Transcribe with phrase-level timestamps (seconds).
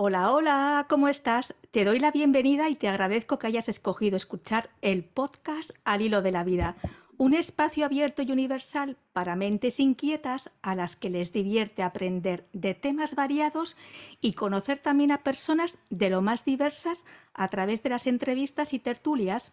[0.00, 1.56] Hola, hola, ¿cómo estás?
[1.72, 6.22] Te doy la bienvenida y te agradezco que hayas escogido escuchar el podcast Al hilo
[6.22, 6.76] de la vida,
[7.16, 12.74] un espacio abierto y universal para mentes inquietas a las que les divierte aprender de
[12.74, 13.76] temas variados
[14.20, 17.04] y conocer también a personas de lo más diversas
[17.34, 19.52] a través de las entrevistas y tertulias,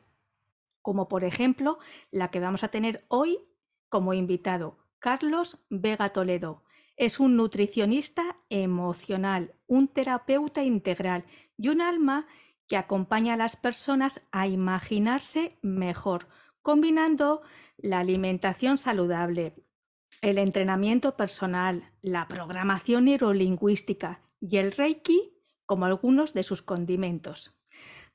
[0.83, 1.79] como por ejemplo
[2.11, 3.39] la que vamos a tener hoy
[3.89, 6.64] como invitado, Carlos Vega Toledo.
[6.97, 11.25] Es un nutricionista emocional, un terapeuta integral
[11.57, 12.27] y un alma
[12.67, 16.27] que acompaña a las personas a imaginarse mejor,
[16.61, 17.41] combinando
[17.77, 19.53] la alimentación saludable,
[20.21, 25.33] el entrenamiento personal, la programación neurolingüística y el Reiki
[25.65, 27.55] como algunos de sus condimentos.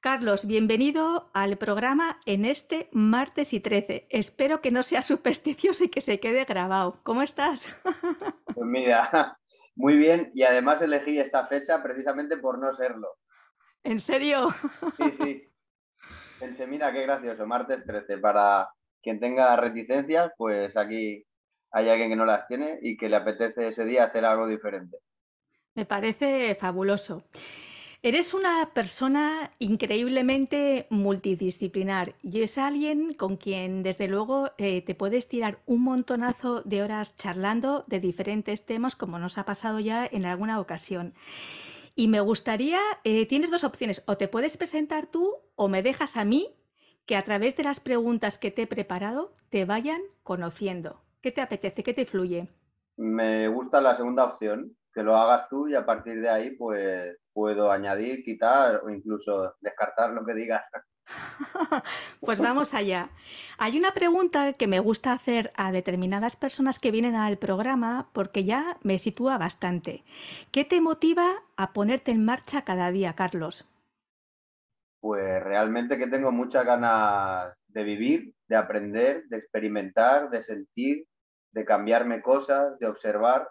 [0.00, 4.06] Carlos, bienvenido al programa en este martes y 13.
[4.08, 7.00] Espero que no sea supersticioso y que se quede grabado.
[7.02, 7.74] ¿Cómo estás?
[8.54, 9.38] Pues mira,
[9.76, 13.08] muy bien y además elegí esta fecha precisamente por no serlo.
[13.84, 14.48] ¿En serio?
[14.96, 15.48] Sí, sí.
[16.38, 18.18] Pensé, mira, qué gracioso, martes 13.
[18.18, 18.68] Para
[19.02, 21.24] quien tenga reticencias, pues aquí
[21.70, 24.98] hay alguien que no las tiene y que le apetece ese día hacer algo diferente.
[25.74, 27.24] Me parece fabuloso.
[28.02, 35.28] Eres una persona increíblemente multidisciplinar y es alguien con quien desde luego eh, te puedes
[35.28, 40.24] tirar un montonazo de horas charlando de diferentes temas como nos ha pasado ya en
[40.24, 41.12] alguna ocasión.
[41.94, 46.16] Y me gustaría, eh, tienes dos opciones, o te puedes presentar tú o me dejas
[46.16, 46.56] a mí
[47.04, 51.02] que a través de las preguntas que te he preparado te vayan conociendo.
[51.20, 51.82] ¿Qué te apetece?
[51.82, 52.48] ¿Qué te fluye?
[52.96, 57.19] Me gusta la segunda opción, que lo hagas tú y a partir de ahí pues
[57.32, 60.62] puedo añadir, quitar o incluso descartar lo que digas.
[62.20, 63.10] Pues vamos allá.
[63.58, 68.44] Hay una pregunta que me gusta hacer a determinadas personas que vienen al programa porque
[68.44, 70.04] ya me sitúa bastante.
[70.52, 73.66] ¿Qué te motiva a ponerte en marcha cada día, Carlos?
[75.00, 81.06] Pues realmente que tengo muchas ganas de vivir, de aprender, de experimentar, de sentir,
[81.52, 83.48] de cambiarme cosas, de observar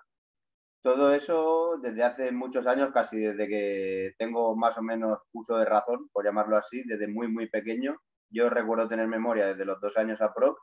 [0.81, 5.65] todo eso desde hace muchos años, casi desde que tengo más o menos uso de
[5.65, 7.97] razón, por llamarlo así, desde muy, muy pequeño.
[8.31, 10.57] Yo recuerdo tener memoria desde los dos años a pro,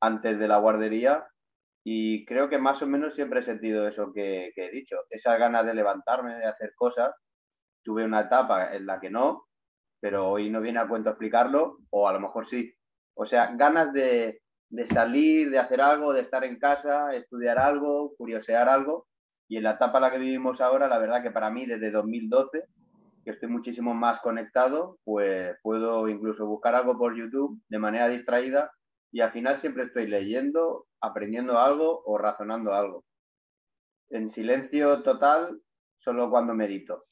[0.00, 1.26] antes de la guardería,
[1.84, 5.66] y creo que más o menos siempre he sentido eso que, he dicho, esa ganas
[5.66, 7.12] de levantarme, de hacer cosas.
[7.82, 9.46] Tuve una etapa en la que no,
[10.00, 12.72] pero hoy no viene a cuento explicarlo, o a lo mejor sí.
[13.14, 18.14] O sea, ganas de, de salir, de hacer algo, de estar en casa, estudiar algo,
[18.16, 19.08] curiosear algo,
[19.52, 21.90] y en la etapa en la que vivimos ahora, la verdad que para mí desde
[21.90, 22.64] 2012,
[23.22, 28.72] que estoy muchísimo más conectado, pues puedo incluso buscar algo por YouTube de manera distraída
[29.10, 33.04] y al final siempre estoy leyendo, aprendiendo algo o razonando algo.
[34.08, 35.60] En silencio total,
[35.98, 37.04] solo cuando medito.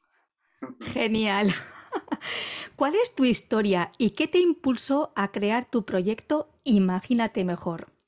[0.80, 1.48] Genial.
[2.74, 7.99] ¿Cuál es tu historia y qué te impulsó a crear tu proyecto Imagínate Mejor?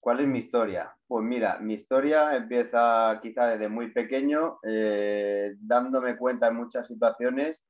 [0.00, 0.96] ¿Cuál es mi historia?
[1.06, 7.60] Pues mira, mi historia empieza quizá desde muy pequeño, eh, dándome cuenta en muchas situaciones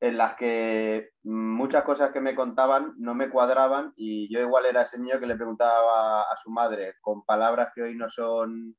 [0.00, 4.82] en las que muchas cosas que me contaban no me cuadraban y yo igual era
[4.82, 8.76] ese niño que le preguntaba a su madre con palabras que hoy no son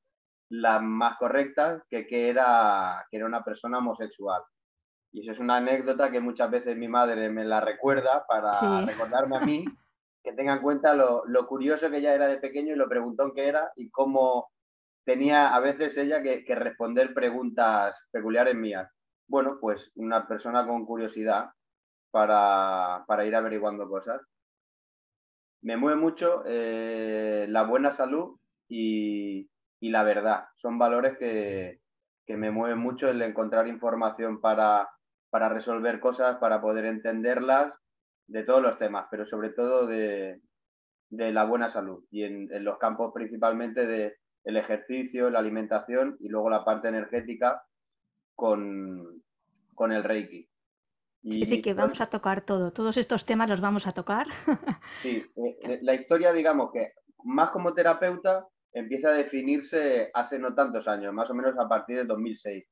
[0.50, 4.42] las más correctas, que, que, era, que era una persona homosexual.
[5.12, 9.38] Y eso es una anécdota que muchas veces mi madre me la recuerda para recordarme
[9.38, 9.66] a mí
[10.24, 13.48] que tenga en cuenta lo, curioso que ella era de pequeño y lo preguntón que
[13.48, 14.50] era y cómo
[15.06, 18.90] tenía a veces ella que, responder preguntas peculiares mías.
[19.28, 21.50] Bueno, pues una persona con curiosidad
[22.12, 24.22] para, ir averiguando cosas.
[25.62, 28.38] Me mueve mucho eh, la buena salud
[28.70, 29.50] y,
[29.82, 30.46] la verdad.
[30.56, 31.82] Son valores que,
[32.28, 34.90] me mueven mucho el encontrar información para,
[35.30, 37.74] para resolver cosas, para poder entenderlas
[38.28, 40.42] de todos los temas, pero sobre todo de,
[41.10, 46.50] la buena salud y en, los campos principalmente de el ejercicio, la alimentación y luego
[46.50, 47.64] la parte energética
[48.36, 49.22] con,
[49.90, 50.50] el Reiki.
[51.30, 52.74] sí, sí, que vamos a tocar todo.
[52.74, 54.28] Todos estos temas los vamos a tocar.
[55.02, 56.94] sí, eh, eh, la historia, digamos que
[57.24, 61.98] más como terapeuta empieza a definirse hace no tantos años, más o menos a partir
[61.98, 62.66] de 2006.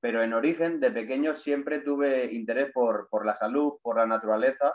[0.00, 4.72] Pero en origen, de pequeño, siempre tuve interés por, por la salud, por la naturaleza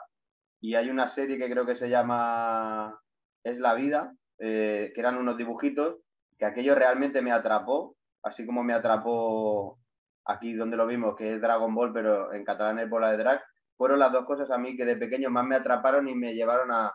[0.61, 2.99] y hay una serie que creo que se llama
[3.43, 5.97] Es la vida, eh, que eran unos dibujitos,
[6.37, 9.77] que aquello realmente me atrapó, así como me atrapó
[10.25, 13.43] aquí donde lo vimos, que es Dragon Ball, pero en catalán es bola de drag,
[13.77, 16.71] fueron las dos cosas a mí que de pequeño más me atraparon y me llevaron
[16.71, 16.93] a,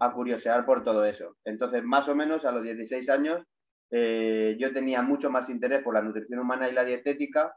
[0.00, 1.36] a curiosear por todo eso.
[1.44, 3.42] Entonces, más o menos a los 16 años,
[3.90, 7.54] eh, yo tenía mucho más interés por la nutrición humana y la dietética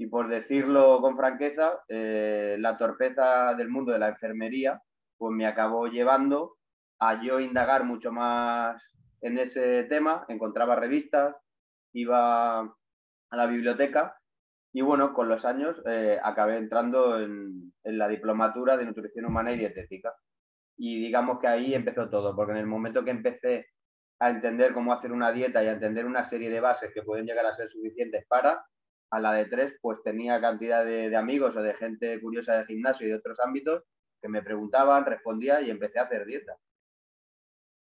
[0.00, 4.80] y por decirlo con franqueza, eh, la torpeza del mundo de la enfermería
[5.18, 6.56] pues me acabó llevando
[6.98, 8.82] a yo indagar mucho más
[9.20, 11.36] en ese tema, encontraba revistas,
[11.92, 14.16] iba a la biblioteca
[14.72, 19.58] y bueno, con los años eh, acabé entrando en, la diplomatura de nutrición humana y
[19.58, 20.14] dietética.
[20.78, 23.66] Y digamos que ahí empezó todo, porque en el momento que empecé
[24.18, 27.26] a entender cómo hacer una dieta y a entender una serie de bases que pueden
[27.26, 28.64] llegar a ser suficientes para,
[29.10, 33.06] a la de tres, pues tenía cantidad de, amigos o de gente curiosa de gimnasio
[33.06, 33.82] y de otros ámbitos
[34.20, 36.56] que me preguntaban, respondía y empecé a hacer dieta.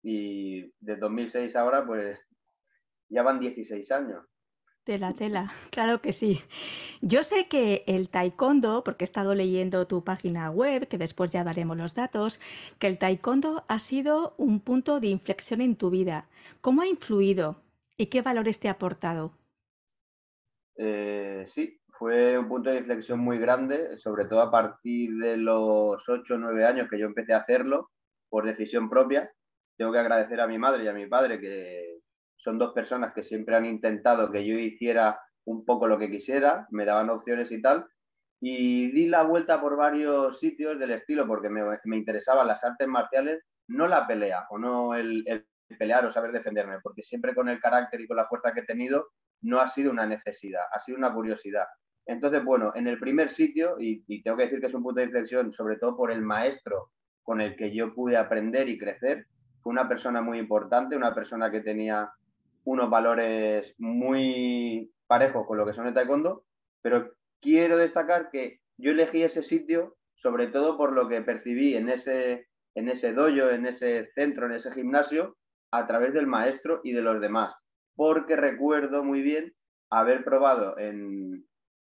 [0.02, 2.18] Y de 2006 ahora, pues
[3.08, 4.24] ya van 16 años.
[4.84, 6.40] Tela, tela, claro que sí.
[7.02, 11.44] Yo sé que el taekwondo, porque he estado leyendo tu página web, que después ya
[11.44, 12.40] daremos los datos,
[12.78, 16.26] que el taekwondo ha sido un punto de inflexión en tu vida.
[16.62, 17.60] ¿Cómo ha influido
[17.98, 19.37] y qué valores te ha aportado?
[20.78, 26.08] Eh, sí, fue un punto de inflexión muy grande, sobre todo a partir de los
[26.08, 27.90] 8 o 9 años que yo empecé a hacerlo
[28.30, 29.30] por decisión propia.
[29.76, 31.98] Tengo que agradecer a mi madre y a mi padre que
[32.36, 36.68] son dos personas que siempre han intentado que yo hiciera un poco lo que quisiera,
[36.70, 37.86] me daban opciones y tal,
[38.40, 42.86] y di la vuelta por varios sitios del estilo porque me, me interesaban las artes
[42.86, 45.24] marciales, no la pelea o no el,
[45.78, 48.66] pelear o saber defenderme, porque siempre con el carácter y con la fuerza que he
[48.66, 49.08] tenido
[49.42, 51.66] no ha sido una necesidad, ha sido una curiosidad.
[52.06, 55.06] Entonces, bueno, en el primer sitio, y, tengo que decir que es un punto de
[55.06, 56.90] inflexión, sobre todo por el maestro
[57.22, 59.26] con el que yo pude aprender y crecer,
[59.62, 62.10] fue una persona muy importante, una persona que tenía
[62.64, 66.44] unos valores muy parejos con lo que son el taekwondo,
[66.80, 71.88] pero quiero destacar que yo elegí ese sitio sobre todo por lo que percibí en
[71.88, 75.36] ese, en ese dojo, en ese centro, en ese gimnasio,
[75.70, 77.54] a través del maestro y de los demás,
[77.98, 79.52] porque recuerdo muy bien
[79.90, 81.44] haber probado en,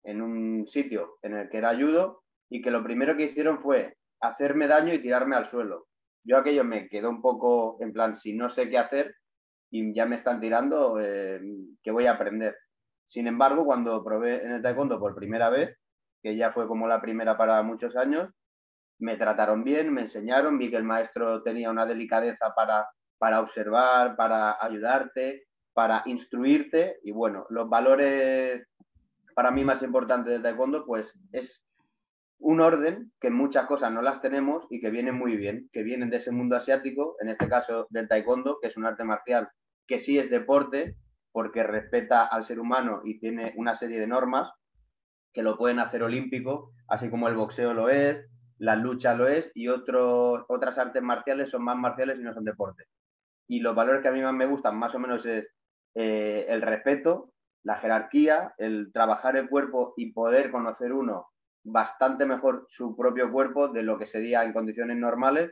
[0.03, 3.95] en un sitio en el que era ayudo y que lo primero que hicieron fue
[4.19, 5.87] hacerme daño y tirarme al suelo.
[6.25, 9.15] Yo aquello me quedó un poco en plan, si no sé qué hacer,
[9.71, 11.39] y ya me están tirando, eh,
[11.81, 12.57] que voy a aprender.
[13.07, 15.77] Sin embargo, cuando probé en el taekwondo por primera vez,
[16.21, 18.29] que ya fue como la primera para muchos años,
[18.99, 24.17] me trataron bien, me enseñaron, vi que el maestro tenía una delicadeza para, para observar,
[24.17, 28.67] para ayudarte, para instruirte y bueno, los valores
[29.35, 31.63] para mí más importantes del taekwondo pues es
[32.39, 36.09] un orden que muchas cosas no las tenemos y que vienen muy bien, que vienen
[36.09, 39.49] de ese mundo asiático, en este caso del taekwondo, que es un arte marcial
[39.87, 40.95] que sí es deporte
[41.31, 44.51] porque respeta al ser humano y tiene una serie de normas
[45.33, 48.29] que lo pueden hacer olímpico, así como el boxeo lo es,
[48.59, 52.43] la lucha lo es y otros, otras artes marciales son más marciales y no son
[52.43, 52.85] deporte.
[53.47, 55.47] Y los valores que a mí más me gustan más o menos es
[55.95, 57.31] eh, el respeto,
[57.63, 61.27] la jerarquía, el trabajar el cuerpo y poder conocer uno
[61.63, 65.51] bastante mejor su propio cuerpo de lo que sería en condiciones normales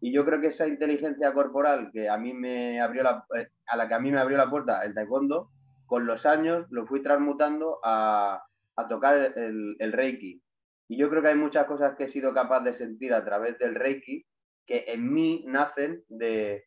[0.00, 3.76] y yo creo que esa inteligencia corporal que a mí me abrió la, eh, a
[3.76, 5.50] la que a mí me abrió la puerta el taekwondo,
[5.86, 8.42] con los años lo fui transmutando a,
[8.88, 10.42] tocar el, reiki.
[10.88, 13.56] Y yo creo que hay muchas cosas que he sido capaz de sentir a través
[13.58, 14.26] del reiki
[14.66, 16.64] que en mí nacen de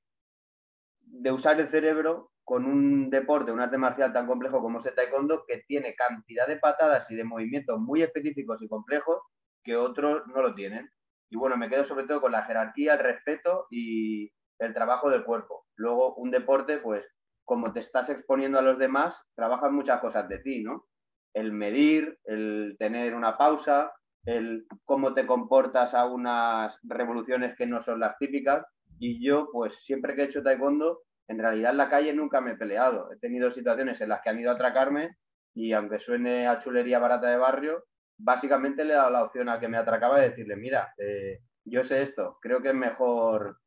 [1.30, 5.46] usar el cerebro con un deporte, un arte marcial tan complejo como es el taekwondo,
[5.48, 9.20] que tiene cantidad de patadas y de movimientos muy específicos y complejos
[9.64, 10.90] que otros no lo tienen.
[11.32, 15.26] Y bueno, me quedo sobre todo con la jerarquía, el respeto y el trabajo del
[15.26, 15.66] cuerpo.
[15.76, 17.04] Luego, un deporte, pues
[17.46, 20.86] como te estás exponiendo a los demás, trabajas muchas cosas de ti, ¿no?
[21.34, 23.92] El medir, el tener una pausa,
[24.26, 28.66] el cómo te comportas a unas revoluciones que no son las típicas.
[29.00, 32.52] Y yo, pues siempre que he hecho taekwondo, en realidad en la calle nunca me
[32.52, 33.12] he peleado.
[33.12, 35.18] He tenido situaciones en las que han ido a atracarme
[35.54, 37.86] y aunque suene a chulería barata de barrio,
[38.18, 41.84] básicamente le he dado la opción a que me atracaba de decirle, mira, eh, yo
[41.84, 43.60] sé esto, creo que es mejor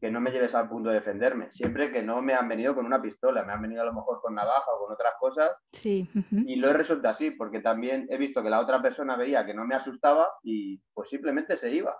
[0.00, 2.84] que no me lleves al punto de defenderme, siempre que no me han venido con
[2.84, 5.52] una pistola, me han venido a lo mejor con navaja o con otras cosas.
[5.72, 6.10] Sí.
[6.30, 9.54] Y lo he resuelto así, porque también he visto que la otra persona veía que
[9.54, 11.96] no me asustaba y pues simplemente se iba.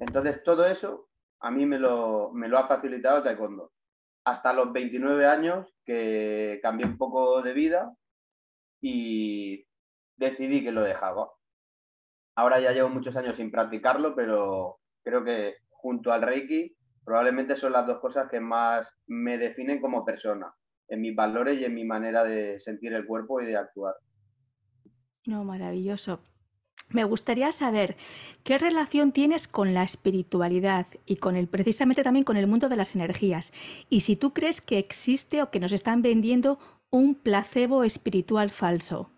[0.00, 1.08] Entonces todo eso
[1.40, 3.72] a mí me lo, me lo ha facilitado Taekwondo.
[4.24, 7.94] Hasta los 29 años que cambié un poco de vida
[8.80, 9.64] y
[10.16, 11.30] decidí que lo dejaba.
[12.34, 17.72] Ahora ya llevo muchos años sin practicarlo, pero creo que junto al Reiki probablemente son
[17.72, 20.52] las dos cosas que más me definen como persona,
[20.88, 23.94] en mis valores y en mi manera de sentir el cuerpo y de actuar.
[25.26, 26.20] No, maravilloso.
[26.88, 27.96] Me gustaría saber
[28.44, 32.76] qué relación tienes con la espiritualidad y con el precisamente también con el mundo de
[32.76, 33.52] las energías
[33.90, 36.58] y si tú crees que existe o que nos están vendiendo
[36.90, 39.10] un placebo espiritual falso.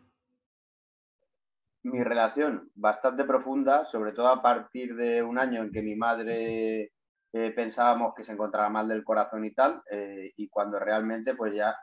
[1.82, 6.92] Mi relación bastante profunda, sobre todo a partir de un año en que mi madre
[7.32, 11.54] eh, pensábamos que se encontraba mal del corazón y tal, eh, y cuando realmente, pues
[11.54, 11.76] ya,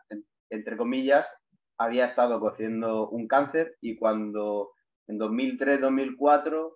[0.49, 1.27] entre comillas,
[1.77, 4.74] había estado cociendo un cáncer y cuando
[5.07, 6.75] en 2003-2004,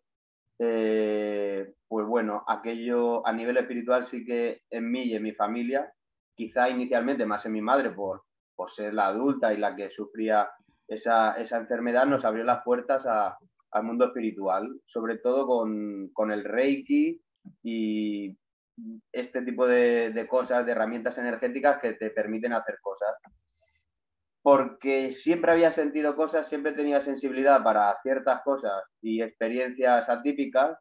[0.60, 5.92] eh, pues bueno, aquello a nivel espiritual sí que en mí y en mi familia,
[6.36, 8.24] quizá inicialmente más en mi madre por,
[8.68, 10.50] ser la adulta y la que sufría
[10.86, 17.22] esa, enfermedad, nos abrió las puertas al mundo espiritual, sobre todo con, el Reiki
[17.64, 18.38] y
[19.14, 23.16] este tipo de cosas, de herramientas energéticas que te permiten hacer cosas
[24.42, 30.78] porque siempre había sentido cosas, siempre tenía sensibilidad para ciertas cosas y experiencias atípicas,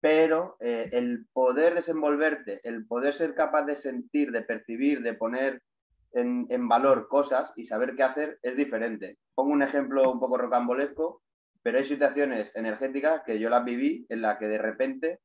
[0.00, 5.62] pero eh, el poder desenvolverte, el poder ser capaz de sentir, de percibir, de poner
[6.12, 9.18] en, en, valor cosas y saber qué hacer es diferente.
[9.34, 11.22] Pongo un ejemplo un poco rocambolesco,
[11.62, 15.20] pero hay situaciones energéticas que yo las viví en las que de repente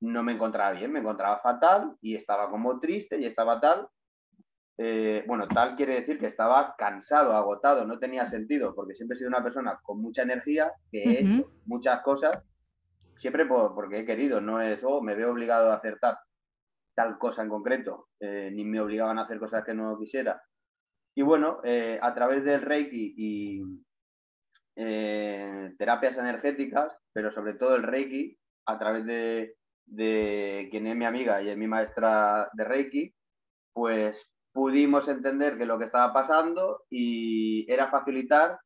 [0.00, 3.86] no me encontraba bien, me encontraba fatal y estaba como triste y estaba tal,
[4.78, 9.18] eh, bueno, tal quiere decir que estaba cansado, agotado, no tenía sentido, porque siempre he
[9.18, 12.42] sido una persona con mucha energía, que he hecho muchas cosas,
[13.18, 16.16] siempre porque he querido, no es, oh, me veo obligado a hacer tal,
[16.94, 20.42] tal cosa en concreto, eh, ni me obligaban a hacer cosas que no quisiera.
[21.14, 23.62] Y bueno, eh, a través del Reiki y
[25.76, 31.42] terapias energéticas, pero sobre todo el Reiki, a través de, de quien es mi amiga
[31.42, 33.14] y es mi maestra de Reiki,
[33.74, 38.58] pues pudimos entender que lo que estaba pasando y era facilitar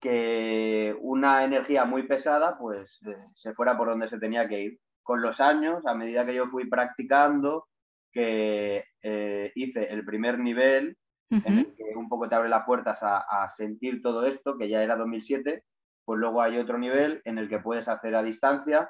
[0.00, 4.78] que una energía muy pesada pues eh, se fuera por donde se tenía que ir.
[5.02, 7.68] Con los años, a medida que yo fui practicando,
[8.12, 10.96] que eh, hice el primer nivel,
[11.30, 14.82] en el que un poco te abre las puertas a, sentir todo esto, que ya
[14.82, 15.64] era 2007,
[16.04, 18.88] pues luego hay otro nivel en el que puedes hacer a distancia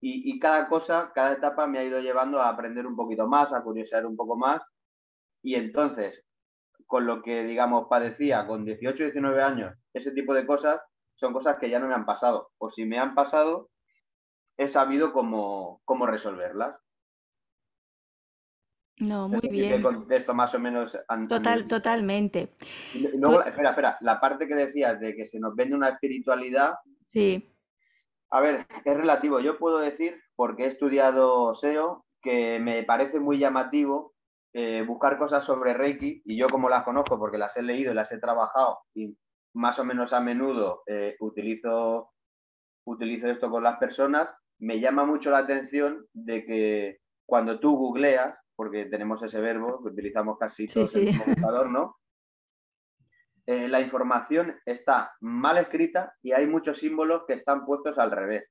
[0.00, 3.52] y, y cada cosa, cada etapa me ha ido llevando a aprender un poquito más,
[3.52, 4.60] a curiosear un poco más
[5.44, 6.24] y entonces,
[6.86, 10.80] con lo que, digamos, padecía con 18, 19 años, ese tipo de cosas,
[11.16, 12.50] son cosas que ya no me han pasado.
[12.56, 13.68] O si me han pasado,
[14.56, 16.74] he sabido cómo, cómo resolverlas.
[19.00, 19.82] No, muy bien.
[19.82, 20.96] contesto más o menos.
[21.28, 22.54] Total, totalmente.
[22.94, 26.76] luego, espera, espera, la parte que decías de que se nos vende una espiritualidad.
[27.12, 27.54] Sí.
[28.30, 29.40] A ver, es relativo.
[29.40, 34.13] Yo puedo decir, porque he estudiado SEO, que me parece muy llamativo
[34.56, 37.94] eh, buscar cosas sobre Reiki y yo como las conozco porque las he leído y
[37.96, 39.12] las he trabajado y
[39.52, 42.12] más o menos a menudo eh, utilizo,
[42.86, 48.38] utilizo esto con las personas, me llama mucho la atención de que cuando tú googleas,
[48.54, 51.96] porque tenemos ese verbo que utilizamos casi todos en el computador, ¿no?
[53.46, 58.44] Eh, la información está mal escrita y hay muchos símbolos que están puestos al revés.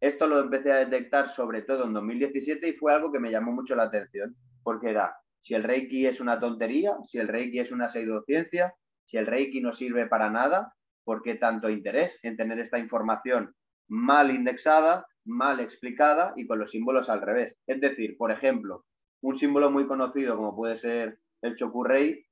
[0.00, 3.50] Esto lo empecé a detectar sobre todo en 2017 y fue algo que me llamó
[3.50, 5.16] mucho la atención, porque era
[5.48, 8.74] si el Reiki es una tontería, si el Reiki es una pseudociencia,
[9.06, 10.74] si el Reiki no sirve para nada,
[11.04, 13.54] ¿por qué tanto interés en tener esta información
[13.88, 17.56] mal indexada, mal explicada y con los símbolos al revés?
[17.66, 18.84] Es decir, por ejemplo,
[19.22, 22.26] un símbolo muy conocido como puede ser el Chokurrei,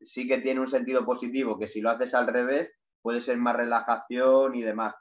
[0.00, 3.54] sí que tiene un sentido positivo, que si lo haces al revés puede ser más
[3.54, 4.94] relajación y demás.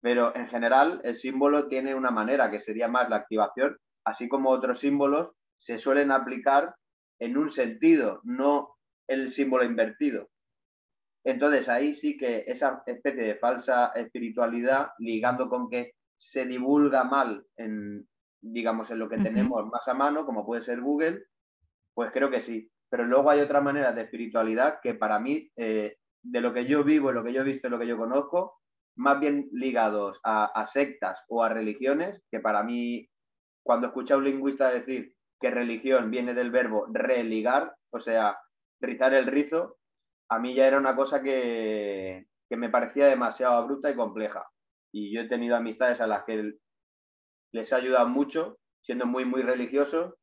[0.00, 4.50] Pero en general el símbolo tiene una manera que sería más la activación, así como
[4.50, 5.30] otros símbolos
[5.62, 6.74] se suelen aplicar
[7.20, 8.76] en un sentido, no
[9.08, 10.28] el símbolo invertido.
[11.24, 17.46] Entonces ahí sí que esa especie de falsa espiritualidad, ligando con que se divulga mal
[17.56, 18.08] en,
[18.40, 21.26] digamos, en lo que tenemos más a mano, como puede ser Google,
[21.94, 22.68] pues creo que sí.
[22.90, 26.82] Pero luego hay otra manera de espiritualidad que para mí, eh, de lo que yo
[26.82, 28.58] vivo, lo que yo he visto, lo que yo conozco,
[28.96, 33.08] más bien ligados a, a sectas o a religiones, que para mí,
[33.64, 38.38] cuando escuché a un lingüista decir que religión viene del verbo religar, o sea,
[38.80, 39.76] rizar el rizo,
[40.30, 44.46] a mí ya era una cosa que, me parecía demasiado abrupta y compleja.
[44.92, 46.54] Y yo he tenido amistades a las que
[47.52, 50.14] les ha ayudado mucho, siendo muy, muy religiosos,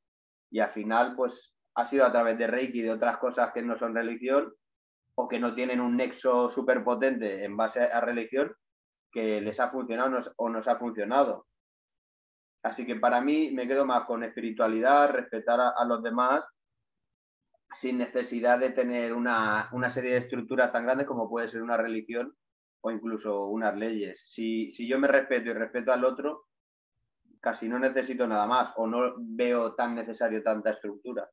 [0.52, 3.62] y al final, pues, ha sido a través de Reiki y de otras cosas que
[3.62, 4.54] no son religión
[5.16, 8.54] o que no tienen un nexo súper potente en base a religión
[9.12, 11.46] que les ha funcionado o nos ha funcionado.
[12.63, 16.44] Así que para mí me quedo más con espiritualidad, respetar a, los demás,
[17.74, 22.36] sin necesidad de tener una, serie de estructuras tan grandes como puede ser una religión,
[22.82, 24.22] o incluso unas leyes.
[24.25, 26.48] Si, si yo me respeto y respeto al otro,
[27.42, 31.30] casi no necesito nada más o no veo tan necesario tanta estructura.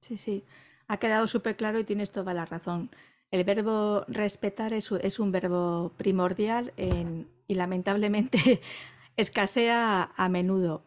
[0.00, 0.44] Sí, sí,
[0.88, 2.90] ha quedado súper claro y tienes toda la razón.
[3.30, 8.60] El verbo respetar es, un verbo primordial y lamentablemente
[9.16, 10.84] escasea a menudo.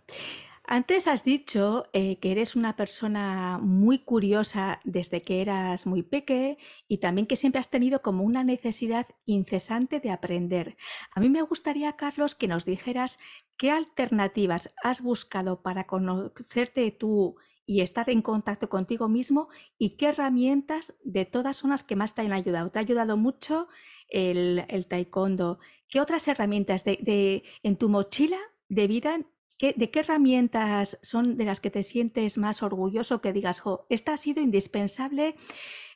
[0.67, 6.58] Antes has dicho eh, que eres una persona muy curiosa desde que eras muy peque
[6.88, 10.75] y también que siempre has tenido como una necesidad incesante de aprender.
[11.13, 13.20] A mí me gustaría, Carlos, que nos dijeras
[13.58, 17.36] qué alternativas has buscado para conocerte tú
[17.67, 22.15] y estar en contacto contigo mismo y qué herramientas de todas son las que más
[22.15, 22.72] te han ayudado.
[22.72, 23.67] ¿Te ha ayudado mucho
[24.09, 25.59] el, taekwondo?
[25.88, 29.17] ¿Qué otras herramientas de, en tu mochila de vida
[29.57, 34.13] ¿De qué herramientas son de las que te sientes más orgulloso que digas, jo, esta
[34.13, 35.35] ha sido indispensable,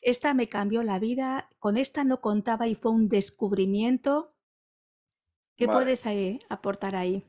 [0.01, 4.33] esta me cambió la vida, con esta no contaba y fue un descubrimiento?
[5.57, 6.05] ¿Qué puedes
[6.47, 7.25] aportar ahí?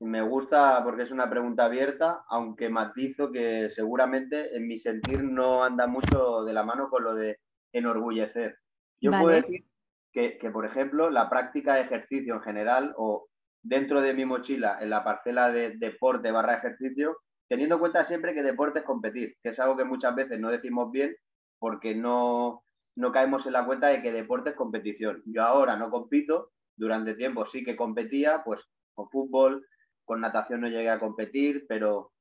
[0.00, 5.64] Me gusta porque es una pregunta abierta, aunque matizo que seguramente en mi sentir no
[5.64, 7.40] anda mucho de la mano con lo de
[7.72, 8.58] enorgullecer.
[9.00, 9.64] Yo puedo decir
[10.14, 13.26] que, por ejemplo, la práctica de ejercicio en general o
[13.62, 17.18] dentro de mi mochila en la parcela de deporte barra ejercicio,
[17.48, 20.50] teniendo en cuenta siempre que deporte es competir, que es algo que muchas veces no
[20.50, 21.16] decimos bien
[21.58, 22.62] porque no,
[22.94, 25.20] no caemos en la cuenta de que deporte es competición.
[25.26, 28.60] Yo ahora no compito, durante tiempo sí que competía, pues
[28.94, 29.66] con fútbol,
[30.04, 32.12] con natación no llegué a competir, pero,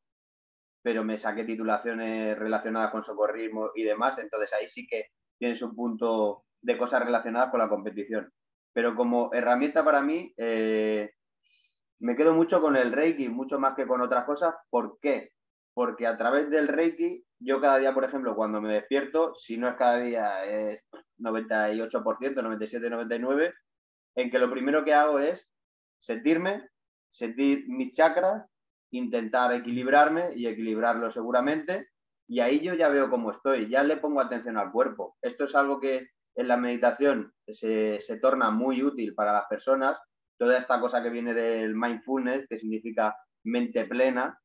[0.82, 5.76] pero me saqué titulaciones relacionadas con socorrismo y demás, entonces ahí sí que tienes un
[5.76, 8.32] punto de cosas relacionadas con la competición.
[8.74, 11.12] Pero como herramienta para mí, eh,
[12.00, 14.56] me quedo mucho con el Reiki, mucho más que con otras cosas.
[14.70, 15.32] ¿Por qué?
[15.74, 19.68] Porque a través del Reiki, yo cada día, por ejemplo, cuando me despierto, si no
[19.68, 20.82] es cada día, es
[21.20, 23.54] 98%, 97, 99,
[24.16, 25.48] en que lo primero que hago es
[26.00, 26.70] sentirme,
[27.12, 28.46] sentir mis chakras,
[28.92, 31.90] intentar equilibrarme y equilibrarlo seguramente,
[32.28, 35.18] y ahí yo ya veo cómo estoy, ya le pongo atención al cuerpo.
[35.22, 39.98] Esto es algo que en la meditación se, se torna muy útil para las personas.
[40.38, 44.40] Toda esta cosa que viene del mindfulness, que significa mente plena,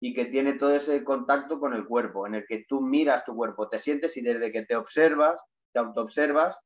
[0.00, 3.34] y que tiene todo ese contacto con el cuerpo, en el que tú miras tu
[3.34, 5.40] cuerpo, te sientes y desde que te observas,
[5.72, 6.56] te autoobservas,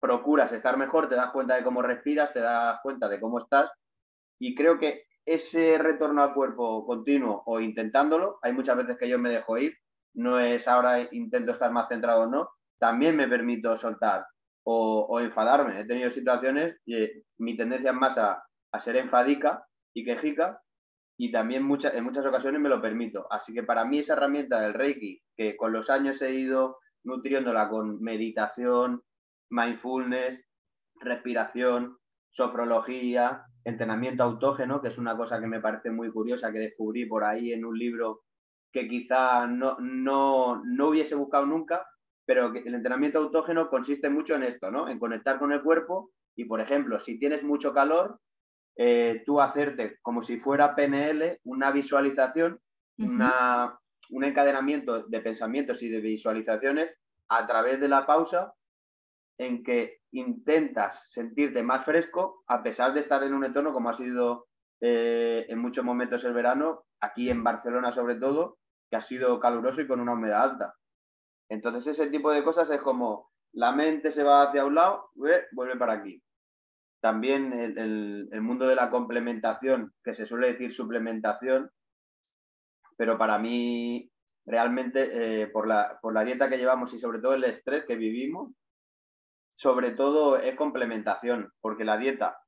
[0.00, 3.70] procuras estar mejor, te das cuenta de cómo respiras, te das cuenta de cómo estás,
[4.38, 9.18] y creo que ese retorno al cuerpo continuo o intentándolo, hay muchas veces que yo
[9.18, 9.76] me dejo ir,
[10.14, 12.50] no es ahora intento estar más centrado o no,
[12.82, 14.26] también me permito soltar,
[14.64, 15.78] o, enfadarme.
[15.78, 16.96] He tenido situaciones y
[17.38, 18.42] mi tendencia es más a,
[18.80, 19.64] ser enfadica
[19.94, 20.60] y quejica
[21.16, 23.28] y también en muchas ocasiones me lo permito.
[23.30, 27.68] Así que para mí esa herramienta del Reiki, que con los años he ido nutriéndola
[27.68, 29.04] con meditación,
[29.48, 30.44] mindfulness,
[30.96, 31.98] respiración,
[32.30, 37.22] sofrología, entrenamiento autógeno, que es una cosa que me parece muy curiosa, que descubrí por
[37.22, 38.22] ahí en un libro
[38.72, 41.86] que quizá no, no, no hubiese buscado nunca,
[42.24, 44.88] pero el entrenamiento autógeno consiste mucho en esto, ¿no?
[44.88, 48.18] En conectar con el cuerpo y, por ejemplo, si tienes mucho calor,
[48.76, 52.58] eh, tú hacerte como si fuera PNL una visualización,
[52.98, 56.96] un encadenamiento de pensamientos y de visualizaciones
[57.28, 58.52] a través de la pausa
[59.38, 63.94] en que intentas sentirte más fresco a pesar de estar en un entorno como ha
[63.94, 64.46] sido
[64.80, 68.58] eh, en muchos momentos el verano, aquí en Barcelona sobre todo,
[68.90, 70.74] que ha sido caluroso y con una humedad alta.
[71.48, 75.76] Entonces ese tipo de cosas es como la mente se va hacia un lado, vuelve
[75.76, 76.22] para aquí.
[77.00, 81.70] También el, mundo de la complementación, que se suele decir suplementación,
[82.96, 84.10] pero para mí
[84.46, 87.96] realmente eh, por, la, por la dieta que llevamos y sobre todo el estrés que
[87.96, 88.52] vivimos,
[89.56, 92.38] sobre todo es complementación, porque la dieta,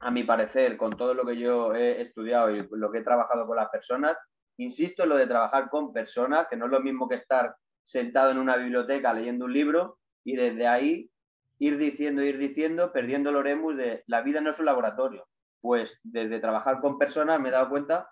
[0.00, 3.46] a mi parecer, con todo lo que yo he estudiado y lo que he trabajado
[3.46, 4.16] con las personas,
[4.58, 7.54] insisto en lo de trabajar con personas, que no es lo mismo que estar
[7.88, 11.10] sentado en una biblioteca leyendo un libro y desde ahí
[11.58, 15.26] ir diciendo, ir diciendo, perdiendo el oremus de la vida no es un laboratorio.
[15.60, 18.10] Pues desde trabajar con personas me he dado cuenta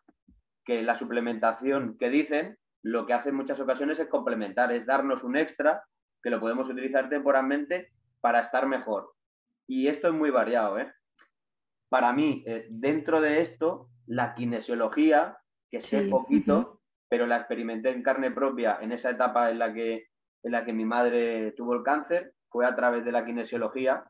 [0.65, 5.23] que la suplementación que dicen lo que hace en muchas ocasiones es complementar, es darnos
[5.23, 5.85] un extra
[6.23, 9.13] que lo podemos utilizar temporalmente para estar mejor.
[9.69, 10.79] Y esto es muy variado.
[10.79, 10.91] ¿eh?
[11.91, 15.37] Para mí, eh, dentro de esto, la kinesiología,
[15.71, 16.76] que sé poquito,
[17.09, 20.09] pero la experimenté en carne propia en esa etapa en la que,
[20.43, 24.05] en la que mi madre tuvo el cáncer, fue a través de la kinesiología,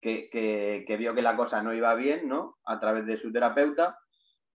[0.00, 2.56] que, que, vio que la cosa no iba bien, ¿no?
[2.64, 3.98] A través de su terapeuta,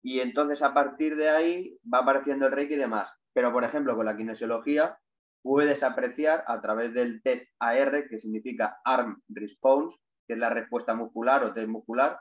[0.03, 3.09] y entonces a partir de ahí va apareciendo el reiki y demás.
[3.33, 4.97] Pero, por ejemplo, con la kinesiología,
[5.41, 10.93] puedes apreciar a través del test AR, que significa Arm Response, que es la respuesta
[10.93, 12.19] muscular o test muscular,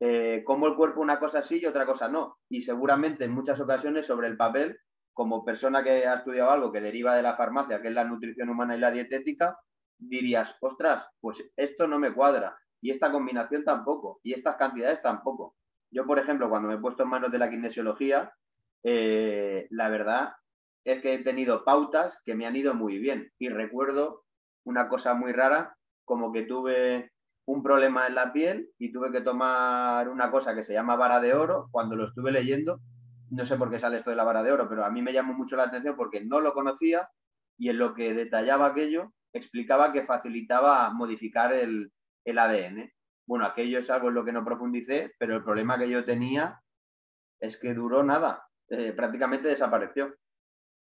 [0.00, 2.38] eh, cómo el cuerpo una cosa sí y otra cosa no.
[2.48, 4.78] Y seguramente en muchas ocasiones sobre el papel,
[5.12, 8.48] como persona que ha estudiado algo que deriva de la farmacia, que es la nutrición
[8.48, 9.58] humana y la dietética,
[9.98, 12.56] dirías, ostras, pues esto no me cuadra.
[12.80, 14.20] Y esta combinación tampoco.
[14.22, 15.56] Y estas cantidades tampoco.
[15.90, 18.32] Yo, por ejemplo, cuando me he puesto en manos de la kinesiología,
[18.84, 20.34] eh, la verdad
[20.84, 23.32] es que he tenido pautas que me han ido muy bien.
[23.38, 24.22] Y recuerdo
[24.64, 27.10] una cosa muy rara, como que tuve
[27.48, 31.18] un problema en la piel y tuve que tomar una cosa que se llama vara
[31.18, 31.68] de oro.
[31.70, 32.80] Cuando lo estuve leyendo,
[33.30, 35.14] no sé por qué sale esto de la vara de oro, pero a mí me
[35.14, 37.08] llamó mucho la atención porque no lo conocía
[37.56, 41.90] y en lo que detallaba aquello explicaba que facilitaba modificar el,
[42.26, 42.92] ADN.
[43.26, 46.60] Bueno, aquello es algo en lo que no profundicé, pero el problema que yo tenía
[47.40, 50.14] es que duró nada, eh, prácticamente desapareció.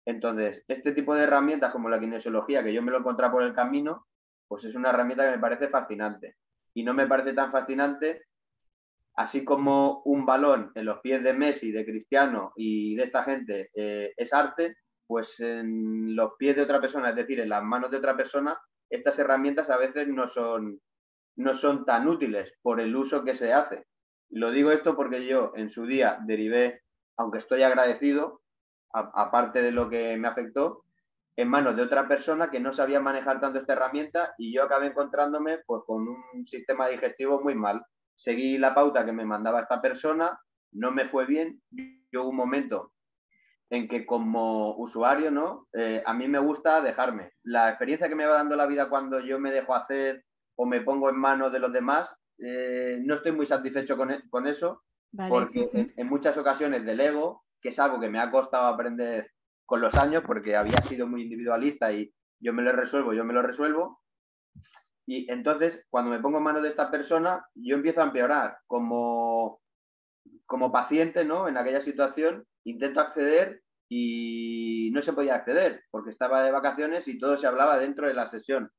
[0.06, 3.54] Entonces, este tipo de herramientas como la kinesiología, que yo me lo encontré por el
[3.54, 4.06] camino,
[4.48, 6.36] pues es una herramienta que me parece fascinante
[6.74, 8.24] y no me parece tan fascinante,
[9.16, 13.70] así como un balón en los pies de Messi, de Cristiano y de esta gente
[13.74, 17.90] eh, es arte, pues en los pies de otra persona, es decir, en las manos
[17.90, 18.58] de otra persona,
[18.90, 20.80] estas herramientas a veces no son,
[21.36, 23.84] no son tan útiles por el uso que se hace.
[24.30, 26.82] Lo digo esto porque yo en su día derivé,
[27.16, 28.40] aunque estoy agradecido,
[28.92, 30.84] aparte de lo que me afectó,
[31.36, 34.88] en manos de otra persona que no sabía manejar tanto esta herramienta y yo acabé
[34.88, 37.82] encontrándome pues, con un sistema digestivo muy mal.
[38.14, 40.38] Seguí la pauta que me mandaba esta persona,
[40.72, 41.60] no me fue bien.
[42.12, 42.92] Yo hubo un momento
[43.70, 45.66] en que como usuario, ¿no?
[45.72, 47.32] Eh, a mí me gusta dejarme.
[47.42, 50.24] La experiencia que me va dando la vida cuando yo me dejo hacer
[50.56, 54.22] o me pongo en manos de los demás, eh, no estoy muy satisfecho con, e,
[54.46, 54.82] eso,
[55.28, 59.33] porque en, en, muchas ocasiones del ego, que es algo que me ha costado aprender
[59.66, 63.34] con los años porque había sido muy individualista y yo me lo resuelvo, yo me
[63.34, 64.00] lo resuelvo.
[65.06, 68.58] Y entonces, cuando me pongo en manos de esta persona, yo empiezo a empeorar.
[68.66, 69.60] Como,
[70.46, 71.48] como paciente, ¿no?
[71.48, 77.18] En aquella situación, intento acceder y no se podía acceder porque estaba de vacaciones y
[77.18, 78.70] todo se hablaba dentro de la sesión.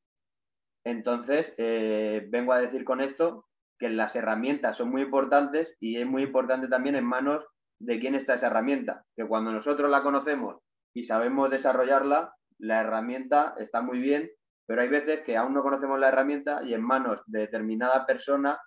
[0.84, 3.48] Entonces, eh, vengo a decir con esto
[3.80, 7.45] que las herramientas son muy importantes y es muy importante también en manos
[7.80, 10.64] de quién está esa herramienta, que cuando nosotros la conocemos
[10.95, 14.31] y sabemos desarrollarla, la herramienta está muy bien,
[14.65, 18.58] pero hay veces que aún no conocemos la herramienta y en manos de determinada persona,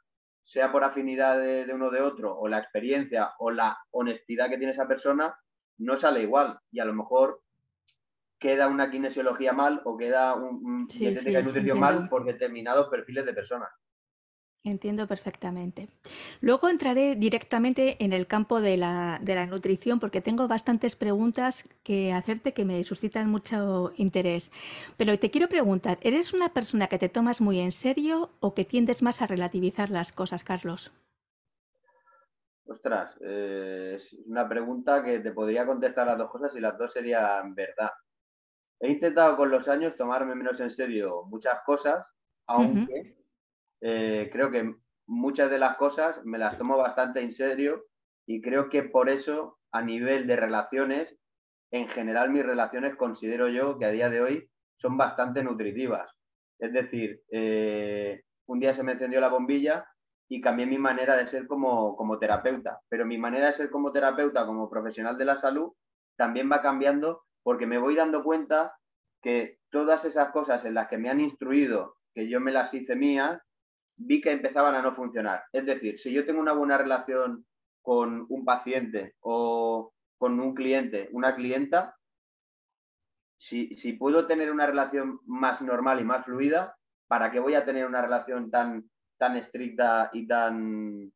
[0.45, 4.73] sea por afinidad de, uno de otro o la experiencia o la honestidad que tiene
[4.73, 5.35] esa persona,
[5.79, 7.41] no sale igual y a lo mejor
[8.39, 13.71] queda una kinesiología mal o queda un, nutrición mal por determinados perfiles de personas.
[14.65, 15.89] Entiendo perfectamente.
[16.41, 22.53] Luego entraré directamente en el campo de la, nutrición porque tengo bastantes preguntas que hacerte
[22.53, 24.51] que me suscitan mucho interés.
[24.97, 28.65] Pero te quiero preguntar, ¿eres una persona que te tomas muy en serio o que
[28.65, 30.93] tiendes más a relativizar las cosas, Carlos?
[32.67, 36.93] Ostras, eh, es una pregunta que te podría contestar las dos cosas y las dos
[36.93, 37.93] serían verdad.
[38.81, 42.07] He intentado con los años tomarme menos en serio muchas cosas,
[42.47, 43.18] aunque...
[43.81, 44.75] Eh, creo que
[45.07, 47.87] muchas de las cosas me las tomo bastante en serio
[48.27, 51.17] y creo que por eso a nivel de relaciones,
[51.71, 56.11] en general mis relaciones considero yo que a día de hoy son bastante nutritivas.
[56.59, 59.87] Es decir, eh, un día se me encendió la bombilla
[60.29, 63.93] y cambié mi manera de ser como, como terapeuta, pero mi manera de ser como
[63.93, 65.73] terapeuta, como profesional de la salud,
[66.17, 68.77] también va cambiando porque me voy dando cuenta
[69.23, 72.95] que todas esas cosas en las que me han instruido, que yo me las hice
[72.95, 73.41] mías,
[73.99, 75.45] vi que empezaban a no funcionar.
[75.53, 77.45] Es decir, si yo tengo una buena relación
[77.83, 81.97] con un paciente o con un cliente, una clienta,
[83.39, 87.87] si, puedo tener una relación más normal y más fluida, ¿para qué voy a tener
[87.87, 91.13] una relación tan, tan estricta y tan,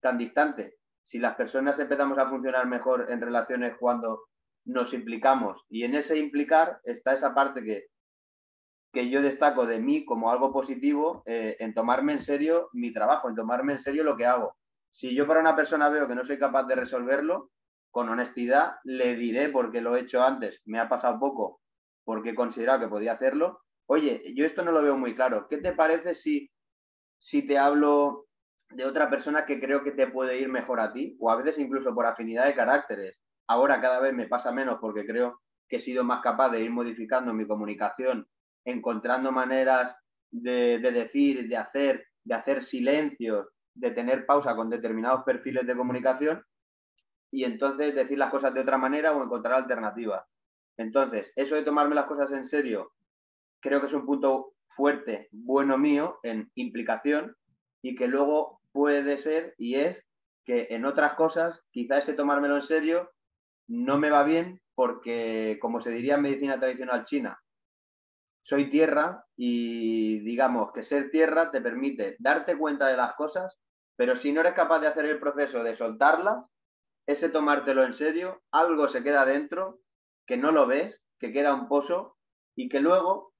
[0.00, 0.76] tan distante?
[1.02, 4.24] Si las personas empezamos a funcionar mejor en relaciones cuando
[4.64, 7.86] nos implicamos y en ese implicar está esa parte que
[8.92, 13.28] que yo destaco de mí como algo positivo eh, en tomarme en serio mi trabajo,
[13.28, 14.56] en tomarme en serio lo que hago.
[14.90, 17.50] Si yo para una persona veo que no soy capaz de resolverlo,
[17.90, 21.60] con honestidad le diré porque lo he hecho antes, me ha pasado poco,
[22.04, 23.60] porque he considerado que podía hacerlo.
[23.86, 25.46] Oye, yo esto no lo veo muy claro.
[25.48, 26.50] ¿Qué te parece si,
[27.18, 28.26] si te hablo
[28.70, 31.16] de otra persona que creo que te puede ir mejor a ti?
[31.18, 33.22] O a veces incluso por afinidad de caracteres.
[33.46, 36.70] Ahora cada vez me pasa menos porque creo que he sido más capaz de ir
[36.70, 38.26] modificando mi comunicación
[38.64, 39.94] encontrando maneras
[40.30, 46.44] de, decir, de hacer, de hacer silencios, de tener pausa con determinados perfiles de comunicación
[47.30, 50.24] y entonces decir las cosas de otra manera o encontrar alternativas.
[50.76, 52.92] Entonces, eso de tomarme las cosas en serio,
[53.60, 57.36] creo que es un punto fuerte, bueno mío, en implicación
[57.82, 60.02] y que luego puede ser y es
[60.44, 63.10] que en otras cosas, quizá ese tomármelo en serio
[63.68, 67.38] no me va bien porque, como se diría en medicina tradicional china,
[68.42, 73.56] soy tierra y digamos que ser tierra te permite darte cuenta de las cosas,
[73.96, 76.44] pero si no eres capaz de hacer el proceso de soltarlas,
[77.06, 79.80] ese tomártelo en serio, algo se queda dentro,
[80.26, 82.16] que no lo ves, que queda un pozo
[82.56, 83.32] y que luego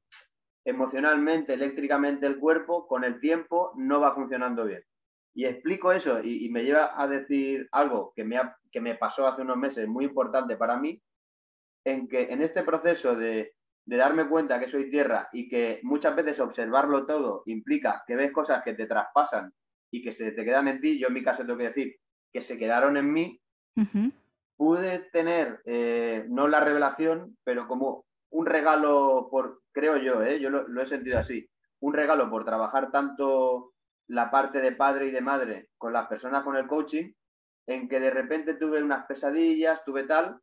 [0.64, 4.82] emocionalmente, eléctricamente el cuerpo con el tiempo no va funcionando bien.
[5.34, 8.38] Y explico eso y, me lleva a decir algo que me,
[8.70, 11.02] que me pasó hace unos meses muy importante para mí,
[11.84, 16.14] en que en este proceso de, de darme cuenta que soy tierra y que muchas
[16.14, 19.52] veces observarlo todo implica que ves cosas que te traspasan
[19.90, 21.96] y que se te quedan en ti, yo en mi caso tengo que decir
[22.32, 23.40] que se quedaron en mí,
[24.56, 30.40] pude tener, eh, no la revelación, pero como un regalo por, creo yo, ¿eh?
[30.40, 31.46] yo lo, he sentido así,
[31.80, 33.72] un regalo por trabajar tanto
[34.08, 37.12] la parte de padre y de madre con las personas con el coaching,
[37.66, 40.40] en que de repente tuve unas pesadillas, tuve tal,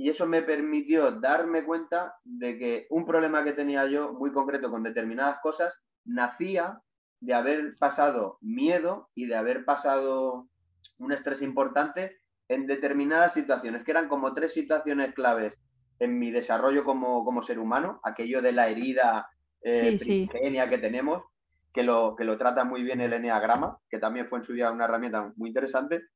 [0.00, 4.70] y eso me permitió darme cuenta de que un problema que tenía yo muy concreto
[4.70, 6.80] con determinadas cosas nacía
[7.20, 10.48] de haber pasado miedo y de haber pasado
[10.96, 15.58] un estrés importante en determinadas situaciones, que eran como tres situaciones claves
[15.98, 19.28] en mi desarrollo como, ser humano, aquello de la herida
[19.60, 21.24] eh, que tenemos,
[21.74, 24.70] que lo, que lo trata muy bien el Enneagrama, que también fue en su día
[24.70, 26.06] una herramienta muy interesante.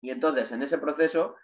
[0.00, 1.36] Y entonces, en ese proceso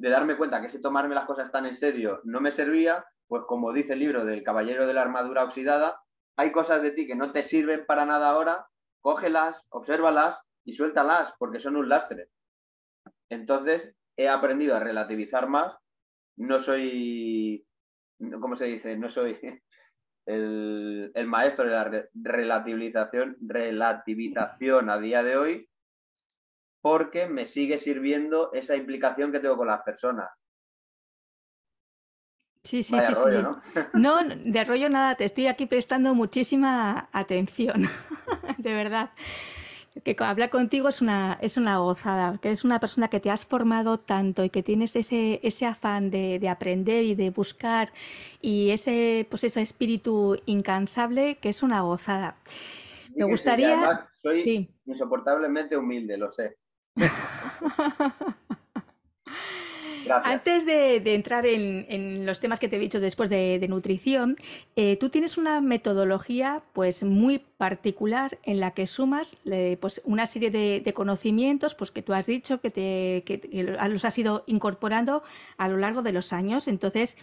[0.00, 3.42] de darme cuenta que ese tomarme las cosas tan en serio no me servía, pues
[3.46, 6.00] como dice el libro del Caballero de la Armadura Oxidada,
[6.36, 8.66] hay cosas de ti que no te sirven para nada ahora,
[9.02, 12.28] cógelas, obsérvalas y suéltalas, porque son un lastre.
[13.28, 15.76] Entonces, he aprendido a relativizar más
[16.36, 17.66] no soy,
[18.40, 18.96] ¿cómo se dice?
[18.96, 19.38] No soy
[20.26, 25.69] el, maestro de la relativización, relativización a día de hoy,
[26.80, 30.30] porque me sigue sirviendo esa implicación que tengo con las personas.
[32.62, 33.42] Sí, sí, sí, sí.
[33.42, 33.62] ¿no?
[33.94, 37.84] no, de rollo nada, te estoy aquí prestando muchísima atención,
[38.58, 39.10] de verdad
[40.04, 43.44] que hablar contigo es una, es una gozada, que es una persona que te has
[43.44, 47.92] formado tanto y que tienes ese, ese afán de, aprender y de buscar
[48.40, 52.36] y ese, pues ese espíritu incansable que es una gozada.
[53.14, 54.08] Me gustaría...
[54.22, 56.56] soy insoportablemente humilde, lo sé.
[57.08, 58.39] ハハハハ。
[60.24, 64.36] Antes de, entrar en, los temas que te he dicho después de, nutrición,
[64.76, 69.36] eh, tú tienes una metodología pues muy particular en la que sumas
[69.80, 73.24] pues, una serie de, conocimientos pues, que tú has dicho que, te,
[73.88, 75.22] los has ido incorporando
[75.56, 76.68] a lo largo de los años.
[76.68, 77.16] Entonces,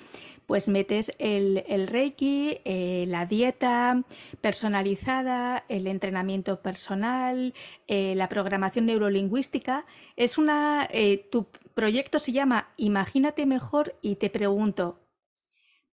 [0.46, 4.04] pues metes el, Reiki, eh, la dieta
[4.40, 7.54] personalizada, el entrenamiento personal,
[7.88, 9.86] eh, la programación neurolingüística.
[10.16, 10.88] Es una,
[11.30, 11.48] tu
[11.78, 15.00] proyecto se llama Imagínate mejor y te pregunto,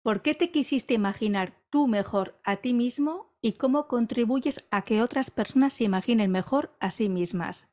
[0.01, 5.03] ¿por qué te quisiste imaginar tú mejor a ti mismo y cómo contribuyes a que
[5.03, 7.69] otras personas se imaginen mejor a sí mismas?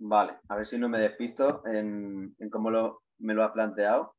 [0.00, 4.14] Vale, a ver si no me despisto en, cómo me lo has planteado.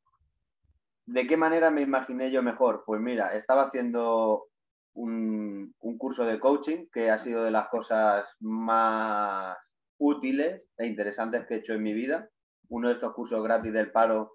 [1.05, 2.81] ¿De qué manera me imaginé yo mejor?
[2.87, 4.47] Pues mira, estaba haciendo
[4.93, 9.59] un, un curso de coaching que ha sido de las cosas más
[9.99, 12.30] útiles e interesantes que he hecho en mi vida.
[12.71, 14.31] Uno de estos cursos gratis del paro,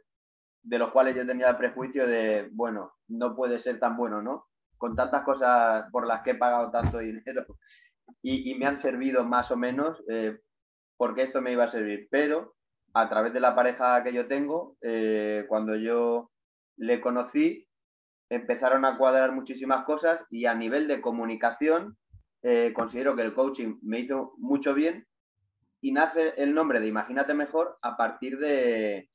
[0.62, 4.46] de los cuales yo tenía el prejuicio de, bueno, no puede ser tan bueno, ¿no?
[4.76, 7.46] Con tantas cosas por las que he pagado tanto dinero
[8.22, 10.38] y, me han servido más o menos, eh,
[10.96, 12.08] porque esto me iba a servir.
[12.10, 12.54] Pero
[12.94, 16.30] a través de la pareja que yo tengo, eh, cuando yo
[16.76, 17.66] le conocí,
[18.30, 21.96] empezaron a cuadrar muchísimas cosas y a nivel de comunicación,
[22.42, 25.06] eh, considero que el coaching me hizo mucho bien
[25.86, 29.08] y nace el nombre de Imagínate Mejor a partir de,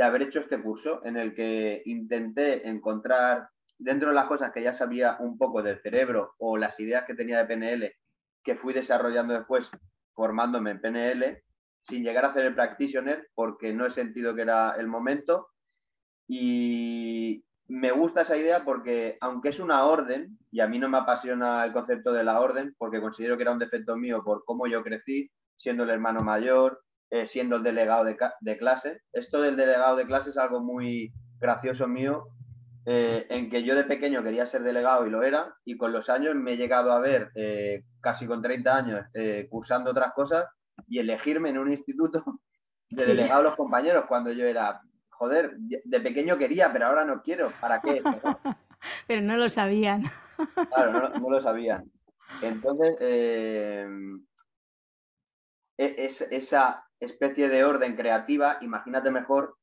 [0.00, 4.72] haber hecho este curso en el que intenté encontrar dentro de las cosas que ya
[4.72, 7.92] sabía un poco del cerebro o las ideas que tenía de PNL
[8.42, 9.70] que fui desarrollando después
[10.14, 11.42] formándome en PNL
[11.82, 15.48] sin llegar a hacer el practitioner porque no he sentido que era el momento.
[16.26, 20.96] Y me gusta esa idea porque aunque es una orden y a mí no me
[20.96, 24.66] apasiona el concepto de la orden porque considero que era un defecto mío por cómo
[24.66, 29.02] yo crecí siendo el hermano mayor, eh, siendo el delegado de, clase.
[29.12, 32.24] Esto del delegado de clase es algo muy gracioso mío,
[32.86, 36.10] eh, en que yo de pequeño quería ser delegado y lo era, y con los
[36.10, 39.06] años me he llegado a ver, eh, casi con 30 años,
[39.48, 40.46] cursando otras cosas
[40.88, 42.24] y elegirme en un instituto
[42.90, 47.22] de delegado a los compañeros cuando yo era joder, de pequeño quería, pero ahora no
[47.22, 47.50] quiero.
[47.60, 48.02] ¿Para qué?
[49.06, 50.02] pero no lo sabían.
[50.68, 51.90] Claro, no, lo sabían.
[52.42, 52.96] Entonces,
[55.76, 59.56] es, esa especie de orden creativa, imagínate mejor,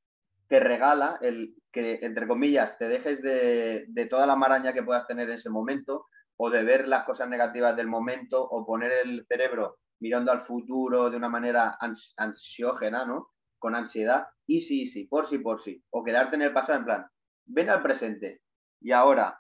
[0.48, 5.08] te regala el que, entre comillas, te dejes de, de, toda la maraña que puedas
[5.08, 9.26] tener en ese momento o de ver las cosas negativas del momento o poner el
[9.28, 11.78] cerebro mirando al futuro de una manera
[12.18, 13.30] ansiógena, ¿no?
[13.60, 15.82] Con ansiedad, y sí, sí, por sí, por sí.
[15.92, 17.08] O quedarte en el pasado en plan,
[17.46, 18.42] ven al presente.
[18.82, 19.40] Y ahora,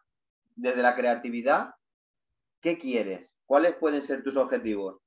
[0.55, 1.71] desde la creatividad,
[2.61, 3.35] ¿qué quieres?
[3.45, 5.00] ¿Cuáles pueden ser tus objetivos?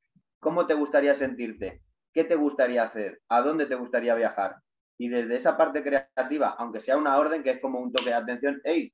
[0.44, 1.80] ¿Cómo te gustaría sentirte?
[2.12, 3.22] ¿Qué te gustaría hacer?
[3.30, 4.56] ¿A dónde te gustaría viajar?
[4.98, 8.16] Y desde esa parte creativa, aunque sea una orden que es como un toque de
[8.16, 8.92] atención, hey,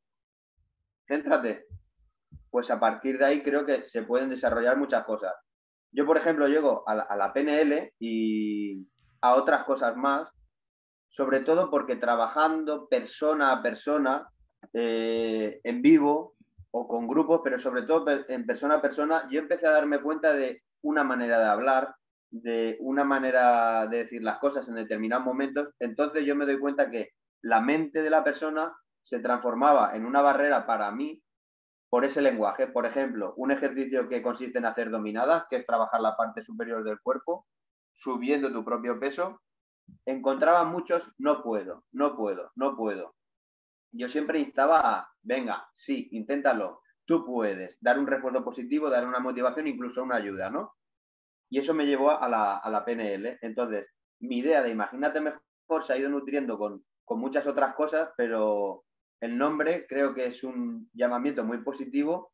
[1.08, 1.66] céntrate.
[2.50, 5.34] Pues a partir de ahí creo que se pueden desarrollar muchas cosas.
[5.90, 8.86] Yo, por ejemplo, llego a la, PNL y
[9.20, 10.30] a otras cosas más,
[11.08, 14.30] sobre todo porque trabajando persona a persona,
[14.72, 16.36] eh, en vivo
[16.70, 20.32] o con grupos, pero sobre todo en persona a persona, yo empecé a darme cuenta
[20.32, 21.94] de una manera de hablar,
[22.30, 26.90] de una manera de decir las cosas en determinados momentos, entonces yo me doy cuenta
[26.90, 27.10] que
[27.42, 31.22] la mente de la persona se transformaba en una barrera para mí
[31.88, 32.68] por ese lenguaje.
[32.68, 36.84] Por ejemplo, un ejercicio que consiste en hacer dominadas, que es trabajar la parte superior
[36.84, 37.46] del cuerpo,
[37.96, 39.40] subiendo tu propio peso,
[40.06, 43.14] encontraba muchos no puedo, no puedo, no puedo.
[43.92, 46.80] Yo siempre instaba a, venga, sí, inténtalo,
[47.10, 50.76] tú puedes dar un refuerzo positivo, dar una motivación, incluso una ayuda, ¿no?
[51.50, 53.36] Y eso me llevó a la, PNL.
[53.42, 53.88] Entonces,
[54.20, 56.84] mi idea de Imagínate Mejor se ha ido nutriendo con,
[57.18, 58.84] muchas otras cosas, pero
[59.20, 62.30] el nombre creo que es un llamamiento muy positivo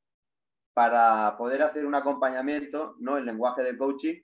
[0.74, 3.16] para poder hacer un acompañamiento, ¿no?
[3.16, 4.20] El lenguaje de coaching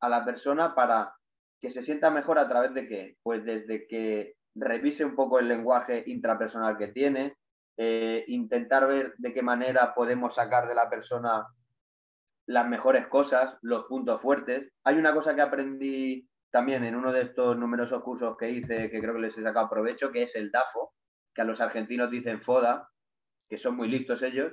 [0.00, 1.14] a la persona para
[1.60, 3.16] que se sienta mejor a través de qué?
[3.22, 7.36] Pues desde que revise un poco el lenguaje intrapersonal que tiene,
[7.76, 11.46] eh, intentar ver de qué manera podemos sacar de la persona
[12.46, 14.72] las mejores cosas, los puntos fuertes.
[14.84, 19.00] Hay una cosa que aprendí también en uno de estos numerosos cursos que hice, que
[19.00, 20.94] creo que les he sacado provecho, que es el DAFO,
[21.34, 22.88] que a los argentinos dicen FODA,
[23.48, 24.52] que son muy listos ellos,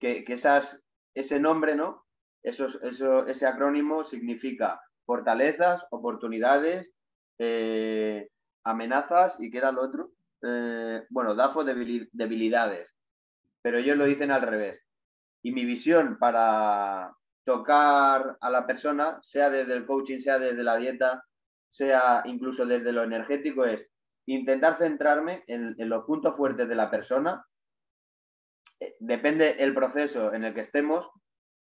[0.00, 0.80] que, esas,
[1.14, 2.04] ese nombre, ¿no?
[2.42, 6.90] Eso, eso, ese acrónimo significa fortalezas, oportunidades,
[7.38, 8.28] eh,
[8.64, 10.10] amenazas y ¿qué era lo otro?
[10.42, 12.94] Eh, bueno, DAFO debilidades,
[13.62, 14.82] pero ellos lo dicen al revés.
[15.42, 17.12] Y mi visión para
[17.44, 21.24] tocar a la persona, sea desde el coaching, sea desde la dieta,
[21.68, 23.86] sea incluso desde lo energético, es
[24.26, 27.44] intentar centrarme en, los puntos fuertes de la persona.
[28.80, 31.08] Eh, depende el proceso en el que estemos,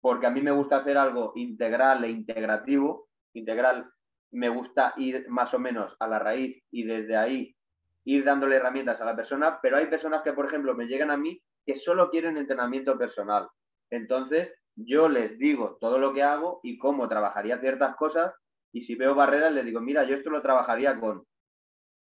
[0.00, 3.08] porque a mí me gusta hacer algo integral e integrativo.
[3.34, 3.90] Integral
[4.32, 7.56] me gusta ir más o menos a la raíz y desde ahí
[8.04, 11.16] ir dándole herramientas a la persona, pero hay personas que, por ejemplo, me llegan a
[11.16, 13.48] mí que solo quieren entrenamiento personal.
[13.90, 18.32] Entonces, yo les digo todo lo que hago y cómo trabajaría ciertas cosas
[18.72, 21.26] y si veo barreras les digo, mira, yo esto lo trabajaría con...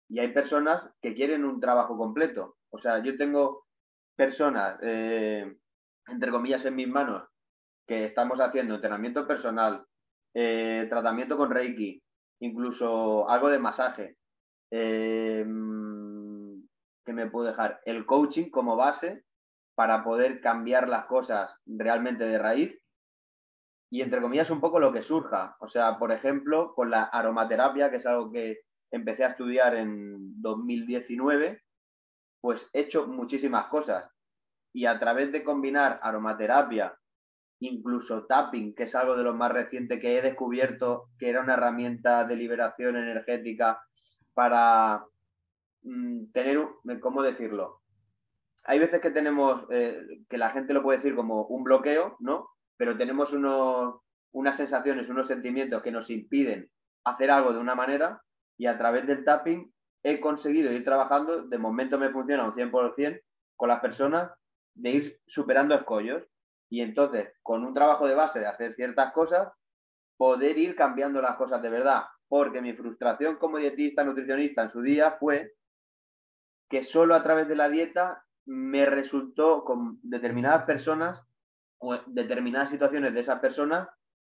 [0.09, 2.57] Y hay personas que quieren un trabajo completo.
[2.69, 3.65] O sea, yo tengo
[4.15, 5.57] personas, eh,
[6.07, 7.27] entre comillas, en mis manos,
[7.87, 9.85] que estamos haciendo entrenamiento personal,
[10.33, 12.01] eh, tratamiento con Reiki,
[12.39, 14.15] incluso algo de masaje.
[14.71, 15.45] Eh,
[17.13, 19.23] me puedo dejar el coaching como base
[19.75, 22.81] para poder cambiar las cosas realmente de raíz
[23.91, 25.57] y entre comillas un poco lo que surja.
[25.59, 30.41] O sea, por ejemplo, con la aromaterapia, que es algo que empecé a estudiar en
[30.41, 31.61] 2019,
[32.41, 34.09] pues he hecho muchísimas cosas.
[34.73, 36.97] Y a través de combinar aromaterapia,
[37.59, 41.53] incluso tapping, que es algo de lo más reciente que he descubierto, que era una
[41.55, 43.81] herramienta de liberación energética
[44.33, 45.05] para
[45.83, 46.59] Mm, tener,
[46.99, 47.81] ¿cómo decirlo?
[48.65, 52.49] Hay veces que tenemos, eh, que la gente lo puede decir como un bloqueo, ¿no?
[52.77, 53.95] Pero tenemos unos,
[54.31, 56.69] unas sensaciones, unos sentimientos que nos impiden
[57.03, 58.21] hacer algo de una manera
[58.57, 63.21] y a través del tapping he conseguido ir trabajando, de momento me funciona un 100%
[63.55, 64.31] con las personas,
[64.73, 66.23] de ir superando escollos
[66.69, 69.51] y entonces con un trabajo de base de hacer ciertas cosas,
[70.17, 72.03] poder ir cambiando las cosas de verdad.
[72.27, 75.51] Porque mi frustración como dietista, nutricionista en su día fue
[76.71, 81.21] que solo a través de la dieta me resultó con determinadas personas
[81.79, 83.89] o determinadas situaciones de esas personas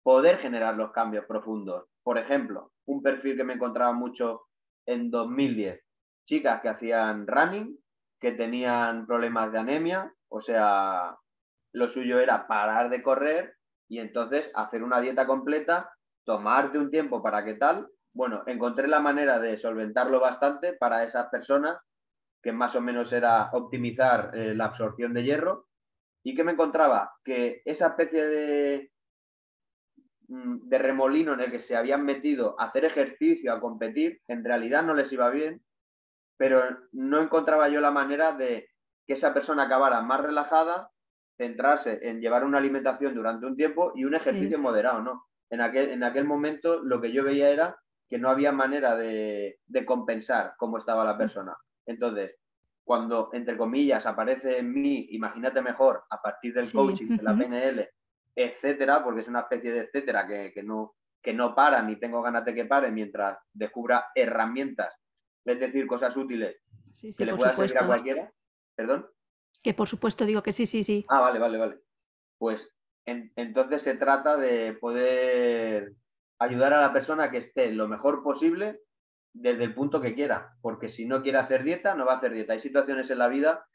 [0.01, 1.85] poder generar los cambios profundos.
[2.01, 4.41] Por ejemplo, un perfil que me encontraba mucho
[4.85, 5.81] en 2010,
[6.25, 7.77] chicas que hacían running,
[8.19, 11.15] que tenían problemas de anemia, o sea,
[11.71, 13.55] lo suyo era parar de correr
[13.87, 15.93] y entonces hacer una dieta completa,
[16.25, 21.29] tomarte un tiempo para qué tal, bueno, encontré la manera de solventarlo bastante para esas
[21.29, 21.77] personas,
[22.43, 25.67] que más o menos era optimizar eh, la absorción de hierro,
[26.23, 28.91] y que me encontraba que esa especie de,
[30.27, 34.43] mm, de remolino en el que se habían metido a hacer ejercicio, a competir, en
[34.43, 35.63] realidad no les iba bien,
[36.37, 38.69] pero no encontraba yo la manera de
[39.07, 40.89] que esa persona acabara más relajada,
[41.37, 45.25] centrarse en llevar una alimentación durante un tiempo y un ejercicio moderado, ¿no?
[45.49, 47.77] En aquel, en aquel momento lo que yo veía era
[48.13, 51.55] que no había manera de, compensar cómo estaba la persona.
[51.85, 52.35] Entonces,
[52.83, 57.89] cuando, entre comillas, aparece en mí, imagínate mejor, a partir del coaching, de la PNL,
[58.35, 62.43] etcétera, porque es una especie de etcétera que, no, que no para ni tengo ganas
[62.45, 64.93] de que pare mientras descubra herramientas,
[65.45, 66.57] es decir, cosas útiles
[67.17, 68.31] que le puedan servir a cualquiera.
[68.75, 69.07] ¿Perdón?
[69.61, 71.05] Que por supuesto digo que sí, sí, sí.
[71.09, 71.79] Ah, vale, vale, vale.
[72.37, 72.67] Pues
[73.05, 75.93] entonces se trata de poder
[76.39, 78.81] ayudar a la persona que esté lo mejor posible
[79.33, 82.33] desde el punto que quiera, porque si no quiere hacer dieta, no va a hacer
[82.33, 82.53] dieta.
[82.53, 83.65] Hay situaciones en la vida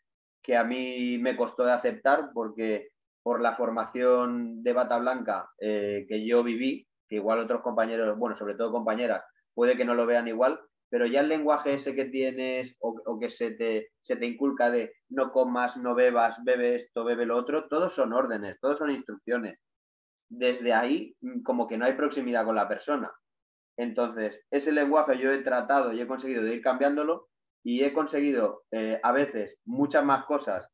[0.43, 2.91] que a mí me costó de aceptar porque
[3.23, 8.37] por la formación de bata blanca eh, que yo viví, que igual otros compañeros, bueno,
[8.37, 12.07] sobre todo compañeras, puede que no lo vean igual, pero ya el lenguaje ese que
[12.07, 17.05] tienes o, que se te, se te inculca de no comas, no bebas, bebe esto,
[17.05, 19.59] bebe lo otro, todos son órdenes, todos son instrucciones.
[20.31, 23.13] Desde ahí, mm, como que no hay proximidad con la persona.
[23.79, 27.29] Entonces, ese lenguaje yo he tratado y he conseguido de ir cambiándolo
[27.65, 30.69] y he conseguido eh, a veces muchas más cosas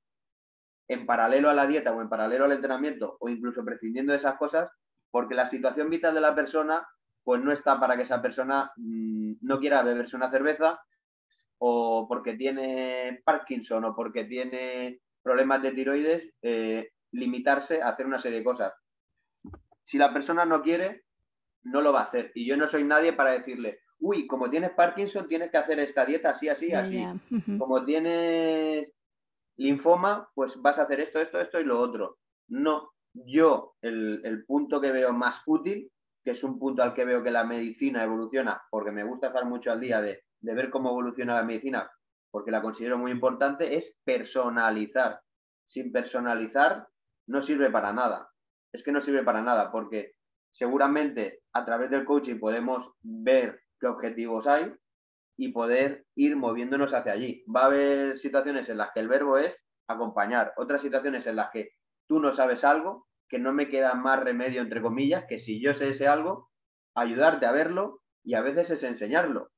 [0.89, 4.37] en paralelo a la dieta o en paralelo al entrenamiento o incluso prescindiendo de esas
[4.37, 4.71] cosas
[5.11, 6.87] porque la situación vital de la persona
[7.23, 10.81] pues no está para que esa persona mm, no quiera beberse una cerveza
[11.59, 18.19] o porque tiene Parkinson o porque tiene problemas de tiroides, eh, limitarse a hacer una
[18.19, 18.73] serie de cosas.
[19.85, 21.05] Si la persona no quiere,
[21.65, 22.33] no lo va a hacer.
[22.35, 26.05] Y yo no soy nadie para decirle, uy, como tienes Parkinson, tienes que hacer esta
[26.05, 27.05] dieta así, así, así.
[27.59, 28.93] Como tienes
[29.57, 32.19] linfoma, pues vas a hacer esto, esto, esto y lo otro.
[32.49, 35.91] No, yo el, el punto que veo más útil
[36.25, 39.45] que es un punto al que veo que la medicina evoluciona, porque me gusta estar
[39.45, 41.91] mucho al día de, ver cómo evoluciona la medicina,
[42.31, 45.21] porque la considero muy importante, es personalizar.
[45.67, 46.89] Sin personalizar
[47.27, 48.31] no sirve para nada.
[48.73, 50.15] Es que no sirve para nada, porque
[50.51, 54.75] seguramente a través del coaching podemos ver qué objetivos hay
[55.37, 57.45] y poder ir moviéndonos hacia allí.
[57.55, 59.55] Va a haber situaciones en las que el verbo es
[59.89, 61.71] acompañar, otras situaciones en las que
[62.07, 65.75] tú no sabes algo que no me queda más remedio, entre comillas, que si yo
[65.75, 66.51] sé ese algo,
[66.95, 69.51] ayudarte a verlo y a veces es enseñarlo.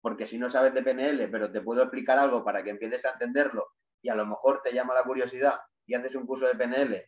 [0.00, 3.10] Porque si no sabes de PNL, pero te puedo explicar algo para que empieces a
[3.10, 3.66] entenderlo
[4.02, 7.04] y a lo mejor te llama la curiosidad y haces un curso de PNL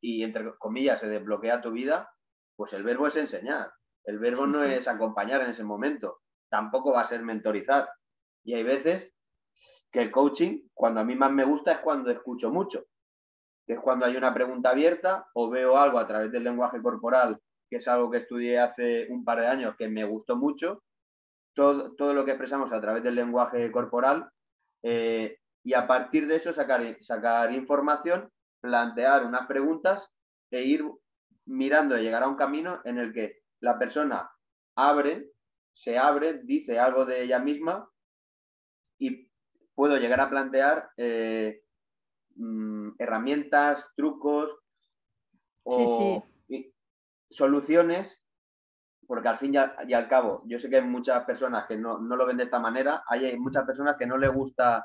[0.00, 2.08] y, entre comillas, se desbloquea tu vida,
[2.60, 3.72] pues el verbo es enseñar.
[4.04, 6.18] El verbo no es acompañar en ese momento.
[6.50, 7.88] Tampoco va a ser mentorizar.
[8.44, 9.14] Y hay veces
[9.90, 12.84] que el coaching, cuando a mí más me gusta, es cuando escucho mucho
[13.66, 17.40] que es cuando hay una pregunta abierta o veo algo a través del lenguaje corporal,
[17.70, 20.82] que es algo que estudié hace un par de años que me gustó mucho,
[21.54, 24.28] todo, todo lo que expresamos a través del lenguaje corporal
[24.82, 28.28] eh, y a partir de eso sacar, sacar información,
[28.60, 30.06] plantear unas preguntas
[30.50, 30.84] e ir
[31.50, 34.30] mirando y llegar a un camino en el que la persona
[34.76, 35.30] abre,
[35.74, 37.88] se abre, dice algo de ella misma
[38.98, 39.30] y
[39.74, 41.62] puedo llegar a plantear eh,
[42.36, 44.50] Mm, herramientas, trucos
[45.64, 46.24] o
[47.30, 48.18] soluciones,
[49.06, 52.26] porque al fin y al, cabo, yo sé que hay muchas personas que no, lo
[52.26, 54.84] ven de esta manera, hay muchas personas que no les gusta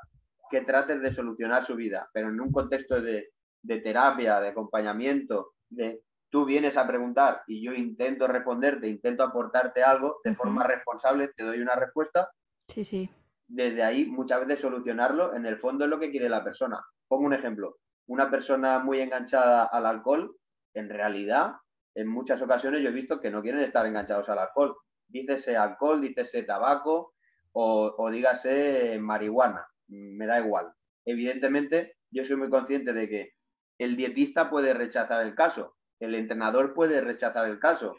[0.52, 3.32] que trates de solucionar su vida, pero en un contexto de,
[3.66, 6.02] terapia, de acompañamiento, de
[6.36, 11.46] tú vienes a preguntar y yo intento responderte, intento aportarte algo de forma responsable, te
[11.46, 12.30] doy una respuesta.
[12.68, 13.10] Sí, sí.
[13.48, 16.84] Desde ahí, muchas veces solucionarlo, en el fondo es lo que quiere la persona.
[17.08, 17.78] Pongo un ejemplo.
[18.08, 20.36] Una persona muy enganchada al alcohol,
[20.74, 21.54] en realidad,
[21.96, 24.76] en muchas ocasiones yo he visto que no quieren estar enganchados al alcohol.
[25.08, 27.14] Dícese alcohol, dícese tabaco
[27.54, 29.66] o, dígase marihuana.
[29.88, 30.70] Me da igual.
[31.06, 33.30] Evidentemente, yo soy muy consciente de que
[33.78, 37.98] el dietista puede rechazar el caso, el entrenador puede rechazar el caso,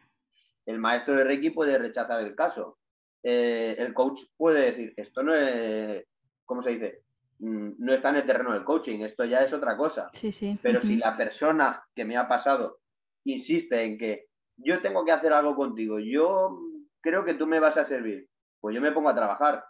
[0.67, 2.79] el maestro de Reiki puede rechazar el caso,
[3.23, 6.05] eh, el coach puede decir, esto no es,
[6.45, 7.03] ¿cómo se dice?
[7.39, 10.09] Mm, no está en el terreno del coaching, esto ya es otra cosa.
[10.13, 10.59] Sí, sí.
[10.63, 12.79] Pero si la persona que me ha pasado
[13.25, 14.27] insiste en que
[14.57, 16.59] yo tengo que hacer algo contigo, yo
[17.01, 18.29] creo que tú me vas a servir,
[18.61, 19.65] pues yo me pongo a trabajar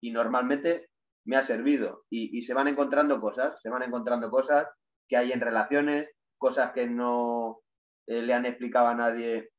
[0.00, 0.88] y normalmente
[1.24, 4.66] me ha servido y, se van encontrando cosas, se van encontrando cosas
[5.08, 6.10] que hay en relaciones,
[6.42, 7.60] cosas que no
[8.08, 9.52] eh, le han explicado a nadie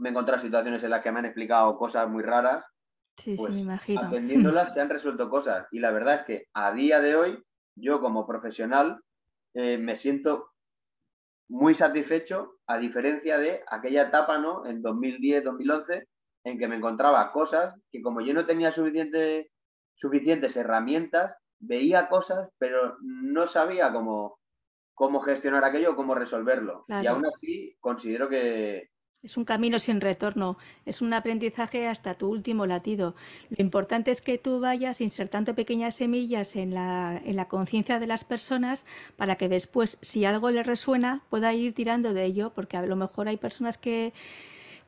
[0.00, 2.64] me he encontrado situaciones en las que me han explicado cosas muy raras.
[3.18, 4.00] Sí, sí, pues me imagino.
[4.00, 5.66] Atendiéndolas se han resuelto cosas.
[5.70, 7.42] Y la verdad es que a día de hoy,
[7.76, 9.00] yo como profesional,
[9.54, 10.52] eh, me siento
[11.50, 14.64] muy satisfecho, a diferencia de aquella etapa, ¿no?
[14.64, 16.06] En 2010, 2011,
[16.44, 19.50] en que me encontraba cosas que como yo no tenía suficiente,
[19.94, 24.38] suficientes herramientas, veía cosas, pero no sabía cómo,
[25.00, 26.84] cómo gestionar aquello, cómo resolverlo.
[26.86, 28.90] Y aún así considero que,
[29.22, 33.14] es un camino sin retorno, es un aprendizaje hasta tu último latido.
[33.48, 38.06] Lo importante es que tú vayas insertando pequeñas semillas en la, en la conciencia de
[38.06, 38.84] las personas
[39.16, 42.96] para que después, si algo les resuena, pueda ir tirando de ello, porque a lo
[42.96, 44.12] mejor hay personas que,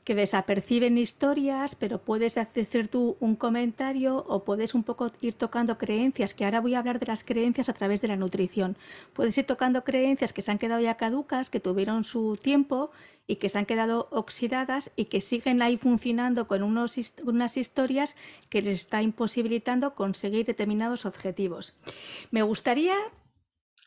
[0.04, 5.78] que desaperciben historias, pero puedes hacer tú un comentario o puedes un poco ir tocando
[5.78, 8.76] creencias, que ahora voy a hablar de las creencias a través de la nutrición.
[9.12, 12.90] Puedes ir tocando creencias que se han quedado ya caducas, que tuvieron su tiempo
[13.28, 18.16] y que se han quedado oxidadas y que siguen ahí funcionando con unas historias
[18.48, 21.74] que les está imposibilitando conseguir determinados objetivos.
[22.32, 22.96] Me gustaría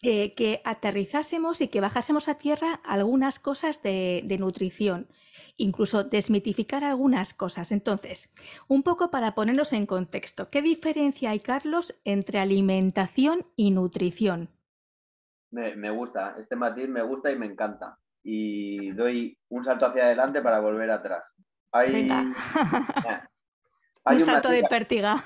[0.01, 5.07] eh, que aterrizásemos y que bajásemos a tierra algunas cosas de nutrición
[5.57, 7.71] incluso desmitificar algunas cosas.
[7.71, 8.31] Entonces,
[8.67, 14.49] un poco para ponernos en contexto, ¿qué diferencia hay, Carlos, entre alimentación y nutrición?
[15.51, 17.97] Me, gusta, este matiz me gusta y me encanta.
[18.23, 21.23] Y doy un salto hacia adelante para volver atrás.
[21.71, 22.09] Hay,
[24.05, 25.23] un, salto de pértiga.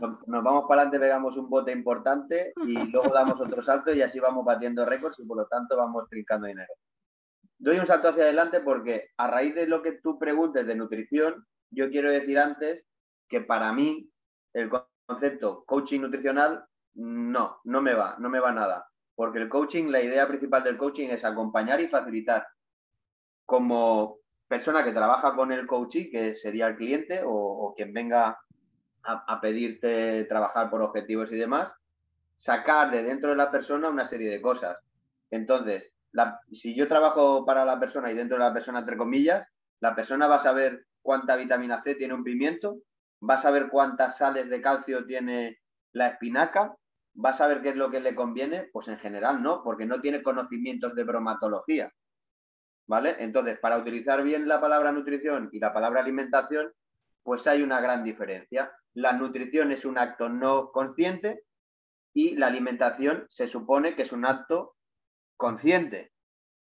[0.00, 4.00] Nos, nos, vamos para adelante, pegamos un bote importante y luego damos otro salto y
[4.00, 6.72] así vamos batiendo récords y por lo tanto vamos trincando dinero
[7.60, 11.46] doy un salto hacia adelante porque a raíz de lo que tú preguntes de nutrición,
[11.70, 12.84] yo quiero decir antes
[13.28, 14.10] que para mí
[14.54, 14.70] el
[15.06, 18.88] concepto coaching nutricional no, no me va, no me va nada.
[19.14, 22.46] Porque el coaching, la idea principal del coaching es acompañar y facilitar.
[23.44, 28.38] Como persona que trabaja con el coaching, que sería el cliente o, quien venga
[29.02, 31.70] a, a pedirte trabajar por objetivos y demás,
[32.38, 34.78] sacar de dentro de la persona una serie de cosas.
[35.30, 35.92] Entonces,
[36.52, 39.46] si yo trabajo para la persona y dentro de la persona, entre comillas,
[39.80, 42.78] la persona va a saber cuánta vitamina C tiene un pimiento,
[43.28, 45.58] va a saber cuántas sales de calcio tiene
[45.92, 46.74] la espinaca,
[47.22, 50.00] va a saber qué es lo que le conviene, pues en general no, porque no
[50.00, 51.92] tiene conocimientos de bromatología.
[52.86, 53.16] ¿Vale?
[53.18, 56.72] Entonces, para utilizar bien la palabra nutrición y la palabra alimentación,
[57.22, 58.72] pues hay una gran diferencia.
[58.94, 61.44] La nutrición es un acto no consciente
[62.12, 64.74] y la alimentación se supone que es un acto
[65.40, 66.12] consciente.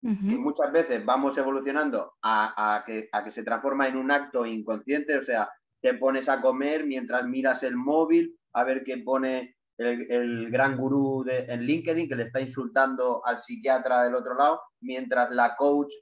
[0.03, 5.19] Y muchas veces vamos evolucionando a, que, a que se transforma en un acto inconsciente,
[5.19, 5.51] o sea,
[5.83, 11.23] te pones a comer mientras miras el móvil, a ver qué pone el, gran gurú
[11.23, 15.93] de, en LinkedIn que le está insultando al psiquiatra del otro lado, mientras la coach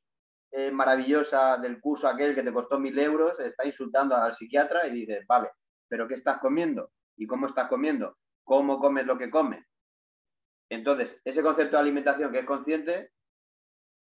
[0.53, 4.93] eh, maravillosa del curso aquel que te costó mil euros está insultando al psiquiatra y
[4.93, 5.51] dices, vale,
[5.89, 6.91] pero ¿qué estás comiendo?
[7.17, 8.17] ¿Y cómo estás comiendo?
[8.45, 9.68] ¿Cómo comes lo que comes?
[10.71, 13.11] Entonces, ese concepto de alimentación que es consciente,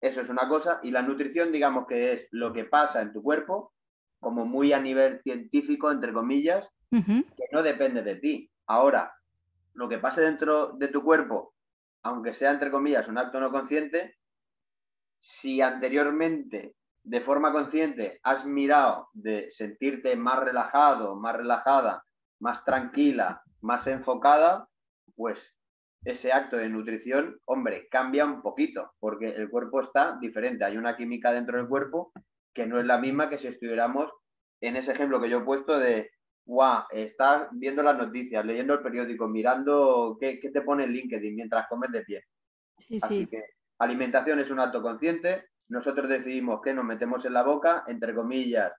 [0.00, 3.22] eso es una cosa, y la nutrición, digamos que es lo que pasa en tu
[3.22, 3.72] cuerpo,
[4.20, 8.50] como muy a nivel científico, entre comillas, que no depende de ti.
[8.66, 9.14] Ahora,
[9.74, 11.54] lo que pase dentro de tu cuerpo,
[12.02, 14.16] aunque sea, entre comillas, un acto no consciente,
[15.20, 22.04] si anteriormente, de forma consciente, has mirado de sentirte más relajado, más relajada,
[22.40, 24.68] más tranquila, más enfocada,
[25.14, 25.55] pues
[26.06, 30.64] ese acto de nutrición, hombre, cambia un poquito, porque el cuerpo está diferente.
[30.64, 32.12] Hay una química dentro del cuerpo
[32.54, 34.10] que no es la misma que si estuviéramos
[34.60, 36.10] en ese ejemplo que yo he puesto de,
[36.46, 41.66] guau, estás viendo las noticias, leyendo el periódico, mirando qué, te pone el LinkedIn mientras
[41.68, 42.24] comes de pie.
[42.78, 43.42] Sí, Así que
[43.78, 48.72] alimentación es un acto consciente, nosotros decidimos qué nos metemos en la boca, entre comillas,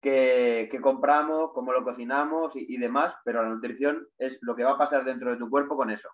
[0.00, 4.78] qué, compramos, cómo lo cocinamos y demás, pero la nutrición es lo que va a
[4.78, 6.08] pasar dentro de tu cuerpo con eso.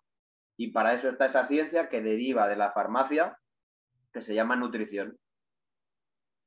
[0.58, 3.38] Y para eso está esa ciencia que deriva de la farmacia,
[4.12, 5.16] que se llama nutrición.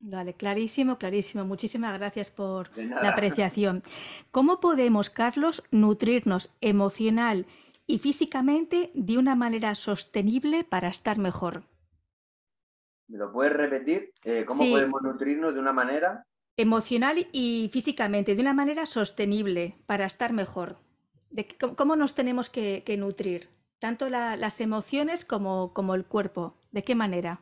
[0.00, 1.46] Vale, clarísimo, clarísimo.
[1.46, 3.82] Muchísimas gracias por la apreciación.
[4.30, 7.46] ¿Cómo podemos, Carlos, nutrirnos emocional
[7.86, 11.62] y físicamente de una manera sostenible para estar mejor?
[13.08, 14.12] ¿Me lo puedes repetir?
[14.24, 16.26] Eh, ¿Cómo podemos nutrirnos de una manera?
[16.58, 20.76] Emocional y físicamente, de una manera sostenible para estar mejor.
[21.30, 23.48] De, ¿Cómo nos tenemos que nutrir?
[23.82, 26.54] Tanto las emociones como, como el cuerpo.
[26.70, 27.40] ¿De qué manera?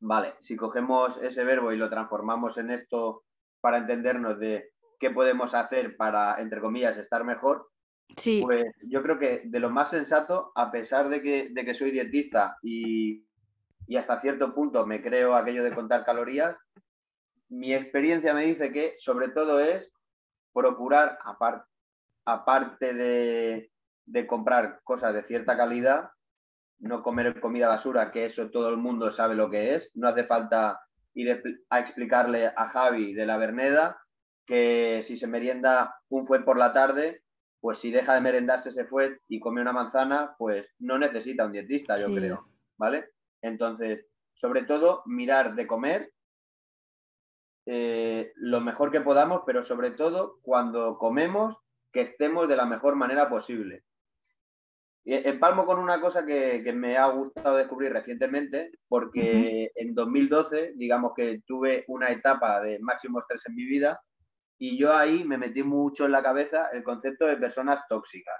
[0.00, 3.24] Vale, si cogemos ese verbo y lo transformamos en esto
[3.60, 7.68] para entendernos de qué podemos hacer para, entre comillas, estar mejor,
[8.16, 8.40] sí.
[8.42, 11.90] pues yo creo que de lo más sensato, a pesar de que, de que soy
[11.90, 13.26] dietista y,
[13.86, 16.56] y hasta cierto punto me creo aquello de contar calorías,
[17.50, 19.92] mi experiencia me dice que sobre todo es
[20.54, 21.18] procurar,
[22.24, 23.70] aparte de,
[24.06, 26.10] de comprar cosas de cierta calidad,
[26.78, 29.90] no comer comida basura, que eso todo el mundo sabe lo que es.
[29.94, 30.80] No hace falta
[31.14, 33.98] ir a explicarle a Javi de la Verneda
[34.46, 37.22] que si se merienda un fuet por la tarde,
[37.60, 41.52] pues si deja de merendarse ese fuet y come una manzana, pues no necesita un
[41.52, 42.46] dietista, yo creo,
[42.76, 43.10] ¿vale?
[43.42, 46.12] Entonces, sobre todo, mirar de comer
[47.66, 51.56] eh, lo mejor que podamos, pero sobre todo cuando comemos,
[51.92, 53.82] que estemos de la mejor manera posible.
[55.08, 61.42] Empalmo con una cosa que, me ha gustado descubrir recientemente, porque en 2012, digamos que
[61.46, 64.00] tuve una etapa de máximo estrés en mi vida
[64.58, 68.34] y yo ahí me metí mucho en la cabeza el concepto de personas tóxicas.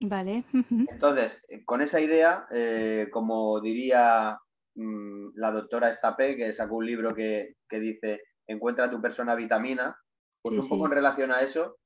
[0.00, 0.44] Vale.
[0.70, 4.38] Entonces, eh, con esa idea, eh, como diría
[4.74, 9.96] mm, la doctora Estapé, que sacó un libro que, dice Encuentra tu persona vitamina,
[10.42, 11.78] pues un poco en relación a eso,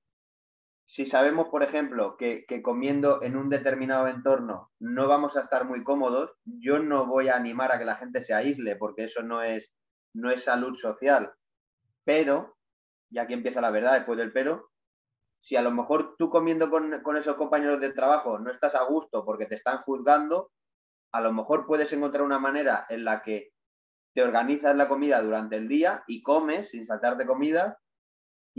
[0.88, 5.84] si sabemos, por ejemplo, que, comiendo en un determinado entorno no vamos a estar muy
[5.84, 9.42] cómodos, yo no voy a animar a que la gente se aísle, porque eso no
[9.42, 9.72] es,
[10.14, 11.32] no es salud social.
[12.04, 12.58] Pero
[13.10, 14.70] y aquí empieza la verdad después del pero,
[15.40, 19.24] si a lo mejor tú comiendo con, esos compañeros de trabajo no estás a gusto
[19.24, 20.50] porque te están juzgando,
[21.12, 23.50] a lo mejor puedes encontrar una manera en la que
[24.14, 27.78] te organizas la comida durante el día y comes sin saltarte comida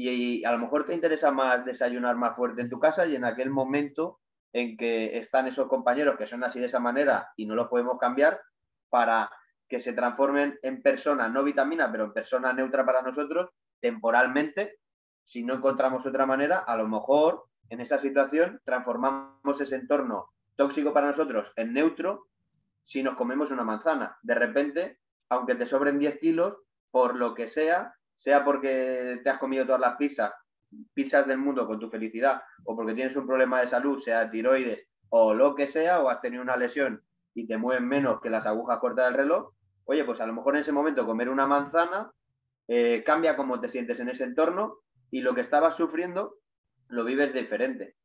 [0.01, 3.25] y, a lo mejor te interesa más desayunar más fuerte en tu casa y en
[3.25, 4.19] aquel momento
[4.53, 7.99] en que están esos compañeros que son así de esa manera y no los podemos
[7.99, 8.39] cambiar
[8.89, 9.29] para
[9.67, 13.49] que se transformen en persona no vitamina, pero en persona neutra para nosotros
[13.81, 14.79] temporalmente,
[15.25, 20.93] si no encontramos otra manera, a lo mejor en esa situación transformamos ese entorno tóxico
[20.93, 22.27] para nosotros en neutro
[22.85, 24.17] si nos comemos una manzana.
[24.23, 26.55] De repente, aunque te sobren 10 kilos,
[26.89, 30.33] por lo que sea, sea porque te has comido todas las pizzas,
[30.93, 34.85] pizzas del mundo con tu felicidad, o porque tienes un problema de salud, sea tiroides
[35.09, 37.01] o lo que sea, o has tenido una lesión
[37.33, 39.53] y te mueven menos que las agujas cortas del reloj,
[39.85, 42.11] oye, pues a lo mejor en ese momento comer una manzana
[42.67, 46.35] eh, cambia cómo te sientes en ese entorno y lo que estabas sufriendo
[46.89, 47.95] lo vives diferente.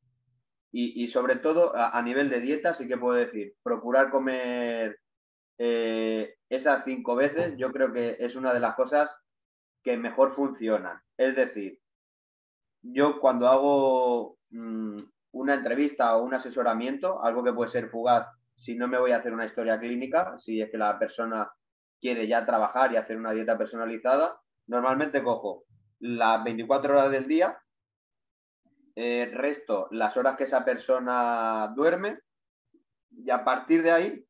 [0.76, 4.98] Y, sobre todo a, nivel de dieta, sí que puedo decir, procurar comer
[5.56, 9.14] eh, esas cinco veces, yo creo que es una de las cosas
[9.84, 11.00] que mejor funcionan.
[11.16, 11.78] Es decir,
[12.82, 14.96] yo cuando hago mm,
[15.32, 18.26] una entrevista o un asesoramiento, algo que puede ser fugaz,
[18.56, 21.50] si no me voy a hacer una historia clínica, si es que la persona
[22.00, 25.64] quiere ya trabajar y hacer una dieta personalizada, normalmente cojo
[26.00, 27.58] las 24 horas del día,
[28.96, 32.20] eh, resto las horas que esa persona duerme
[33.10, 34.24] y a partir de ahí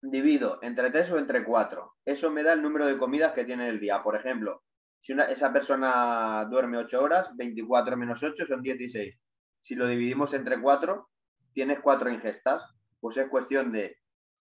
[0.00, 1.94] divido entre 3 o entre 4.
[2.04, 4.02] Eso me da el número de comidas que tiene el día.
[4.02, 4.62] Por ejemplo,
[5.02, 9.18] si esa persona duerme 8 horas, 24 menos 8 son 16.
[9.60, 11.08] Si lo dividimos entre 4,
[11.52, 12.62] tienes 4 ingestas.
[13.00, 13.96] Pues es cuestión de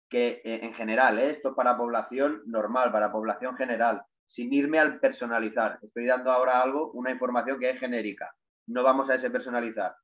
[0.08, 1.30] que eh, en general, ¿eh?
[1.30, 5.78] esto para población normal, para población general, sin irme al personalizar.
[5.80, 8.34] Estoy dando ahora algo, una información que es genérica.
[8.66, 9.94] No vamos a ese personalizar.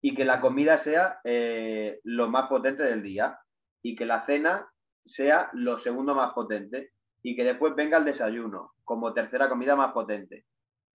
[0.00, 3.40] Y que la comida sea eh, lo más potente del día
[3.82, 4.68] y que la cena
[5.04, 6.92] sea lo segundo más potente
[7.22, 10.46] y que después venga el desayuno como tercera comida más potente.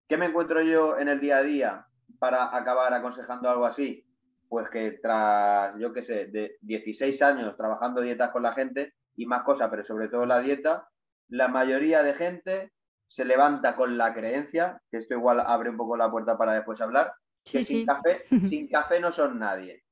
[0.08, 1.86] ¿Qué me encuentro yo en el día a día
[2.18, 4.04] para acabar aconsejando algo así?
[4.48, 9.26] Pues que tras, yo qué sé, de 16 años trabajando dietas con la gente y
[9.26, 10.88] más cosas, pero sobre todo la dieta,
[11.28, 12.72] la mayoría de gente
[13.06, 16.80] se levanta con la creencia, que esto igual abre un poco la puerta para después
[16.80, 17.14] hablar,
[17.44, 19.84] que sin, Café, sin café no son nadie.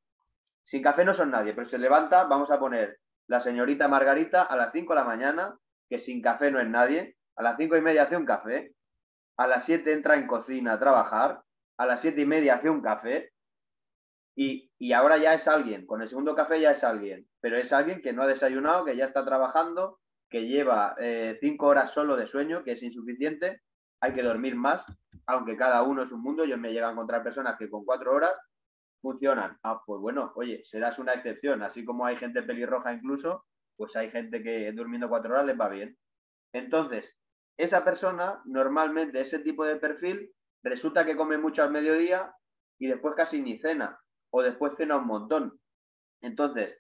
[0.65, 2.99] Sin café no son nadie, pero se levanta, vamos a poner
[3.29, 5.57] la señorita Margarita a las 5 de la mañana,
[5.89, 8.75] que sin café no es nadie, a las 5 y media hace un café,
[9.39, 11.43] a las 7 entra en cocina a trabajar,
[11.79, 13.33] a las 7 y media hace un café,
[14.35, 17.71] y, y, ahora ya es alguien, con el segundo café ya es alguien, pero es
[17.71, 20.01] alguien que no ha desayunado, que ya está trabajando,
[20.33, 23.61] que lleva eh, cinco horas solo de sueño, que es insuficiente,
[24.01, 24.83] hay que dormir más,
[25.27, 26.45] aunque cada uno es un mundo.
[26.45, 28.33] Yo me llego a encontrar personas que con cuatro horas
[29.03, 29.59] funcionan.
[29.63, 33.45] Ah, pues bueno, oye, serás una excepción, así como hay gente pelirroja incluso,
[33.77, 35.97] pues hay gente que durmiendo cuatro horas les va bien.
[36.55, 37.15] Entonces,
[37.63, 40.33] esa persona, normalmente ese tipo de perfil,
[40.63, 42.35] resulta que come mucho al mediodía
[42.79, 43.99] y después casi ni cena,
[44.31, 45.61] o después cena un montón.
[46.21, 46.79] Entonces,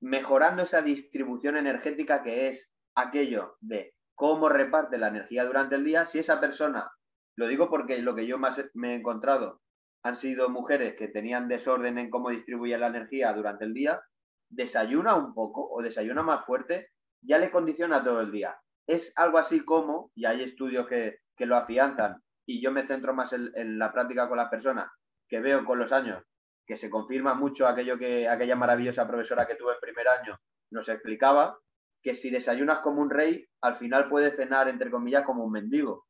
[0.00, 6.06] mejorando esa distribución energética que es aquello de cómo reparte la energía durante el día,
[6.06, 6.90] si esa persona,
[7.36, 9.60] lo digo porque lo que yo más me he encontrado
[10.04, 14.02] han sido mujeres que tenían desorden en cómo distribuye la energía durante el día,
[14.50, 16.88] desayuna un poco o desayuna más fuerte,
[17.22, 18.56] ya le condiciona todo el día.
[18.86, 23.32] Es algo así como, y hay estudios que, lo afianzan, y yo me centro más
[23.32, 24.88] en, la práctica con las personas,
[25.28, 26.22] que veo con los años
[26.66, 30.38] que se confirma mucho aquello que aquella maravillosa profesora que tuve en primer año
[30.70, 31.58] nos explicaba,
[32.02, 36.06] que si desayunas como un rey, al final puedes cenar, entre comillas, como un mendigo.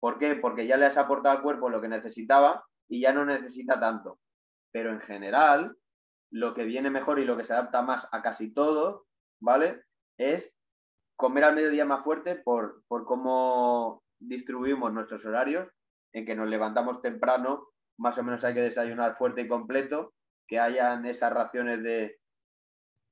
[0.00, 0.34] ¿Por qué?
[0.36, 4.18] Porque ya le has aportado al cuerpo lo que necesitaba y ya no necesita tanto.
[4.72, 5.76] Pero en general,
[6.30, 9.06] lo que viene mejor y lo que se adapta más a casi todo,
[9.40, 9.82] ¿vale?
[10.18, 10.52] Es
[11.16, 15.68] comer al mediodía más fuerte por, por cómo distribuimos nuestros horarios,
[16.12, 20.12] en que nos levantamos temprano, más o menos hay que desayunar fuerte y completo,
[20.46, 22.18] que hayan esas raciones de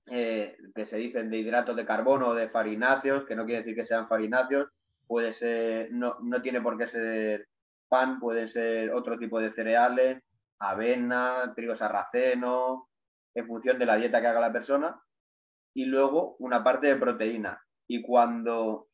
[0.06, 3.76] eh, que se dicen de hidratos de carbono o de farináceos, que no quiere decir
[3.76, 4.68] que sean farináceos,
[5.06, 7.48] puede ser, no, no tiene por qué ser
[7.88, 10.22] pan, pueden ser otro tipo de cereales,
[10.58, 12.88] avena, trigo sarraceno,
[13.34, 15.00] en función de la dieta que haga la persona,
[15.74, 17.62] y luego una parte de proteína.
[17.92, 18.88] Y cuando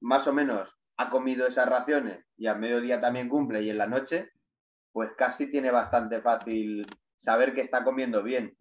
[0.00, 3.88] más o menos ha comido esas raciones y al mediodía también cumple y en la
[3.88, 4.30] noche,
[4.92, 6.86] pues casi tiene bastante fácil
[7.16, 8.56] saber que está comiendo bien.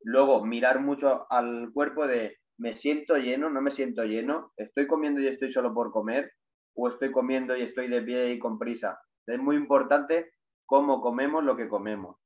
[0.00, 5.20] Luego, mirar mucho al cuerpo de me siento lleno, no me siento lleno, estoy comiendo
[5.20, 6.32] y estoy solo por comer,
[6.74, 8.98] o estoy comiendo y estoy de pie y con prisa.
[9.26, 10.30] Es muy importante
[10.64, 12.16] cómo comemos lo que comemos.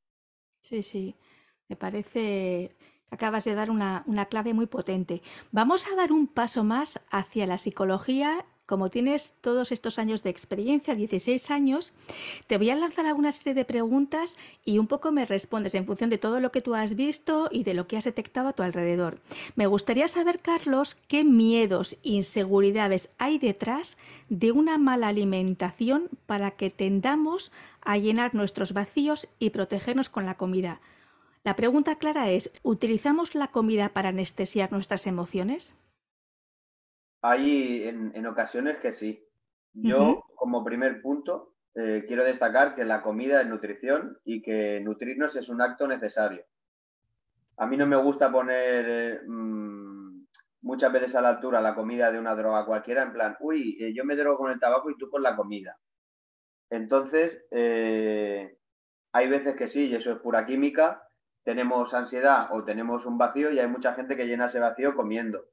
[0.61, 1.17] Sí, sí,
[1.69, 2.77] me parece
[3.11, 5.23] acabas de dar una, una clave muy potente.
[5.53, 10.31] Vamos a dar un paso más hacia la psicología como tienes todos estos años de
[10.31, 11.93] experiencia, 16 años,
[12.47, 16.09] te voy a lanzar alguna serie de preguntas y un poco me respondes en función
[16.09, 18.63] de todo lo que tú has visto y de lo que has detectado a tu
[18.63, 19.19] alrededor.
[19.57, 23.97] Me gustaría saber, Carlos, qué miedos, inseguridades hay detrás
[24.29, 27.51] de una mala alimentación para que tendamos
[27.81, 30.81] a llenar nuestros vacíos y protegernos con la comida.
[31.43, 35.75] La pregunta clara es, ¿utilizamos la comida para anestesiar nuestras emociones?
[37.23, 39.27] Hay en, ocasiones que sí.
[39.73, 45.37] Yo, como primer punto, eh, quiero destacar que la comida es nutrición y que nutrirnos
[45.37, 46.45] es un acto necesario.
[47.57, 50.27] A mí no me gusta poner eh, mm,
[50.63, 53.95] muchas veces a la altura la comida de una droga cualquiera, en plan, uy, eh,
[53.95, 55.79] yo me drogo con el tabaco y tú con la comida.
[56.71, 57.45] Entonces,
[59.13, 61.03] hay veces que sí, y eso es pura química,
[61.45, 65.45] tenemos ansiedad o tenemos un vacío y hay mucha gente que llena ese vacío comiendo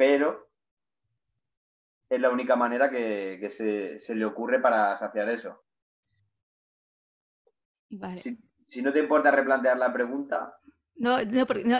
[0.00, 0.48] pero
[2.08, 5.62] es la única manera que, se, le ocurre para saciar eso.
[8.66, 10.54] Si, no te importa replantear la pregunta.
[10.96, 11.18] No,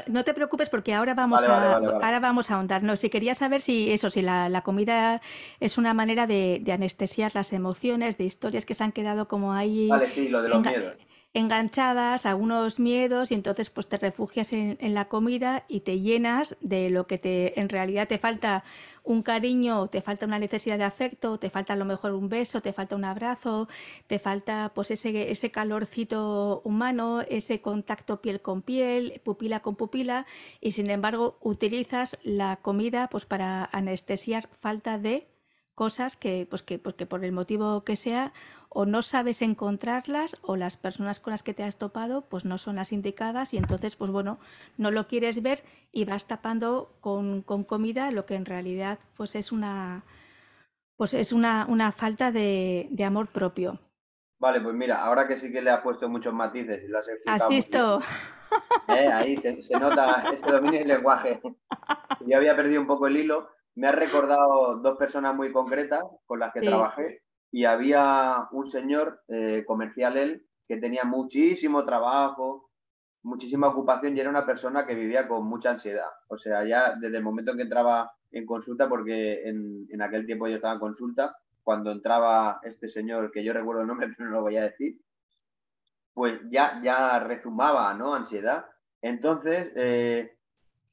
[0.08, 2.82] no, te preocupes porque ahora vamos, a, ahora vamos a ahondar.
[2.82, 5.22] No, si quería saber si eso, si la, comida
[5.58, 9.88] es una manera de, anestesiar las emociones, de historias que se han quedado como ahí.
[9.88, 14.52] Vale, sí, lo de los miedos enganchadas a unos miedos y entonces pues te refugias
[14.52, 18.64] en, la comida y te llenas de lo que te en realidad te falta
[19.04, 22.60] un cariño, te falta una necesidad de afecto, te falta a lo mejor un beso,
[22.60, 23.68] te falta un abrazo,
[24.08, 30.26] te falta pues ese, ese calorcito humano, ese contacto piel con piel, pupila con pupila
[30.60, 35.29] y sin embargo utilizas la comida pues para anestesiar falta de
[35.80, 38.34] cosas que, pues que, pues por el motivo que sea
[38.68, 42.58] o no sabes encontrarlas o las personas con las que te has topado pues no
[42.58, 44.38] son las indicadas y entonces pues bueno,
[44.76, 49.52] no lo quieres ver y vas tapando con, comida lo que en realidad pues es
[49.52, 50.04] una
[50.98, 53.78] pues es una, una falta de, amor propio.
[54.38, 57.06] Vale, pues mira, ahora que sí que le has puesto muchos matices y lo has
[57.24, 58.02] ¿Has visto?
[58.88, 61.40] Eh, ahí se, nota este dominio del lenguaje.
[62.26, 66.38] Yo había perdido un poco el hilo me ha recordado dos personas muy concretas con
[66.38, 72.70] las que trabajé y había un señor eh, comercial él que tenía muchísimo trabajo,
[73.22, 76.10] muchísima ocupación y era una persona que vivía con mucha ansiedad.
[76.28, 80.26] O sea, ya desde el momento en que entraba en consulta, porque en, en aquel
[80.26, 84.30] tiempo yo estaba en consulta, cuando entraba este señor, que yo recuerdo el nombre, pero
[84.30, 85.00] no lo voy a decir,
[86.14, 88.14] pues ya, ya rezumaba, ¿no?
[88.14, 88.66] Ansiedad.
[89.02, 90.36] Entonces, eh,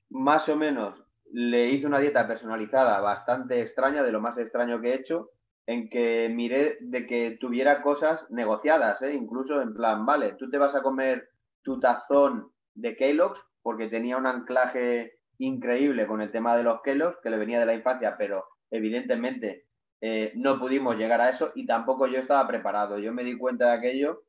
[0.10, 4.92] más o menos le hice una dieta personalizada bastante extraña, de lo más extraño que
[4.92, 5.32] he hecho,
[5.66, 9.14] en que miré de que tuviera cosas negociadas, ¿eh?
[9.14, 11.30] incluso en plan, vale, tú te vas a comer
[11.62, 17.20] tu tazón de Kellogg's porque tenía un anclaje increíble con el tema de los Kellogg's
[17.22, 19.68] que le venía de la infancia, pero evidentemente
[20.00, 22.98] eh, no pudimos llegar a eso y tampoco yo estaba preparado.
[23.00, 24.24] Yo me di cuenta de aquello,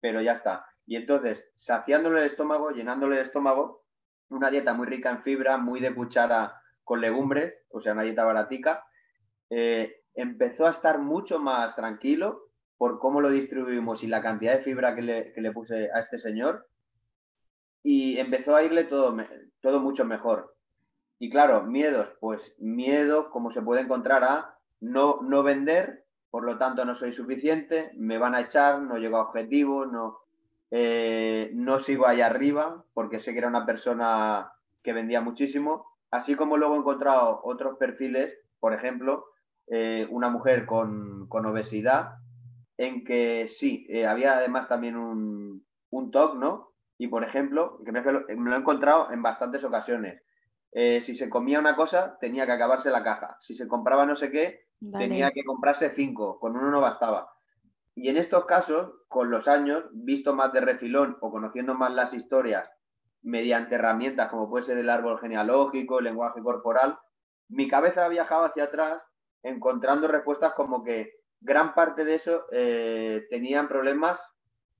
[0.00, 0.64] pero ya está.
[0.86, 3.79] Y entonces, saciándole el estómago, llenándole el estómago,
[4.30, 8.24] una dieta muy rica en fibra, muy de cuchara con legumbres, o sea, una dieta
[8.24, 8.84] baratica,
[9.50, 14.64] eh, empezó a estar mucho más tranquilo por cómo lo distribuimos y la cantidad de
[14.64, 16.66] fibra que le, puse a este señor
[17.82, 19.16] y empezó a irle todo,
[19.60, 20.56] todo mucho mejor.
[21.18, 26.56] Y claro, miedos, pues miedo como se puede encontrar a no, no vender, por lo
[26.56, 30.20] tanto no soy suficiente, me van a echar, no llego a objetivo, no,
[30.70, 34.52] eh, no sigo allá arriba, porque sé que era una persona
[34.82, 39.26] que vendía muchísimo, así como luego he encontrado otros perfiles, por ejemplo,
[39.66, 42.14] eh, una mujer con, obesidad,
[42.76, 46.70] en que sí, eh, había además también un, un TOC, ¿no?
[46.98, 50.22] Y por ejemplo, que me, lo he encontrado en bastantes ocasiones.
[50.72, 53.38] Eh, si se comía una cosa, tenía que acabarse la caja.
[53.40, 54.66] Si se compraba no sé qué,
[54.96, 57.32] tenía que comprarse cinco, con uno no bastaba.
[57.94, 62.14] Y en estos casos, con los años, visto más de refilón o conociendo más las
[62.14, 62.68] historias
[63.22, 66.98] mediante herramientas como puede ser el árbol genealógico, el lenguaje corporal,
[67.48, 69.02] mi cabeza ha viajado hacia atrás
[69.42, 74.20] encontrando respuestas como que gran parte de eso eh, tenían problemas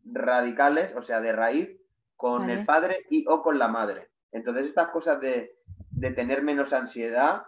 [0.05, 1.69] radicales, o sea, de raíz,
[2.17, 4.11] con el padre y o con la madre.
[4.31, 5.57] Entonces, estas cosas de,
[5.91, 7.45] de tener menos ansiedad,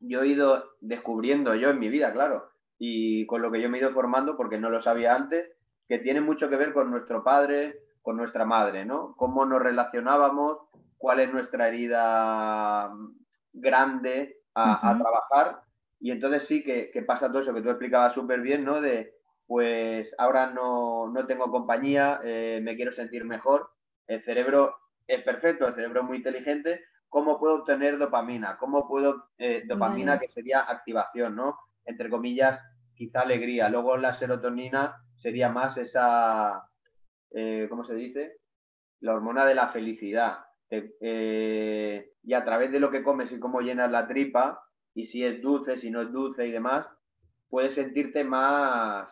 [0.00, 3.78] yo he ido descubriendo yo en mi vida, claro, y con lo que yo me
[3.78, 5.50] he ido formando, porque no lo sabía antes,
[5.88, 9.14] que tiene mucho que ver con nuestro padre, con nuestra madre, ¿no?
[9.16, 10.58] Cómo nos relacionábamos,
[10.98, 12.92] cuál es nuestra herida
[13.52, 15.60] grande a, trabajar.
[16.00, 18.80] Y entonces sí que, pasa todo eso que tú explicabas súper bien, ¿no?
[18.80, 19.14] De,
[19.46, 23.70] pues ahora no, tengo compañía, eh, me quiero sentir mejor.
[24.06, 28.58] El cerebro es perfecto, el cerebro es muy inteligente, ¿Cómo puedo obtener dopamina?
[28.58, 31.58] ¿Cómo puedo, eh, dopamina que sería activación, ¿no?
[31.86, 32.60] Entre comillas,
[32.94, 33.68] quizá alegría.
[33.68, 36.68] Luego la serotonina sería más esa,
[37.30, 38.38] eh, ¿cómo se dice?
[39.00, 40.40] La hormona de la felicidad.
[40.68, 44.60] Eh, y a través de lo que comes y cómo llenas la tripa,
[44.94, 46.86] y si es dulce, si no es dulce y demás,
[47.48, 49.08] puedes sentirte más,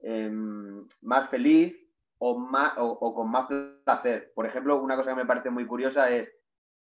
[0.00, 1.74] em, más feliz
[2.18, 3.48] o, más, o con más
[3.84, 4.32] placer.
[4.34, 6.28] Por ejemplo, una cosa que me parece muy curiosa es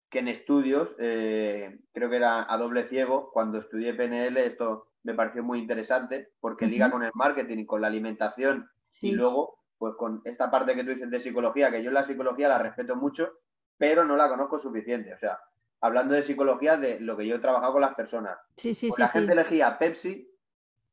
[0.09, 5.13] que en estudios, eh, creo que era a doble ciego, cuando estudié PNL, esto me
[5.13, 8.67] pareció muy interesante porque liga con el marketing y con la alimentación
[9.01, 12.47] y luego, pues con esta parte que tú dices de psicología, que yo la psicología
[12.47, 13.33] la respeto mucho,
[13.77, 15.13] pero no la conozco suficiente.
[15.13, 15.39] O sea,
[15.81, 18.35] hablando de psicología, de lo que yo he trabajado con las personas.
[18.55, 20.27] Sí, sí, pues sí, la gente elegía Pepsi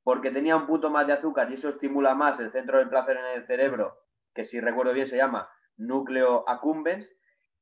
[0.02, 3.16] porque tenía un punto más de azúcar y eso estimula más el centro del placer
[3.16, 3.96] en el cerebro,
[4.34, 5.48] que si recuerdo bien se llama
[5.78, 7.08] núcleo accumbens,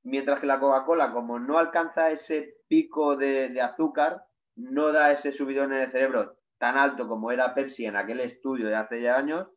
[0.02, 4.24] mientras que la Coca-Cola, como no alcanza ese pico de, azúcar,
[4.56, 8.68] no da ese subidón en el cerebro tan alto como era Pepsi en aquel estudio
[8.68, 9.48] de hace ya años,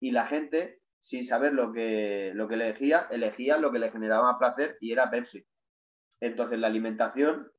[0.00, 4.32] y la gente, sin saber lo que, lo que elegía, elegía lo que le generaba
[4.32, 5.46] más placer y era Pepsi.
[6.18, 7.52] Entonces la alimentación,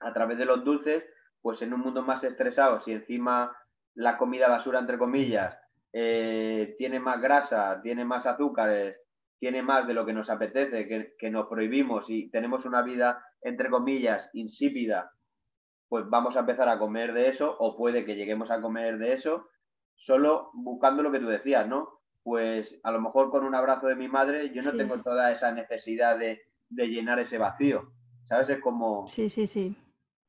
[0.00, 1.02] a través de los dulces,
[1.40, 3.56] pues en un mundo más estresado, si encima
[3.94, 5.58] la comida basura, entre comillas,
[5.94, 9.00] eh, tiene más grasa, tiene más azúcares,
[9.38, 10.86] tiene más de lo que nos apetece,
[11.18, 15.10] que, nos prohibimos y tenemos una vida, entre comillas, insípida,
[15.92, 19.12] pues vamos a empezar a comer de eso o puede que lleguemos a comer de
[19.12, 19.50] eso,
[19.94, 22.00] solo buscando lo que tú decías, ¿no?
[22.22, 25.52] Pues a lo mejor con un abrazo de mi madre yo no tengo toda esa
[25.52, 26.40] necesidad de,
[26.70, 27.92] llenar ese vacío,
[28.24, 28.48] ¿sabes?
[28.48, 29.06] Es como...
[29.06, 29.76] Sí, sí, sí.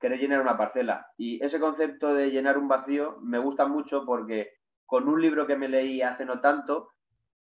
[0.01, 1.07] Querer llenar una parcela.
[1.15, 4.55] Y ese concepto de llenar un vacío me gusta mucho porque
[4.85, 6.89] con un libro que me leí hace no tanto,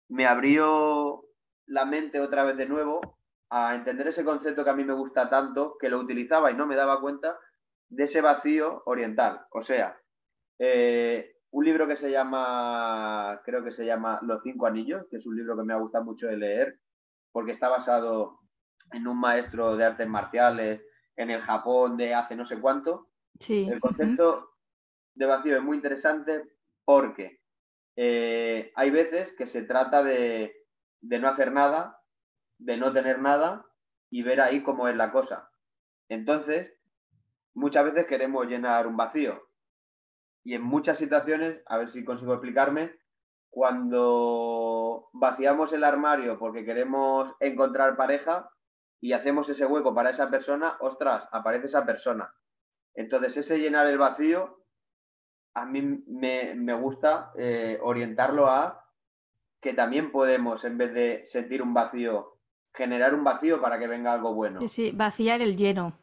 [0.10, 1.24] me abrió
[1.66, 3.18] la mente otra vez de nuevo
[3.50, 6.68] a entender ese concepto que a mí me gusta tanto, que lo utilizaba y no
[6.68, 7.40] me daba cuenta
[7.96, 9.46] de ese vacío oriental.
[9.52, 9.98] O sea,
[10.60, 15.26] eh, un libro que se llama, creo que se llama Los Cinco Anillos, que es
[15.26, 16.80] un libro que me ha gustado mucho de leer,
[17.32, 18.40] porque está basado
[18.92, 20.82] en un maestro de artes marciales
[21.16, 23.10] en el Japón de hace no sé cuánto.
[23.40, 23.68] Sí.
[23.72, 24.50] El concepto
[25.16, 26.44] de vacío es muy interesante
[26.86, 27.40] porque
[27.96, 30.64] eh, hay veces que se trata de
[31.04, 32.02] de no hacer nada,
[32.58, 33.66] de no tener nada
[34.10, 35.52] y ver ahí cómo es la cosa.
[36.10, 36.74] Entonces,
[37.54, 39.48] muchas veces queremos llenar un vacío.
[40.44, 42.94] Y en muchas situaciones, a ver si consigo explicarme,
[43.50, 48.50] cuando vaciamos el armario porque queremos encontrar pareja
[49.00, 52.34] y hacemos ese hueco para esa persona, ostras, aparece esa persona.
[52.96, 54.64] Entonces, ese llenar el vacío,
[55.54, 58.90] a mí me, gusta eh, orientarlo a
[59.62, 62.40] que también podemos, en vez de sentir un vacío,
[62.74, 64.60] generar un vacío para que venga algo bueno.
[64.62, 66.00] Sí, sí, vaciar el lleno.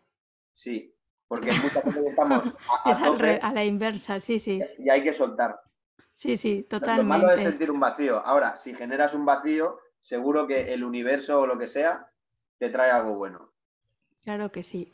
[0.55, 0.95] Sí,
[1.31, 2.43] porque muchas veces estamos
[2.85, 4.61] a, es a la inversa, sí, sí.
[4.79, 5.61] Y hay que soltar.
[6.13, 7.03] Sí, sí, totalmente.
[7.05, 8.19] Lo malo es sentir un vacío.
[8.27, 12.11] Ahora, si generas un vacío, seguro que el universo o lo que sea
[12.59, 13.53] te trae algo bueno.
[14.25, 14.93] Claro que sí.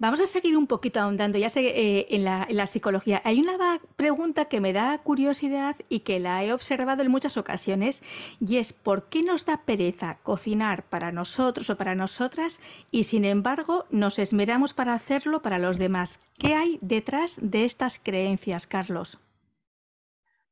[0.00, 3.20] Vamos a seguir un poquito ahondando, ya sé, eh, en, la, psicología.
[3.22, 8.02] Hay una pregunta que me da curiosidad y que la he observado en muchas ocasiones
[8.40, 13.26] y es ¿por qué nos da pereza cocinar para nosotros o para nosotras y sin
[13.26, 16.24] embargo nos esmeramos para hacerlo para los demás?
[16.38, 19.18] ¿Qué hay detrás de estas creencias, Carlos?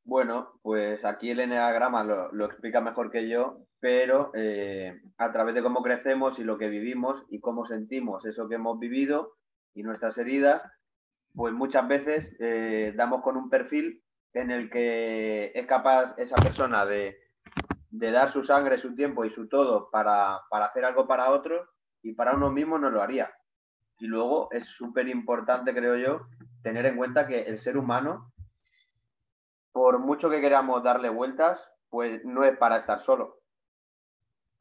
[0.03, 5.63] Bueno, pues aquí el Enneagrama lo, explica mejor que yo, pero eh, a través de
[5.63, 9.38] cómo crecemos y lo que vivimos y cómo sentimos eso que hemos vivido
[9.73, 10.61] y nuestras heridas,
[11.33, 14.03] pues muchas veces eh, damos con un perfil
[14.33, 17.17] en el que es capaz esa persona de,
[17.91, 21.67] dar su sangre, su tiempo y su todo para, para hacer algo para otros
[22.01, 23.31] y para uno mismo no lo haría.
[23.99, 26.27] Y luego es súper importante, creo yo,
[26.63, 28.31] tener en cuenta que el ser humano
[29.71, 31.59] por mucho que queramos darle vueltas,
[31.89, 33.41] pues no es para estar solo.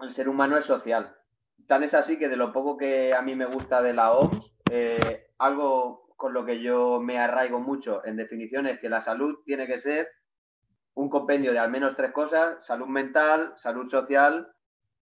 [0.01, 1.17] El ser humano es social.
[1.67, 4.53] Tan es así que de lo poco que a mí me gusta de la OMS,
[4.71, 9.39] eh, algo con lo que yo me arraigo mucho en definición es que la salud
[9.45, 10.09] tiene que ser
[10.95, 14.53] un compendio de al menos tres cosas, salud mental, salud social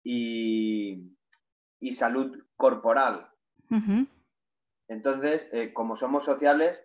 [0.03, 1.15] y,
[1.95, 3.31] salud corporal.
[4.89, 6.79] Entonces, eh, como somos sociales,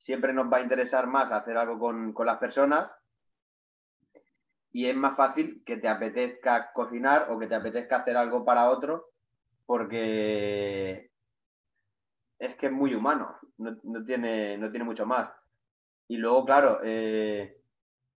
[0.00, 2.90] siempre nos va a interesar más hacer algo con, las personas
[4.72, 8.68] y es más fácil que te apetezca cocinar o que te apetezca hacer algo para
[8.68, 9.10] otro
[9.66, 11.09] porque
[12.40, 15.30] es que es muy humano, no, tiene, no tiene mucho más.
[16.08, 17.58] Y luego, claro, eh,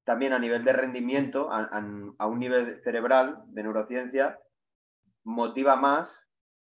[0.05, 1.69] también a nivel de rendimiento, a,
[2.17, 4.39] a, un nivel cerebral de neurociencia,
[5.24, 6.22] motiva más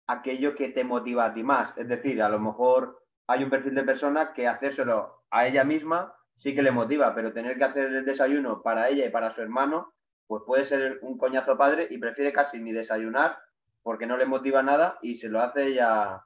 [0.07, 1.75] aquello que te motiva a ti más.
[1.77, 6.13] Es decir, a lo mejor hay un perfil de persona que hacérselo a ella misma
[6.35, 9.41] sí que le motiva, pero tener que hacer el desayuno para ella y para su
[9.41, 9.93] hermano,
[10.27, 13.39] pues puede ser un coñazo padre y prefiere casi ni desayunar
[13.81, 16.23] porque no le motiva nada y se lo hace ella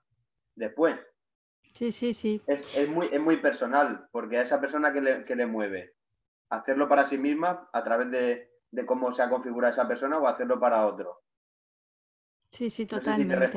[0.56, 1.00] después.
[1.74, 2.42] Sí, sí, sí.
[2.48, 5.96] Es, muy, es muy personal, porque a esa persona que le, que le mueve,
[6.50, 10.28] hacerlo para sí misma a través de, de cómo se ha configurado esa persona o
[10.28, 11.21] hacerlo para otro.
[12.52, 13.50] Sí, sí, totalmente.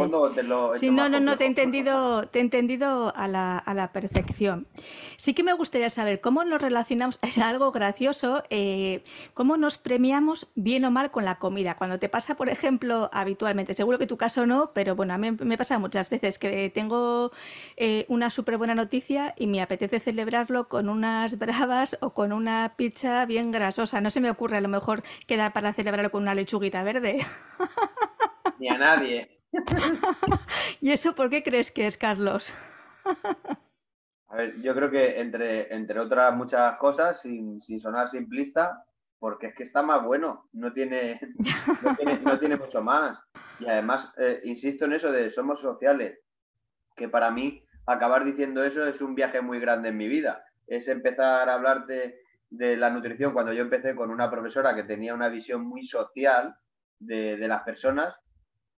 [0.79, 4.69] sí, no, no, no, te he entendido, te he entendido a la, a la, perfección.
[5.17, 9.03] Sí que me gustaría saber cómo nos relacionamos, es algo gracioso, eh,
[9.35, 11.75] cómo nos premiamos bien o mal con la comida.
[11.75, 15.33] Cuando te pasa, por ejemplo, habitualmente, seguro que tu caso no, pero bueno, a mí
[15.33, 17.33] me pasa muchas veces que tengo
[17.77, 22.75] eh, una súper buena noticia y me apetece celebrarlo con unas bravas o con una
[22.77, 24.01] pizza bien grasosa.
[24.01, 27.27] No se me ocurre a lo mejor quedar para celebrarlo con una lechuguita verde.
[28.59, 29.35] ni a nadie.
[30.81, 32.55] ¿Y eso por qué crees que es, Carlos?
[34.29, 38.85] a ver, yo creo que entre, entre otras muchas cosas, sin, sonar simplista,
[39.19, 41.21] porque es que está más bueno, no tiene,
[42.25, 43.19] no tiene, mucho más.
[43.61, 46.19] Y además, eh, insisto en eso de somos sociales,
[46.97, 50.45] que para mí acabar diciendo eso es un viaje muy grande en mi vida.
[50.67, 52.21] Es empezar a hablarte
[52.51, 56.55] de la nutrición cuando yo empecé con una profesora que tenía una visión muy social
[56.99, 58.15] de, de las personas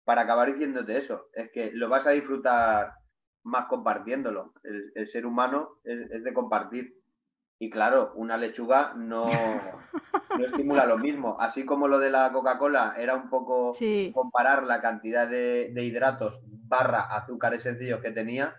[0.05, 1.29] para acabar diciéndote eso.
[1.33, 2.93] Es que lo vas a disfrutar
[3.43, 4.53] más compartiéndolo.
[4.63, 6.95] El, ser humano es, de compartir.
[7.57, 9.25] Y claro, una lechuga no,
[10.39, 11.37] estimula lo mismo.
[11.39, 13.71] Así como lo de la Coca-Cola era un poco
[14.13, 18.55] comparar la cantidad de, hidratos barra azúcares sencillos que tenía,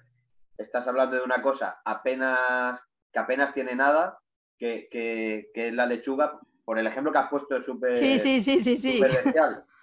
[0.56, 2.80] estás hablando de una cosa apenas
[3.12, 4.18] que apenas tiene nada,
[4.58, 4.88] que,
[5.52, 8.76] es la lechuga, por el ejemplo que has puesto es súper sí, sí, sí, sí,
[8.76, 9.02] sí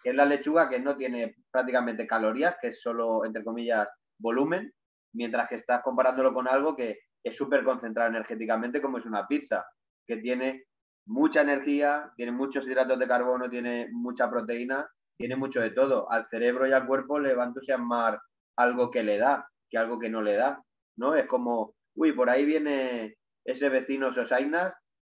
[0.04, 3.88] que es la lechuga que no tiene prácticamente calorías, que es solo, entre comillas,
[4.20, 4.74] volumen,
[5.14, 9.64] mientras que estás comparándolo con algo que es súper concentrado energéticamente, como es una pizza,
[10.06, 10.66] que tiene
[11.06, 16.12] mucha energía, tiene muchos hidratos de carbono, tiene mucha proteína, tiene mucho de todo.
[16.12, 18.20] Al cerebro y al cuerpo le va a entusiasmar
[18.58, 20.62] algo que le da, que algo que no le da,
[20.98, 21.16] ¿no?
[21.16, 24.74] Es como, uy, por ahí viene ese vecino Sosainas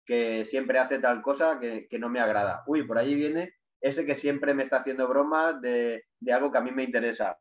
[0.05, 2.63] que siempre hace tal cosa que, que no me agrada.
[2.67, 6.61] Uy, por ahí viene ese que siempre me está haciendo bromas de, algo que a
[6.61, 7.37] mí me interesa.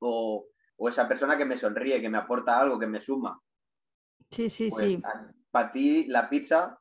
[0.00, 0.46] O,
[0.88, 3.38] esa persona que me sonríe, que me aporta algo, que me suma.
[4.30, 5.02] Sí, sí, pues, sí.
[5.50, 6.80] Para ti la pizza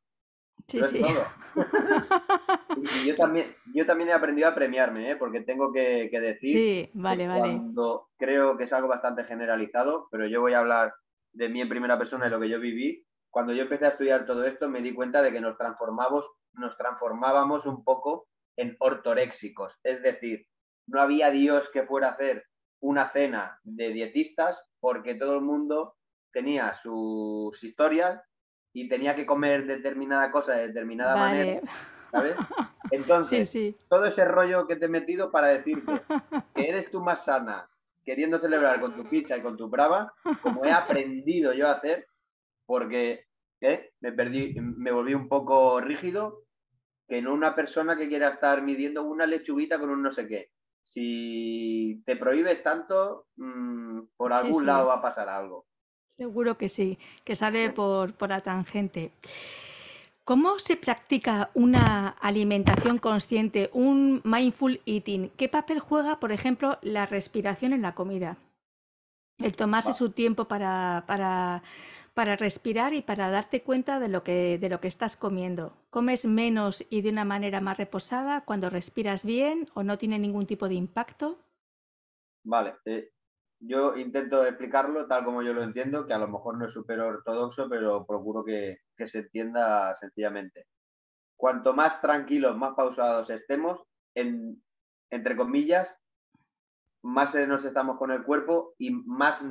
[0.68, 1.02] sí, sí.
[1.02, 1.24] todo.
[3.04, 5.16] y yo también, yo también he aprendido a premiarme, ¿eh?
[5.16, 7.42] porque tengo que, decir sí, vale, vale.
[7.42, 10.94] cuando creo que es algo bastante generalizado, pero yo voy a hablar
[11.34, 13.06] de mí en primera persona y lo que yo viví.
[13.30, 16.76] Cuando yo empecé a estudiar todo esto, me di cuenta de que nos transformamos, nos
[16.78, 18.29] transformábamos un poco
[18.60, 20.46] en ortoréxicos, es decir,
[20.88, 22.46] no había Dios que fuera a hacer
[22.82, 25.96] una cena de dietistas porque todo el mundo
[26.32, 28.22] tenía sus historias
[28.74, 31.62] y tenía que comer determinada cosa de determinada manera,
[32.12, 32.36] ¿sabes?
[32.92, 36.02] Entonces, todo ese rollo que te he metido para decirte
[36.56, 37.70] que eres tú más sana,
[38.04, 42.08] queriendo celebrar con tu pizza y con tu brava, como he aprendido yo a hacer,
[42.66, 43.26] porque
[43.62, 43.92] ¿eh?
[44.02, 46.44] me perdí, me volví un poco rígido,
[47.10, 50.52] que no una persona que quiera estar midiendo una lechuguita con un no sé qué.
[50.84, 55.66] Si te prohíbes tanto, mm, por algún lado va a pasar algo.
[56.06, 59.12] Seguro que sí, que sale por, por la tangente.
[60.24, 65.30] ¿Cómo se practica una alimentación consciente, un mindful eating?
[65.36, 68.38] ¿Qué papel juega, por ejemplo, la respiración en la comida?
[69.40, 71.64] El tomarse su tiempo para, para,
[72.14, 75.78] para, respirar y para darte cuenta de lo, que, de lo que estás comiendo.
[75.90, 80.46] ¿Comes menos y de una manera más reposada cuando respiras bien o no tiene ningún
[80.46, 81.40] tipo de impacto?
[82.44, 83.12] Vale, eh,
[83.62, 87.00] yo intento explicarlo tal como yo lo entiendo, que a lo mejor no es súper
[87.02, 90.68] ortodoxo, pero procuro que, se entienda sencillamente.
[91.38, 93.82] Cuanto más tranquilos, más pausados estemos,
[94.14, 95.99] entre comillas,
[97.02, 99.44] más nos estamos con el cuerpo y más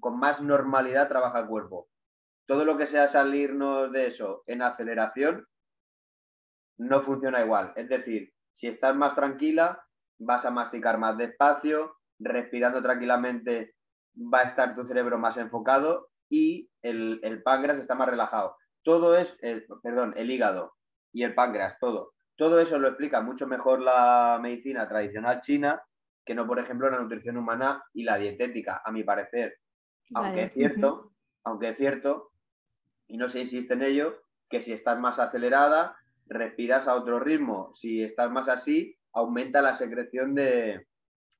[0.00, 1.88] con más normalidad trabaja el cuerpo.
[2.46, 5.46] Todo lo que sea salirnos de eso en aceleración
[6.78, 7.72] no funciona igual.
[7.76, 9.84] Es decir, si estás más tranquila,
[10.18, 13.74] vas a masticar más despacio, respirando tranquilamente
[14.16, 18.56] va a estar tu cerebro más enfocado y el, el páncreas está más relajado.
[18.84, 19.36] Todo es,
[19.82, 20.74] perdón, el hígado
[21.12, 22.12] y el páncreas, todo.
[22.36, 25.82] Todo eso lo explica mucho mejor la medicina tradicional china
[26.24, 29.58] que no, por ejemplo, la nutrición humana y la dietética, a mi parecer.
[30.14, 31.12] Aunque es cierto,
[31.44, 32.32] aunque es cierto,
[33.08, 35.96] y no se insiste en ello, que si estás más acelerada,
[36.26, 37.72] respiras a otro ritmo.
[37.74, 40.86] Si estás más así, aumenta la secreción de,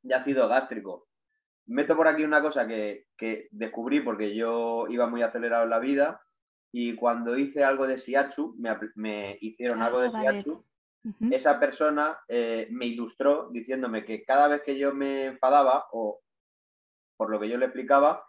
[0.03, 1.09] de ácido gástrico.
[1.67, 3.07] Meto por aquí una cosa que,
[3.51, 6.21] descubrí porque yo iba muy acelerado en la vida
[6.73, 8.57] y cuando hice algo de Shiatsu,
[8.97, 10.11] me, hicieron algo de
[11.31, 16.21] esa persona eh, me ilustró diciéndome que cada vez que yo me enfadaba o
[17.17, 18.25] por lo que yo le explicaba,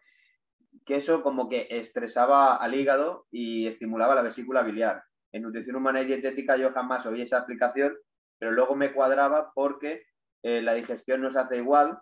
[0.85, 5.03] que eso como que estresaba al hígado y estimulaba la vesícula biliar.
[5.31, 7.95] En nutrición humana y dietética yo jamás oí esa explicación,
[8.37, 10.03] pero luego me cuadraba porque
[10.43, 11.99] eh, la digestión no se hace igual.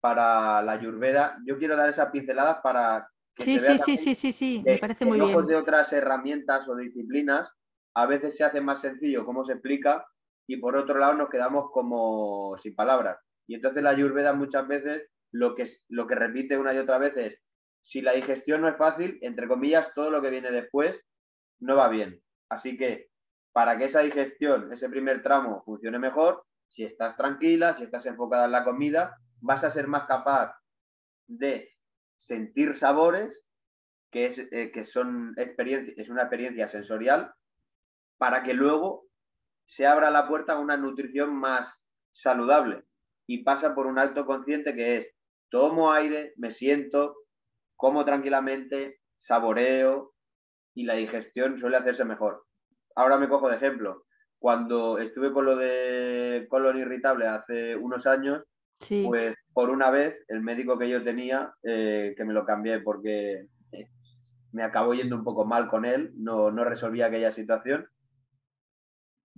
[0.00, 4.32] Para la ayurveda, yo quiero dar esas pinceladas para que sí, sí, sí, sí, sí,
[4.32, 5.46] sí, me parece muy bien.
[5.46, 7.48] de otras herramientas o disciplinas,
[7.98, 10.06] a veces se hace más sencillo cómo se explica
[10.46, 13.18] y por otro lado nos quedamos como sin palabras.
[13.48, 17.16] Y entonces la ayurveda muchas veces lo que, lo que repite una y otra vez
[17.16, 17.40] es,
[17.82, 20.94] si la digestión no es fácil, entre comillas, todo lo que viene después
[21.58, 22.20] no va bien.
[22.48, 23.08] Así que
[23.52, 28.44] para que esa digestión, ese primer tramo funcione mejor, si estás tranquila, si estás enfocada
[28.44, 30.54] en la comida, vas a ser más capaz
[31.26, 31.72] de
[32.16, 33.42] sentir sabores,
[34.12, 37.32] que, es, eh, que son es una experiencia sensorial,
[38.18, 39.06] para que luego
[39.66, 42.84] se abra la puerta a una nutrición más saludable.
[43.26, 45.14] Y pasa por un alto consciente que es
[45.50, 47.16] tomo aire, me siento,
[47.76, 50.12] como tranquilamente, saboreo
[50.74, 52.44] y la digestión suele hacerse mejor.
[52.94, 54.04] Ahora me cojo de ejemplo.
[54.38, 58.44] Cuando estuve con lo de colon irritable hace unos años,
[58.78, 63.48] pues por una vez el médico que yo tenía, eh, que me lo cambié porque
[63.72, 63.88] eh,
[64.52, 67.88] me acabó yendo un poco mal con él, no, no resolvía aquella situación,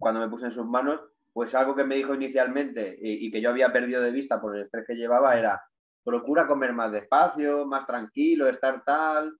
[0.01, 1.01] cuando me puse en sus manos,
[1.33, 4.65] pues algo que me dijo inicialmente y, que yo había perdido de vista por el
[4.65, 5.63] estrés que llevaba era,
[6.03, 9.37] procura comer más despacio, más tranquilo, estar tal,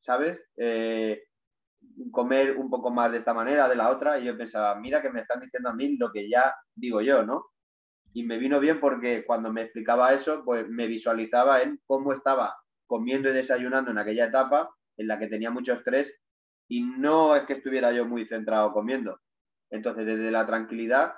[0.00, 0.38] ¿sabes?
[0.56, 1.24] Eh,
[2.10, 5.10] comer un poco más de esta manera, de la otra, y yo pensaba, mira que
[5.10, 7.46] me están diciendo a mí lo que ya digo yo, ¿no?
[8.14, 12.54] Y me vino bien porque cuando me explicaba eso, pues me visualizaba en cómo estaba
[12.86, 16.14] comiendo y desayunando en aquella etapa en la que tenía mucho estrés
[16.68, 19.18] y no es que estuviera yo muy centrado comiendo.
[19.70, 21.14] Entonces, desde la tranquilidad,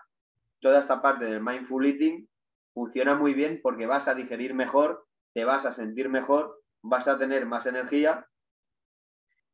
[0.61, 2.29] toda esta parte del mindful eating
[2.73, 7.19] funciona muy bien porque vas a digerir mejor, te vas a sentir mejor, vas a
[7.19, 8.27] tener más energía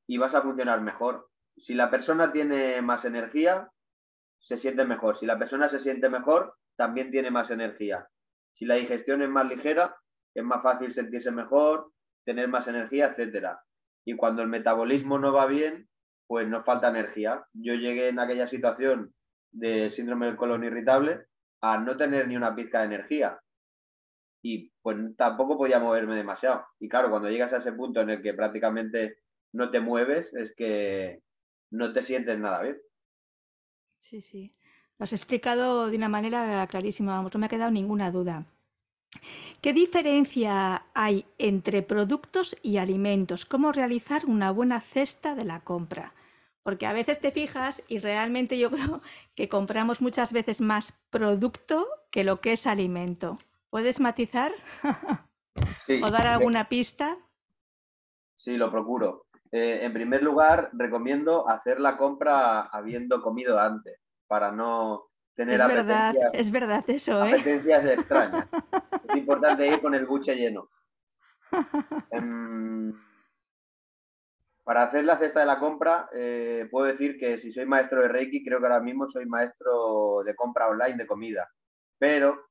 [0.07, 1.29] y vas a funcionar mejor.
[1.57, 3.71] Si la persona tiene más energía,
[4.41, 5.19] se siente mejor.
[5.19, 8.09] Si la persona se siente mejor, también tiene más energía.
[8.55, 9.97] Si la digestión es más ligera,
[10.35, 11.93] es más fácil sentirse mejor,
[12.25, 13.63] tener más energía, etcétera.
[14.05, 15.89] Y cuando el metabolismo no va bien,
[16.33, 17.45] pues nos falta energía.
[17.53, 19.13] Yo llegué en aquella situación
[19.51, 21.27] de síndrome del colon irritable
[21.61, 23.39] a no tener ni una pizca de energía.
[24.41, 26.65] Y pues tampoco podía moverme demasiado.
[26.81, 29.19] Y claro, cuando llegas a ese punto en el que prácticamente
[29.53, 31.21] no te mueves, es que
[31.71, 32.81] no te sientes nada bien.
[34.01, 34.57] Sí, sí.
[34.99, 38.47] Lo has explicado de una manera clarísima, vamos, no me ha quedado ninguna duda.
[39.61, 43.45] ¿Qué diferencia hay entre productos y alimentos?
[43.45, 46.15] ¿Cómo realizar una buena cesta de la compra?
[46.63, 49.03] Porque a veces te fijas y realmente yo creo
[49.35, 53.39] que compramos muchas veces más producto que lo que es alimento.
[53.71, 54.53] ¿Puedes matizar?
[56.03, 57.17] ¿O dar alguna pista?
[58.37, 59.27] Sí, lo procuro.
[59.51, 65.67] Eh, en primer lugar, recomiendo hacer la compra habiendo comido antes, para no tener es
[65.67, 67.37] verdad, es verdad eso, ¿eh?
[67.37, 68.47] extrañas.
[69.09, 70.69] es importante ir con el buche lleno.
[72.11, 72.93] Em,
[74.65, 78.09] para hacer la cesta de la compra, eh, puedo decir que si soy maestro de
[78.09, 81.49] Reiki, creo que ahora mismo soy maestro de compra online de comida.
[81.99, 82.47] Pero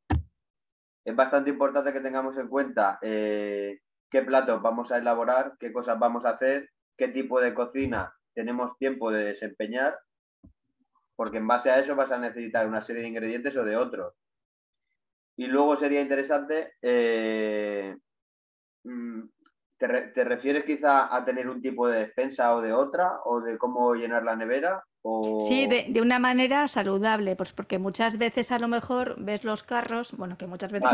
[1.06, 3.80] es bastante importante que tengamos en cuenta eh,
[4.10, 8.78] qué platos vamos a elaborar, qué cosas vamos a hacer, qué tipo de cocina tenemos
[8.78, 9.98] tiempo de desempeñar,
[11.16, 14.14] porque en base a eso vas a necesitar una serie de ingredientes o de otros.
[15.38, 17.98] Y luego sería interesante eh,
[19.88, 23.20] mm, ¿Te, refieres quizá a tener un tipo de despensa o de otra?
[23.26, 24.84] ¿O de cómo llenar la nevera?
[25.48, 30.16] Sí, de, una manera saludable, pues porque muchas veces a lo mejor ves los carros,
[30.16, 30.92] bueno, que muchas veces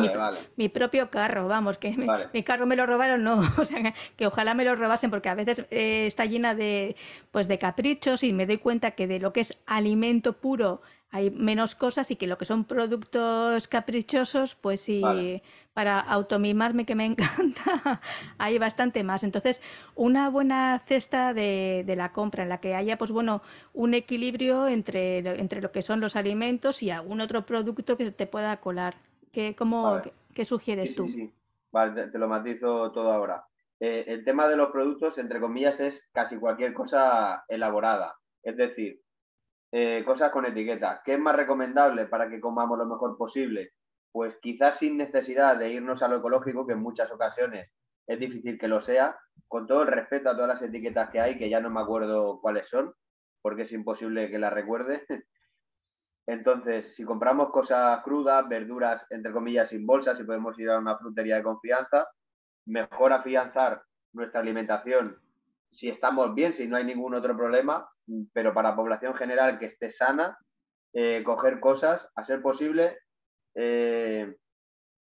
[0.55, 1.93] mi, propio carro, vamos, que
[2.34, 5.35] mi, carro me lo robaron, no, o sea, que ojalá me lo robasen porque a
[5.35, 6.95] veces eh, está llena de,
[7.31, 11.31] pues de caprichos y me doy cuenta que de lo que es alimento puro hay
[11.31, 15.01] menos cosas y que lo que son productos caprichosos, pues sí,
[15.73, 17.05] para automimarme que me
[17.45, 18.01] encanta,
[18.38, 19.23] hay bastante más.
[19.23, 19.61] Entonces,
[19.95, 23.41] una buena cesta de, la compra en la que haya, pues bueno,
[23.73, 28.27] un equilibrio entre, entre lo que son los alimentos y algún otro producto que te
[28.27, 28.95] pueda colar.
[29.31, 30.01] ¿Qué, cómo,
[30.34, 31.07] ¿qué, sugieres tú?
[31.07, 31.31] Sí,
[31.71, 33.45] Vale, te, lo matizo todo ahora.
[33.79, 38.15] Eh, el tema de los productos, entre comillas, es casi cualquier cosa elaborada.
[38.41, 39.01] Es decir,
[39.72, 41.02] eh, cosas con etiqueta.
[41.03, 43.73] ¿Qué es más recomendable para que comamos lo mejor posible?
[44.11, 47.69] Pues quizás sin necesidad de irnos a lo ecológico, que en muchas ocasiones
[48.07, 49.18] es difícil que lo sea,
[49.48, 52.39] con todo el respeto a todas las etiquetas que hay, que ya no me acuerdo
[52.41, 52.94] cuáles son,
[53.41, 55.06] porque es imposible que las recuerde.
[56.27, 60.98] Entonces, si compramos cosas crudas, verduras, entre comillas, sin bolsas, si podemos ir a una
[60.98, 62.07] frutería de confianza,
[62.65, 63.81] mejor afianzar
[64.11, 65.22] nuestra alimentación
[65.72, 67.88] si estamos bien, si no hay ningún otro problema,
[68.34, 70.38] pero para población general que esté sana,
[70.93, 72.97] eh, coger cosas, a ser posible,
[73.55, 74.35] eh,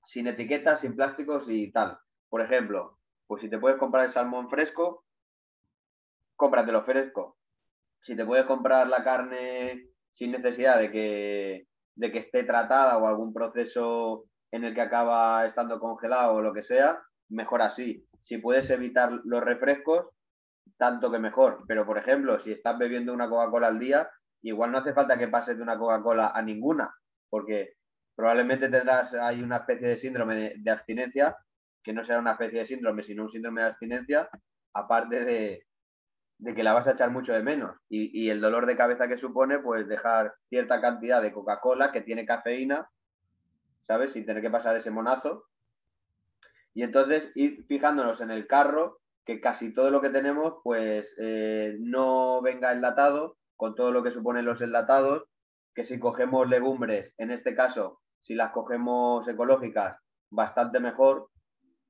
[0.04, 1.98] sin etiquetas, sin plásticos y tal.
[2.28, 5.04] Por ejemplo, pues si te puedes comprar el salmón fresco,
[6.36, 7.36] cómpratelo fresco.
[8.02, 13.06] Si te puedes comprar la carne sin necesidad de que, de que esté tratada o
[13.06, 16.98] algún proceso en el que acaba estando congelado o lo que sea,
[17.28, 18.06] mejor así.
[18.20, 20.08] Si puedes evitar los refrescos,
[20.76, 21.64] tanto que mejor.
[21.66, 24.08] Pero, por ejemplo, si estás bebiendo una Coca-Cola al día,
[24.42, 26.94] igual no hace falta que pases de una Coca-Cola a ninguna,
[27.28, 27.74] porque
[28.14, 31.36] probablemente tendrás hay una especie de síndrome de, abstinencia,
[31.82, 34.28] que no será una especie de síndrome, sino un síndrome de abstinencia,
[34.74, 35.66] aparte de,
[36.54, 37.76] que la vas a echar mucho de menos.
[37.88, 42.02] Y, y, el dolor de cabeza que supone, pues dejar cierta cantidad de Coca-Cola que
[42.02, 42.88] tiene cafeína,
[43.86, 44.12] ¿sabes?
[44.12, 45.44] Sin tener que pasar ese monazo.
[46.74, 51.76] Y entonces ir fijándonos en el carro que casi todo lo que tenemos pues eh,
[51.80, 55.24] no venga enlatado, con todo lo que suponen los enlatados,
[55.74, 59.96] que si cogemos legumbres, en este caso, si las cogemos ecológicas,
[60.30, 61.28] bastante mejor,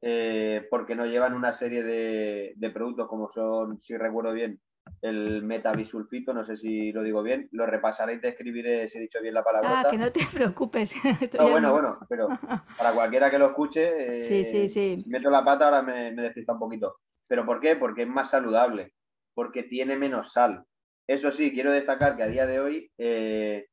[0.03, 4.61] eh, porque no llevan una serie de, de, productos como son, si recuerdo bien,
[5.03, 9.03] el metabisulfito, no sé si lo digo bien, lo repasaré y te escribiré si he
[9.03, 9.69] dicho bien la palabra.
[9.71, 10.95] Ah, que no te preocupes.
[11.39, 12.29] No, bueno, bueno, pero
[12.79, 15.01] para cualquiera que lo escuche, sí, sí, sí.
[15.03, 16.97] Si meto la pata, ahora me, me despista un poquito.
[17.31, 17.77] ¿Pero por qué?
[17.77, 18.93] Porque es más saludable,
[19.35, 20.65] porque tiene menos sal.
[21.07, 23.69] Eso sí, quiero destacar que a día de hoy, eh,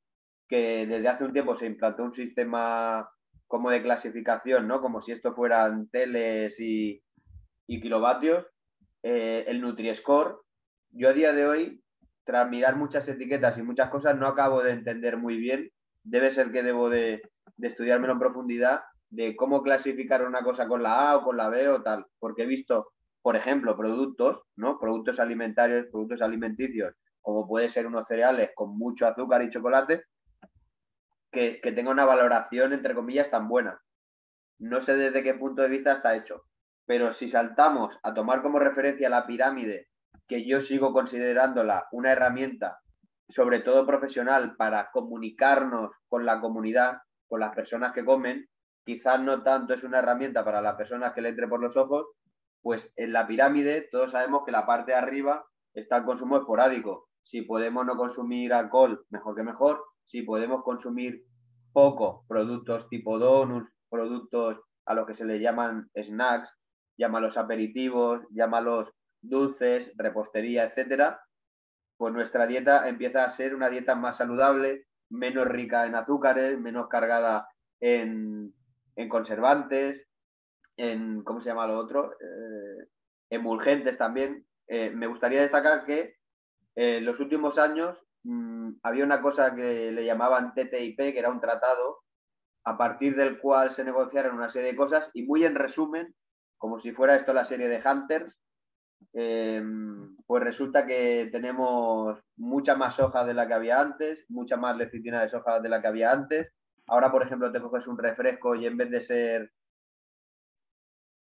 [0.47, 3.09] que desde hace un tiempo se implantó un sistema
[3.47, 4.79] como de clasificación, ¿no?
[4.79, 7.01] Como si esto fueran teles y,
[7.67, 8.45] kilovatios,
[9.01, 10.39] eh, el Nutri-Score.
[10.91, 11.81] Yo a día de hoy,
[12.25, 15.71] tras mirar muchas etiquetas y muchas cosas, no acabo de entender muy bien.
[16.03, 17.23] Debe ser que debo de,
[17.55, 21.67] de en profundidad de cómo clasificar una cosa con la A o con la B
[21.69, 22.89] o tal, porque he visto
[23.27, 24.79] por ejemplo, productos, ¿no?
[24.79, 30.05] Productos alimentarios, productos alimenticios, como puede ser unos cereales con mucho azúcar y chocolate,
[31.29, 33.81] que, que tenga una valoración, entre comillas, tan buena.
[34.59, 36.43] No sé desde qué punto de vista está hecho,
[36.85, 39.89] pero si saltamos a tomar como referencia la pirámide,
[40.25, 42.79] que yo sigo considerándola una herramienta,
[43.27, 48.47] sobre todo profesional, para comunicarnos con la comunidad, con las personas que comen,
[48.85, 52.05] quizás no tanto es una herramienta para las personas que le entre por los ojos,
[52.67, 57.07] pues en la pirámide todos sabemos que la parte de arriba está el consumo esporádico.
[57.23, 59.85] Si podemos no consumir alcohol, mejor que mejor.
[60.03, 61.23] Si podemos consumir
[61.71, 66.53] poco, productos tipo donuts, productos a los que se le llaman snacks,
[66.97, 68.89] llámalos aperitivos, llámalos
[69.21, 71.21] dulces, repostería, etcétera,
[71.95, 76.89] pues nuestra dieta empieza a ser una dieta más saludable, menos rica en azúcares, menos
[76.89, 77.47] cargada
[77.79, 78.53] en,
[78.97, 80.05] en conservantes,
[80.77, 82.13] en ¿cómo se llama lo otro?
[82.13, 82.87] Eh,
[83.29, 84.45] emulgentes también.
[84.67, 86.15] Eh, me gustaría destacar que
[86.75, 91.41] en los últimos años mm, había una cosa que le llamaban TTIP, que era un
[91.41, 92.03] tratado
[92.63, 96.13] a partir del cual se negociaron una serie de cosas y muy en resumen,
[96.57, 98.37] como si fuera esto la serie de Hunters,
[99.13, 104.75] em, pues resulta que tenemos mucha más soja de la que había antes, mucha más
[104.75, 106.51] lecitina de soja de la que había antes.
[106.87, 109.51] Ahora, por ejemplo, te coges un refresco y en vez de ser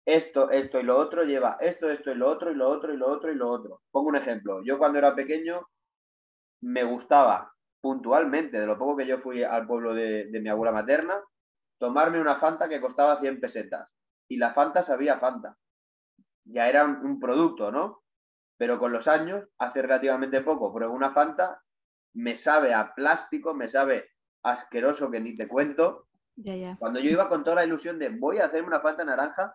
[0.05, 2.97] esto, esto y lo otro, lleva esto, esto y lo otro y lo otro y
[2.97, 3.83] lo otro y lo otro.
[3.91, 4.63] Pongo un ejemplo.
[4.65, 5.69] Yo cuando era pequeño
[6.63, 11.21] me gustaba puntualmente, de lo poco que yo fui al pueblo de mi abuela materna,
[11.83, 13.89] tomarme una Fanta que costaba 100 pesetas.
[14.29, 15.57] Y la Fanta sabía Fanta.
[16.45, 18.03] Ya era un, producto, ¿no?
[18.57, 21.61] Pero con los años, hace relativamente poco, pero una Fanta
[22.15, 24.11] me sabe a plástico, me sabe
[24.45, 26.07] asqueroso que ni te cuento.
[26.79, 29.53] Cuando yo iba con toda la ilusión de voy a hacerme una Fanta naranja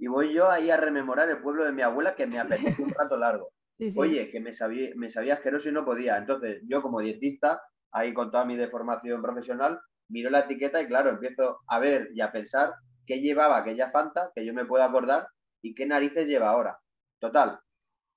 [0.00, 2.90] y voy yo ahí a rememorar el pueblo de mi abuela que me apetece un
[2.90, 3.50] rato largo.
[3.96, 6.16] Oye, que me sabía, me sabía asqueroso y no podía.
[6.16, 7.60] Entonces, yo como dietista,
[7.92, 9.78] ahí con toda mi deformación profesional,
[10.08, 12.72] miro la etiqueta y claro, empiezo a ver y a pensar
[13.06, 15.28] qué llevaba aquella Fanta, que yo me puedo acordar,
[15.60, 16.78] y qué narices lleva ahora.
[17.18, 17.60] Total,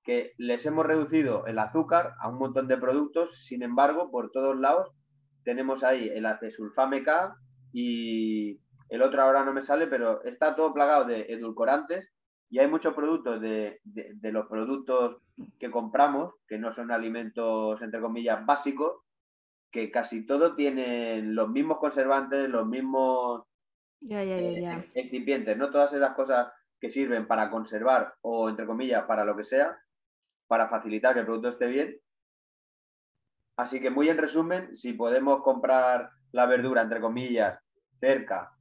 [0.02, 4.58] que les hemos reducido el azúcar a un montón de productos, sin embargo, por todos
[4.58, 4.90] lados
[5.44, 7.36] tenemos ahí el acesulfame K
[7.74, 12.10] y el otro ahora no me sale, pero está todo plagado de edulcorantes
[12.50, 15.22] y hay muchos productos de, de los productos
[15.58, 19.02] que compramos, que no son alimentos, entre comillas, básicos,
[19.72, 23.42] que casi todo tienen los mismos conservantes, los mismos
[24.00, 28.66] ya, ya, ya, eh, excipientes, no todas esas cosas que sirven para conservar o, entre
[28.66, 29.76] comillas, para lo que sea,
[30.46, 31.98] para facilitar que el producto esté bien.
[33.56, 37.58] Así que muy en resumen, si podemos comprar la verdura, entre comillas,
[37.98, 38.53] cerca,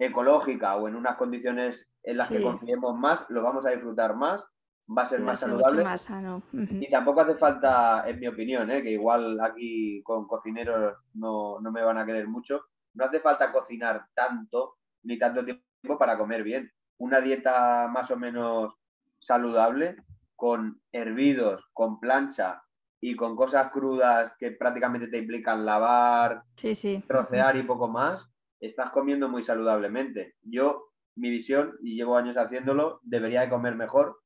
[0.00, 4.42] ecológica o en unas condiciones en las que confiemos más, lo vamos a disfrutar más
[4.96, 5.84] va a ser más saludable.
[5.84, 6.42] Más sano.
[6.52, 8.82] Y tampoco hace falta, en mi opinión, ¿eh?
[8.82, 12.62] que igual aquí con cocineros no, me van a querer mucho,
[12.94, 16.70] no hace falta cocinar tanto ni tanto tiempo para comer bien.
[16.98, 18.74] Una dieta más o menos
[19.18, 19.96] saludable,
[20.34, 22.62] con hervidos, con plancha
[23.00, 26.42] y con cosas crudas que prácticamente te implican lavar,
[27.06, 28.29] trocear y poco más,
[28.60, 30.34] estás comiendo muy saludablemente.
[30.42, 34.20] Yo, mi visión, y llevo años haciéndolo, debería de comer mejor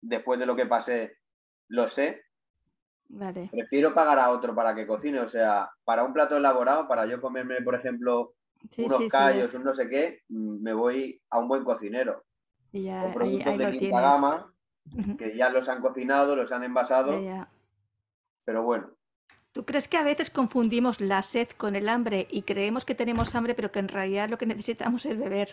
[0.00, 1.16] después de lo que pasé,
[1.68, 2.22] lo sé.
[3.50, 5.20] Prefiero pagar a otro para que cocine.
[5.20, 8.34] O sea, para un plato elaborado, para yo comerme, por ejemplo,
[8.78, 12.24] unos callos, un no sé qué, mm, me voy a un buen cocinero.
[12.72, 14.54] Y ya, productos de quinta gama,
[15.18, 17.12] que ya los han cocinado, los han envasado.
[18.44, 18.90] Pero bueno.
[19.52, 23.34] ¿Tú crees que a veces confundimos la sed con el hambre y creemos que tenemos
[23.34, 25.48] hambre, pero que en realidad lo que necesitamos es beber?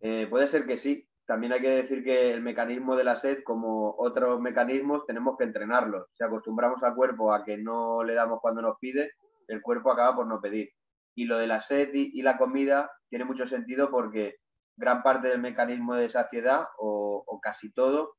[0.00, 3.44] Eh, puede ser que sí, también hay que decir que el mecanismo de la sed,
[3.44, 6.08] como otros mecanismos, tenemos que entrenarlos.
[6.14, 9.12] Si acostumbramos al cuerpo a que no le damos cuando nos pide,
[9.46, 10.70] el cuerpo acaba por no pedir.
[11.14, 14.38] Y lo de la sed y, la comida tiene mucho sentido porque
[14.76, 18.16] gran parte del mecanismo de saciedad, o casi todo,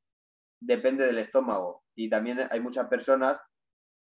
[0.62, 1.84] depende del estómago.
[1.96, 3.40] Y también hay muchas personas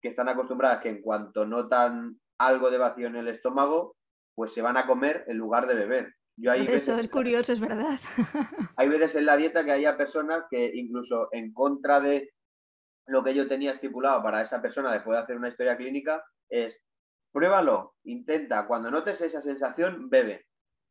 [0.04, 3.96] que están acostumbradas que en cuanto notan algo de vacío en el estómago,
[4.36, 6.14] pues se van a comer en lugar de beber.
[6.36, 7.98] Eso es curioso, es verdad.
[8.76, 12.34] Hay veces en la dieta que haya personas que incluso en contra de
[13.08, 16.78] lo que yo tenía estipulado para esa persona después de hacer una historia clínica es
[17.32, 20.46] pruébalo, intenta, cuando notes esa sensación, bebe.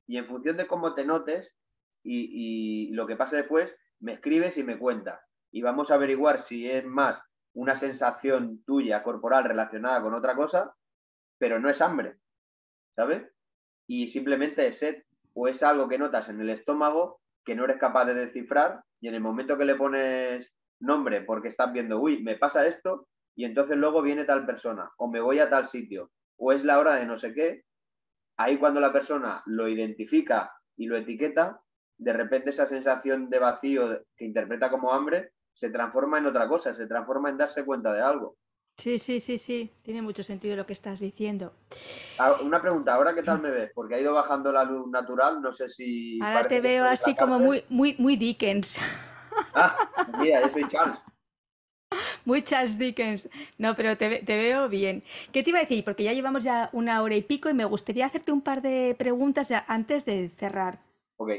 [0.06, 1.52] Y en función de cómo te notes
[2.02, 3.70] y, y lo que pase después,
[4.00, 5.20] me escribes y me cuentas.
[5.52, 7.20] Y vamos a averiguar si es más
[7.54, 10.74] una sensación tuya corporal relacionada con otra cosa,
[11.38, 12.16] pero no es hambre,
[12.96, 13.22] ¿sabes?
[13.86, 15.02] Y simplemente es sed
[15.34, 19.08] o es algo que notas en el estómago que no eres capaz de descifrar y
[19.08, 23.44] en el momento que le pones nombre porque estás viendo, uy, me pasa esto y
[23.44, 26.96] entonces luego viene tal persona o me voy a tal sitio o es la hora
[26.96, 27.64] de no sé qué,
[28.36, 31.60] ahí cuando la persona lo identifica y lo etiqueta,
[31.98, 36.74] de repente esa sensación de vacío que interpreta como hambre se transforma en otra cosa,
[36.74, 38.36] se transforma en darse cuenta de algo.
[38.76, 41.52] Sí, sí, sí, sí, tiene mucho sentido lo que estás diciendo.
[42.18, 43.70] Ah, una pregunta, ¿ahora qué tal me ves?
[43.74, 46.18] Porque ha ido bajando la luz natural, no sé si...
[46.22, 48.80] Ahora te veo así como muy, muy, muy Dickens.
[49.54, 49.76] Ah,
[50.18, 50.98] mira, yo soy Charles.
[52.24, 53.28] Muy Charles Dickens.
[53.58, 55.02] No, pero te, te, veo bien.
[55.32, 55.84] ¿Qué te iba a decir?
[55.84, 58.94] Porque ya llevamos ya una hora y pico y me gustaría hacerte un par de
[58.98, 60.78] preguntas antes de cerrar.
[61.16, 61.30] Ok.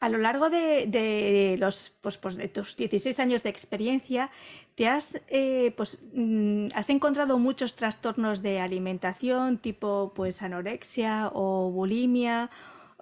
[0.00, 4.30] A lo largo de, los, pues, pues, de tus 16 años de experiencia,
[4.74, 11.70] ¿te has, eh, pues, mm, has encontrado muchos trastornos de alimentación, tipo pues, anorexia o
[11.70, 12.50] bulimia?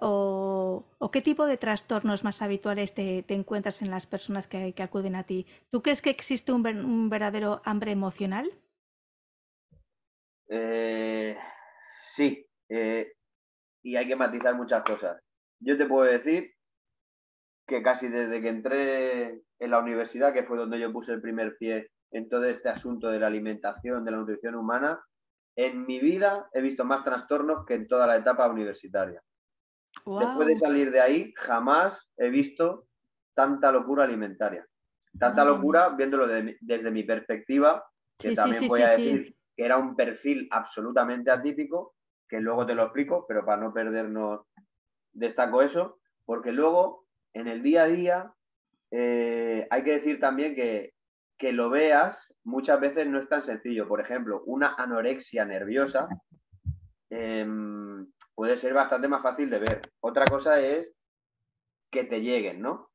[0.05, 5.23] o, qué tipo de trastornos más habituales te, encuentras en las personas que, acuden a
[5.23, 5.45] ti?
[5.71, 8.49] ¿Tú crees que existe un, verdadero hambre emocional?
[10.49, 11.37] Eh,
[12.15, 13.13] sí, eh,
[13.81, 15.21] y hay que matizar muchas cosas.
[15.63, 16.51] Yo te puedo decir
[17.65, 21.55] que casi desde que entré en la universidad, que fue donde yo puse el primer
[21.57, 25.01] pie en todo este asunto de la alimentación, de la nutrición humana,
[25.55, 29.21] en mi vida he visto más trastornos que en toda la etapa universitaria.
[30.05, 32.87] Después de salir de ahí, jamás he visto
[33.33, 34.67] tanta locura alimentaria.
[35.17, 37.85] Tanta locura viéndolo desde mi perspectiva,
[38.17, 41.95] que también voy a decir que era un perfil absolutamente atípico,
[42.27, 44.47] que luego te lo explico, pero para no perdernos,
[45.13, 48.33] destaco eso, porque luego en el día a día
[48.91, 50.93] eh, hay que decir también que,
[51.37, 53.87] que lo veas muchas veces no es tan sencillo.
[53.87, 56.07] Por ejemplo, una anorexia nerviosa
[57.09, 59.81] em, puede ser bastante más fácil de ver.
[59.99, 60.95] Otra cosa es
[61.91, 62.89] que te lleguen, ¿no?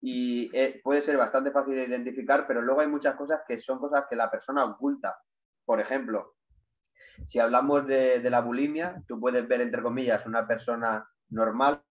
[0.00, 3.78] Y eh, puede ser bastante fácil de identificar, pero luego hay muchas cosas que son
[3.78, 5.16] cosas que la persona oculta.
[5.64, 6.34] Por ejemplo,
[7.26, 11.82] si hablamos de, la bulimia, tú puedes ver, entre comillas, una persona normal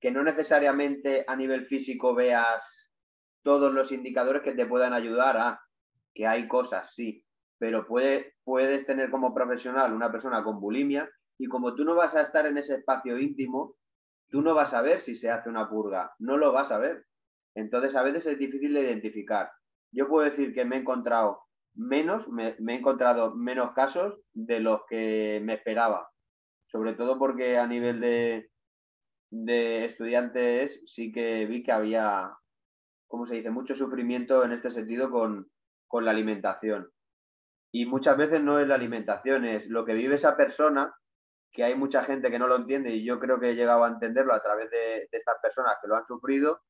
[0.00, 2.92] que no necesariamente a nivel físico veas
[3.42, 5.60] todos los indicadores que te puedan ayudar a
[6.14, 7.24] que hay cosas, sí,
[7.58, 11.08] pero puede, puedes tener como profesional una persona con bulimia
[11.38, 13.76] y como tú no vas a estar en ese espacio íntimo,
[14.28, 17.06] tú no vas a ver si se hace una purga, no lo vas a ver.
[17.54, 19.50] Entonces a veces es difícil de identificar.
[19.90, 21.40] Yo puedo decir que me he encontrado
[21.78, 26.10] menos, me, he encontrado menos casos de los que me esperaba.
[26.66, 28.50] Sobre todo porque a nivel de,
[29.30, 32.30] de estudiantes sí que vi que había,
[33.06, 35.50] ¿cómo se dice?, mucho sufrimiento en este sentido con,
[35.86, 36.90] con la alimentación.
[37.72, 40.94] Y muchas veces no es la alimentación, es lo que vive esa persona
[41.52, 43.88] que hay mucha gente que no lo entiende y yo creo que he llegado a
[43.88, 46.60] entenderlo a través de, estas personas que lo han sufrido,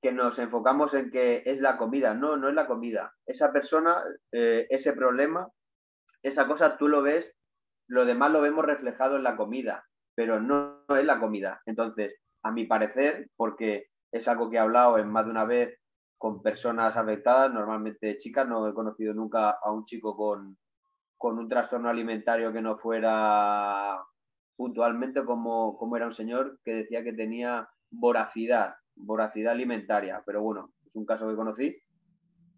[0.00, 2.14] que nos enfocamos en que es la comida.
[2.14, 3.12] No, no es la comida.
[3.26, 4.02] Esa persona,
[4.32, 5.48] eh, ese problema,
[6.22, 7.32] esa cosa tú lo ves,
[7.88, 9.84] lo demás lo vemos reflejado en la comida,
[10.14, 11.62] pero no, no es la comida.
[11.66, 15.78] Entonces, a mi parecer, porque es algo que he hablado en más de una vez
[16.16, 20.58] con personas afectadas, normalmente chicas, no he conocido nunca a un chico con,
[21.16, 24.02] con un trastorno alimentario que no fuera
[24.56, 30.72] puntualmente como, como era un señor que decía que tenía voracidad, voracidad alimentaria, pero bueno,
[30.86, 31.76] es un caso que conocí,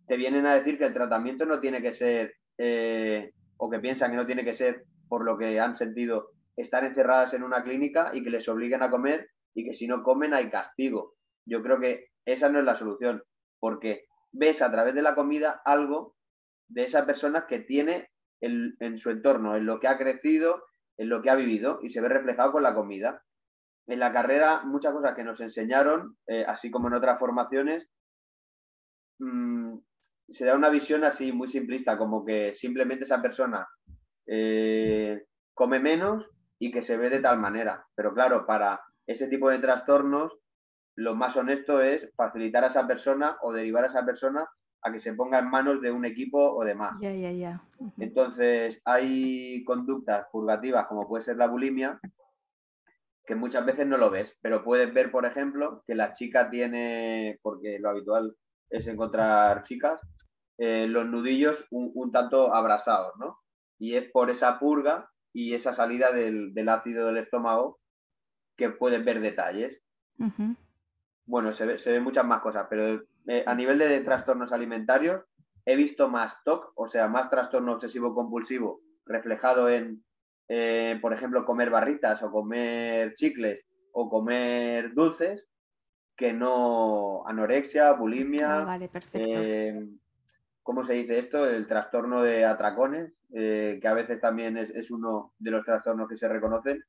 [0.06, 4.10] te vienen a decir que el tratamiento no tiene que ser, eh, o que piensan
[4.10, 8.10] que no tiene que ser por lo que han sentido estar encerradas en una clínica
[8.12, 11.14] y que les obliguen a comer y que si no comen hay castigo.
[11.46, 13.22] Yo creo que esa no es la solución,
[13.58, 16.14] porque ves a través de la comida algo
[16.68, 18.08] de esa persona que tiene
[18.40, 20.64] en, su entorno, en lo que ha crecido,
[20.96, 23.22] en lo que ha vivido y se ve reflejado con la comida.
[23.90, 27.88] En la carrera, muchas cosas que nos enseñaron, eh, así como en otras formaciones,
[29.18, 29.78] mm,
[30.28, 33.66] se da una visión así muy simplista, como que simplemente esa persona
[34.28, 36.24] eh, come menos
[36.60, 37.84] y que se ve de tal manera.
[37.96, 40.38] Pero claro, para ese tipo de trastornos,
[40.94, 44.48] lo más honesto es facilitar a esa persona o derivar a esa persona
[44.82, 46.94] a que se ponga en manos de un equipo o demás.
[47.00, 47.60] Ya, ya, ya.
[47.98, 51.98] Entonces, hay conductas purgativas, como puede ser la bulimia,
[53.30, 57.38] que muchas veces no lo ves, pero puedes ver, por ejemplo, que la chica tiene,
[57.42, 58.34] porque lo habitual
[58.68, 60.00] es encontrar chicas,
[60.58, 63.38] eh, los nudillos un, tanto abrasados, ¿no?
[63.78, 67.78] Y es por esa purga y esa salida del, ácido del estómago
[68.56, 69.80] que puedes ver detalles.
[71.24, 75.22] Bueno, se, ve, se ven muchas más cosas, pero eh, a nivel de trastornos alimentarios,
[75.64, 80.04] he visto más TOC, o sea, más trastorno obsesivo-compulsivo reflejado en,
[80.52, 85.46] eh, por ejemplo, comer barritas o comer chicles o comer dulces,
[86.16, 88.62] que no anorexia, bulimia.
[88.62, 89.18] Ah, vale, perfecto.
[89.20, 89.88] Eh,
[90.64, 91.48] ¿Cómo se dice esto?
[91.48, 96.18] El trastorno de atracones, que a veces también es, es, uno de los trastornos que
[96.18, 96.82] se reconocen,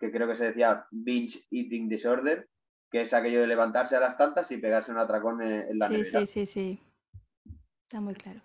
[0.00, 2.48] que creo que se decía binge eating disorder,
[2.90, 6.04] que es aquello de levantarse a las tantas y pegarse un atracón en, la Sí,
[6.04, 6.80] sí, sí, sí.
[7.86, 8.40] Está muy claro.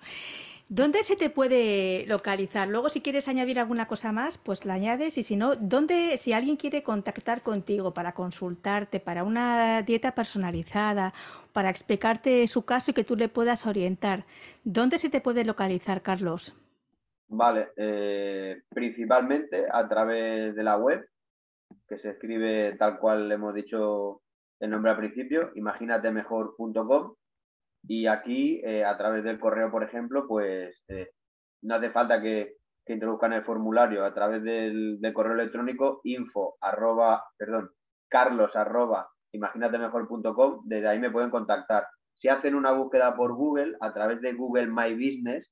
[0.70, 2.70] ¿Dónde se te puede localizar?
[2.70, 5.18] Luego, si quieres añadir alguna cosa más, pues la añades.
[5.18, 11.14] Y si no, ¿dónde, si alguien quiere contactar contigo para consultarte, para una dieta personalizada,
[11.52, 14.26] para explicarte su caso y que tú le puedas orientar,
[14.64, 16.56] ¿dónde se te puede localizar, Carlos?
[17.28, 21.08] Vale, eh, principalmente a través de la web,
[21.88, 24.22] que se escribe tal cual hemos dicho
[24.60, 27.16] el nombre al principio, imaginatemejor.com.
[27.86, 31.12] Y aquí, eh, a través del correo, por ejemplo, pues eh,
[31.64, 32.56] no hace falta que,
[32.86, 37.72] que introduzcan el formulario a través del, correo electrónico info arroba, perdón,
[38.10, 41.88] carlos arroba imaginatemejor.com, desde ahí me pueden contactar.
[42.14, 45.52] Si hacen una búsqueda por Google, a través de Google My Business,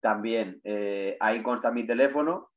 [0.00, 2.50] también eh, ahí consta mi teléfono,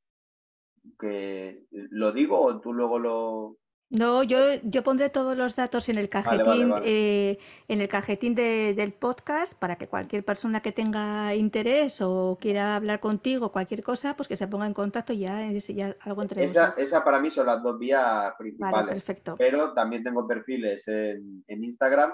[0.98, 3.58] que lo digo o tú luego lo,
[3.90, 8.94] no, yo, yo pondré todos los datos en el cajetín, eh, en el cajetín del
[8.94, 14.28] podcast para que cualquier persona que tenga interés o quiera hablar contigo, cualquier cosa, pues
[14.28, 17.48] que se ponga en contacto y ya, ya algo entre esa, esa para mí son
[17.48, 18.94] las dos vías principales.
[18.94, 19.36] Perfecto.
[19.40, 22.12] Pero también tengo perfiles en, Instagram,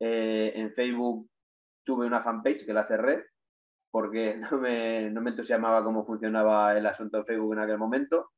[0.00, 1.28] eh, en Facebook
[1.84, 3.26] tuve una fanpage que la cerré
[3.90, 8.30] porque no me, no me entusiasmaba cómo funcionaba el asunto de Facebook en aquel momento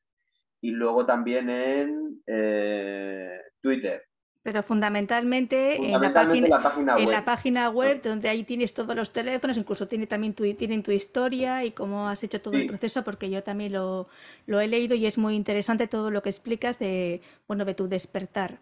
[0.61, 4.03] y luego también en eh, Twitter.
[4.43, 9.57] Pero fundamentalmente, en, la página, en la página web, donde ahí tienes todos los teléfonos,
[9.57, 13.29] incluso tiene también tu, tienen tu historia y cómo has hecho todo el proceso, porque
[13.29, 14.07] yo también lo,
[14.47, 17.89] lo, he leído y es muy interesante todo lo que explicas de, bueno, de tu
[17.89, 18.61] despertar.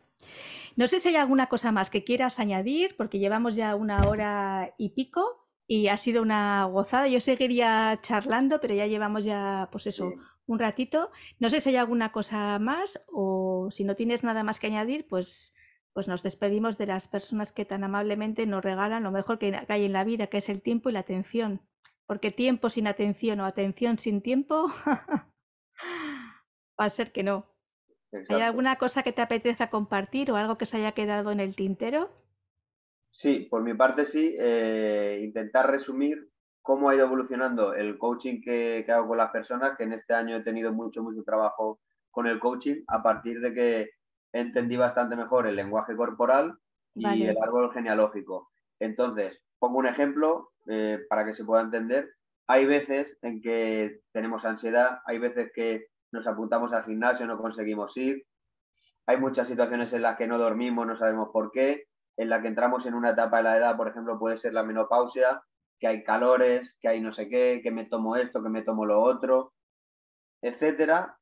[0.76, 4.72] No sé si hay alguna cosa más que quieras añadir, porque llevamos ya una hora
[4.78, 7.08] y pico y ha sido una gozada.
[7.08, 10.14] Yo seguiría charlando, pero ya llevamos ya, pues eso,
[10.46, 11.10] un ratito.
[11.38, 15.06] No sé si hay alguna cosa más o si no tienes nada más que añadir,
[15.08, 15.54] pues,
[15.92, 19.84] pues nos despedimos de las personas que tan amablemente nos regalan lo mejor que hay
[19.84, 21.60] en la vida, que es el tiempo y la atención.
[22.06, 24.70] Porque tiempo sin atención o atención sin tiempo
[26.80, 27.50] va a ser que no.
[28.28, 31.56] ¿Hay alguna cosa que te apetezca compartir o algo que se haya quedado en el
[31.56, 32.10] tintero?
[33.10, 34.36] Sí, por mi parte sí.
[34.38, 36.30] Eh, intentar resumir
[36.64, 40.36] cómo ha ido evolucionando el coaching que, hago con las personas, que en este año
[40.36, 41.78] he tenido mucho, mucho trabajo
[42.10, 43.90] con el coaching, a partir de que
[44.32, 46.56] entendí bastante mejor el lenguaje corporal
[46.94, 48.48] y el árbol genealógico.
[48.80, 52.08] Entonces, pongo un ejemplo eh, para que se pueda entender.
[52.46, 57.94] Hay veces en que tenemos ansiedad, hay veces que nos apuntamos al gimnasio, no conseguimos
[57.98, 58.24] ir,
[59.04, 62.48] hay muchas situaciones en las que no dormimos, no sabemos por qué, en la que
[62.48, 65.42] entramos en una etapa de la edad, por ejemplo, puede ser la menopausia,
[65.84, 68.86] que hay calores, que hay no sé qué, que me tomo esto, que me tomo
[68.86, 69.52] lo otro,
[70.40, 71.18] etcétera,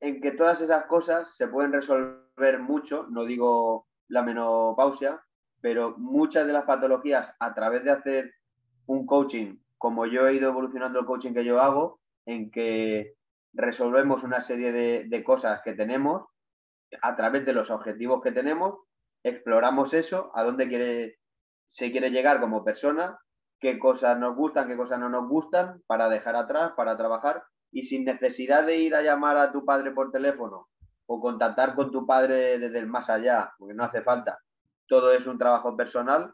[0.00, 5.22] en que todas esas cosas se pueden resolver mucho, no digo la menopausia,
[5.60, 8.34] pero muchas de las patologías a través de hacer
[8.86, 13.14] un coaching, como yo he ido evolucionando el coaching que yo hago, en que
[13.52, 16.26] resolvemos una serie de, cosas que tenemos
[17.00, 18.74] a través de los objetivos que tenemos,
[19.22, 21.16] exploramos eso, a dónde
[21.68, 23.20] se quiere llegar como persona
[23.60, 27.82] qué cosas nos gustan, qué cosas no nos gustan, para dejar atrás, para trabajar y
[27.84, 30.68] sin necesidad de ir a llamar a tu padre por teléfono
[31.06, 34.38] o contactar con tu padre desde el más allá, porque no hace falta.
[34.86, 36.32] Todo es un trabajo personal.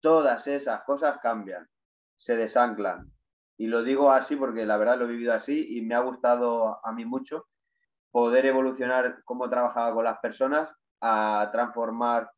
[0.00, 1.68] Todas esas cosas cambian,
[2.16, 3.10] se desanclan.
[3.56, 6.84] Y lo digo así porque la verdad lo he vivido así y me ha gustado
[6.84, 7.46] a mí mucho
[8.10, 10.70] poder evolucionar cómo trabajaba con las personas
[11.00, 12.30] a transformar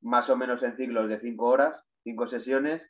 [0.00, 2.82] más o menos en ciclos de cinco horas, cinco sesiones,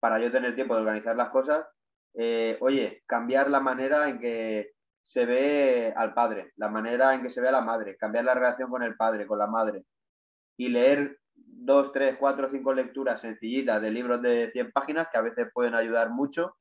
[0.00, 1.66] para yo tener tiempo de organizar las cosas,
[2.14, 4.72] eh, oye, cambiar la manera en que
[5.02, 8.34] se ve al padre, la manera en que se ve a la madre, cambiar la
[8.34, 9.84] relación con el padre, con la madre,
[10.56, 15.22] y leer dos, tres, cuatro, cinco lecturas sencillitas de libros de 100 páginas que a
[15.22, 16.56] veces pueden ayudar mucho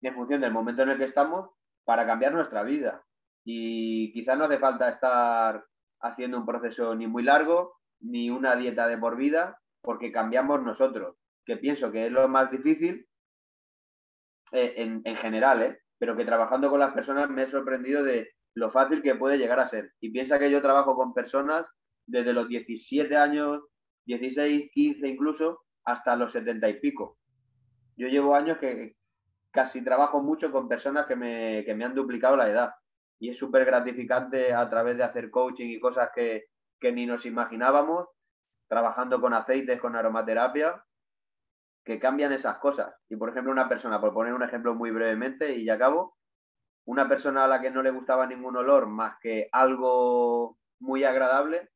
[0.00, 1.50] en función del momento en el que estamos
[1.84, 3.02] para cambiar nuestra vida.
[3.44, 5.64] Y quizás no hace falta estar
[6.00, 11.16] haciendo un proceso ni muy largo, ni una dieta de por vida, porque cambiamos nosotros
[11.44, 13.06] que pienso que es lo más difícil
[14.52, 15.78] eh, en, general, ¿eh?
[15.98, 19.58] pero que trabajando con las personas me he sorprendido de lo fácil que puede llegar
[19.58, 19.92] a ser.
[20.00, 21.66] Y piensa que yo trabajo con personas
[22.06, 23.62] desde los 17 años,
[24.06, 27.18] 16, 15 incluso, hasta los 70 y pico.
[27.96, 28.96] Yo llevo años que
[29.50, 32.74] casi trabajo mucho con personas que me, que me han duplicado la edad.
[33.18, 36.46] Y es súper gratificante a través de hacer coaching y cosas que,
[36.80, 38.08] que ni nos imaginábamos,
[38.68, 40.83] trabajando con aceites, con aromaterapia,
[41.84, 42.94] que cambian esas cosas.
[43.08, 46.16] Y por ejemplo, una persona, por poner un ejemplo muy brevemente y ya acabo,
[46.86, 51.70] una persona a la que no le gustaba ningún olor más que algo muy agradable,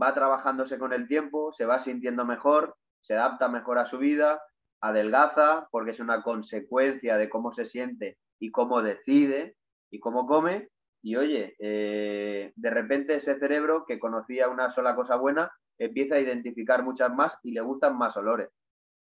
[0.00, 4.40] va trabajándose con el tiempo, se va sintiendo mejor, se adapta mejor a su vida,
[4.80, 9.56] adelgaza, porque es una consecuencia de cómo se siente y cómo decide
[9.90, 10.68] y cómo come.
[11.02, 16.20] Y oye, eh, de repente ese cerebro que conocía una sola cosa buena empieza a
[16.20, 18.50] identificar muchas más y le gustan más olores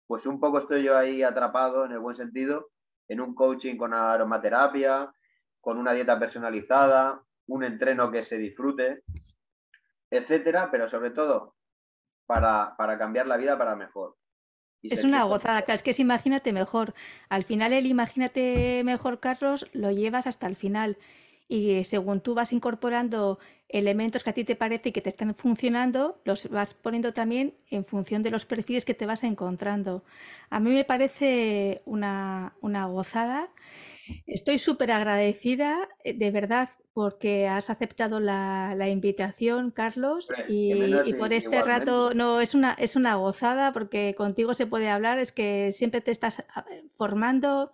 [0.07, 2.70] pues un poco estoy yo ahí atrapado en el buen sentido,
[3.09, 5.12] en un coaching con aromaterapia,
[5.61, 9.03] con una dieta personalizada, un entreno que se disfrute,
[10.11, 11.55] etcétera, pero sobre todo
[12.27, 14.16] para, cambiar la vida para mejor.
[14.83, 16.95] es una gozada, claro, es que es imagínate mejor.
[17.29, 20.99] Al final el imagínate mejor, Carlos, lo llevas hasta el final.
[21.53, 23.39] Y según tú vas incorporando
[23.69, 27.53] elementos que a ti te parece y que te están funcionando, los vas poniendo también
[27.69, 30.03] en función de los perfiles que te vas encontrando.
[30.49, 33.51] A mí me parece una, una gozada.
[34.27, 41.62] Estoy súper agradecida, eh, de verdad, porque has aceptado la, invitación, Carlos, y, por este
[41.62, 46.01] rato, no, es una, es una gozada, porque contigo se puede hablar, es que siempre
[46.01, 46.65] te estás ah,
[46.95, 47.73] formando,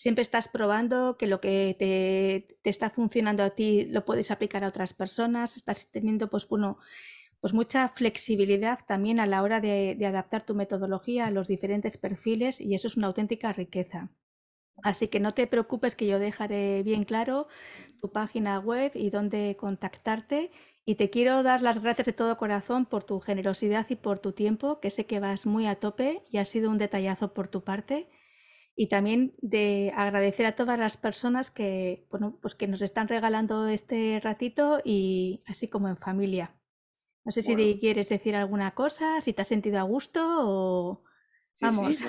[0.00, 4.68] siempre estás probando que lo que te, está funcionando a ti lo puedes aplicar a
[4.68, 6.78] otras personas, estás teniendo, pues, bueno,
[7.40, 12.62] pues mucha flexibilidad también a la hora de adaptar tu metodología a los diferentes perfiles,
[12.62, 14.10] y eso es una auténtica riqueza.
[14.82, 17.48] Así que no te preocupes que yo dejaré bien claro
[18.00, 20.50] tu página web y dónde contactarte.
[20.86, 24.32] Y te quiero dar las gracias de todo corazón por tu generosidad y por tu
[24.32, 27.62] tiempo, que sé que vas muy a tope y ha sido un detallazo por tu
[27.64, 28.08] parte.
[28.80, 33.68] Y también de agradecer a todas las personas que, bueno, pues que nos están regalando
[33.68, 36.54] este ratito y así como en familia.
[37.22, 41.04] No sé si quieres decir alguna cosa, si te has sentido a gusto o...
[41.60, 42.02] Vamos.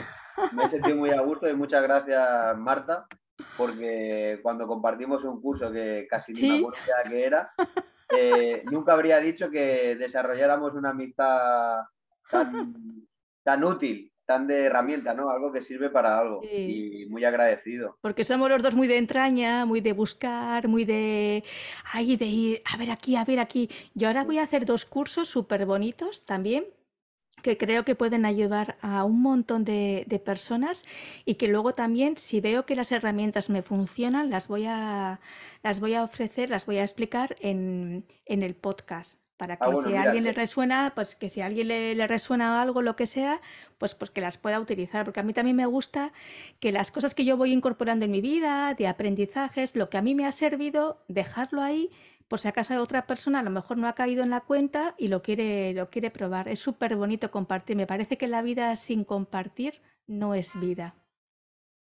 [0.53, 3.05] me he sentido muy a gusto y muchas gracias, Marta,
[3.57, 6.79] porque cuando compartimos un curso que casi ni me acuerdo
[7.09, 7.51] que era,
[8.17, 11.79] eh, nunca habría dicho que desarrolláramos una amistad
[12.29, 15.29] tan, útil, tan de herramienta, ¿no?
[15.29, 16.41] Algo que sirve para algo.
[16.43, 17.97] Y muy agradecido.
[17.99, 21.43] Porque somos los dos muy de entraña, muy de buscar, muy de.
[21.91, 23.69] Ay, de ir, a ver aquí, a ver aquí.
[23.93, 26.63] Yo ahora voy a hacer dos cursos súper bonitos también
[27.41, 30.85] que creo que pueden ayudar a un montón de, personas
[31.25, 35.19] y que luego también si veo que las herramientas me funcionan las voy a,
[35.63, 39.95] las voy a ofrecer, las voy a explicar en, el podcast para ah, que si
[39.95, 43.41] a alguien le resuena, pues que si a alguien le, resuena algo, lo que sea,
[43.79, 45.03] pues, pues que las pueda utilizar.
[45.03, 46.13] Porque a mí también me gusta
[46.59, 50.03] que las cosas que yo voy incorporando en mi vida, de aprendizajes, lo que a
[50.03, 51.89] mí me ha servido, dejarlo ahí
[52.27, 55.07] por si acaso otra persona a lo mejor no ha caído en la cuenta y
[55.07, 56.47] lo quiere, lo quiere probar.
[56.47, 57.75] Es súper bonito compartir.
[57.75, 59.73] Me parece que la vida sin compartir
[60.05, 60.93] no es vida.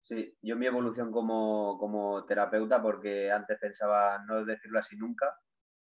[0.04, 5.38] Sí, yo mi evolución como, como terapeuta, porque antes pensaba no decirlo así nunca,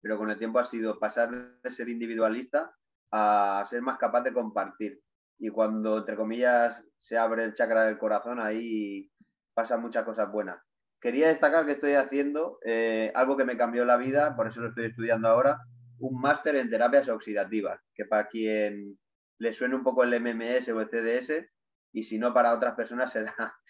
[0.02, 1.30] pero con el tiempo ha sido pasar
[1.62, 2.72] de ser individualista
[3.12, 5.00] a ser más capaz de compartir.
[5.38, 9.10] Y cuando, entre comillas, se abre el chakra del corazón, ahí
[9.54, 10.60] pasan muchas cosas buenas
[11.02, 14.70] quería destacar que estoy haciendo eh, algo que me cambió la vida, por eso lo
[14.70, 15.60] estoy estudiando ahora,
[16.00, 18.98] un máster en terapias oxidativas, que para quien
[19.38, 21.46] le suene un poco el MMS o el CDS,
[21.94, 23.34] y si no para otras personas será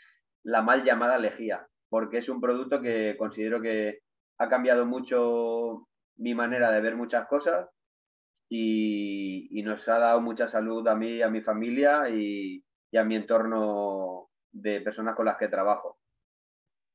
[0.44, 4.00] la mal llamada lejía, porque es un producto que considero que
[4.38, 5.88] ha cambiado mucho
[6.20, 7.68] mi manera de ver muchas cosas
[8.50, 12.64] y, nos ha dado mucha salud a mí, a mi familia y
[12.96, 16.00] a mi entorno de personas con las que trabajo.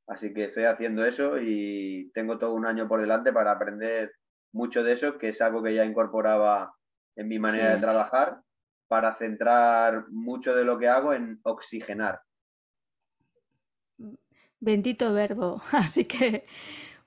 [0.07, 4.13] Así que estoy haciendo eso y tengo todo un año por delante para aprender
[4.53, 6.75] mucho de eso, que es algo que ya incorporaba
[7.17, 8.41] en mi manera de trabajar,
[8.89, 12.21] para centrar mucho de lo que hago en oxigenar.
[14.61, 15.63] Bendito verbo.
[15.73, 16.47] Así que,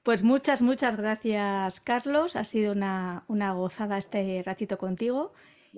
[0.08, 2.38] pues muchas, muchas gracias, Carlos.
[2.38, 5.34] Ha sido una, gozada este ratito contigo.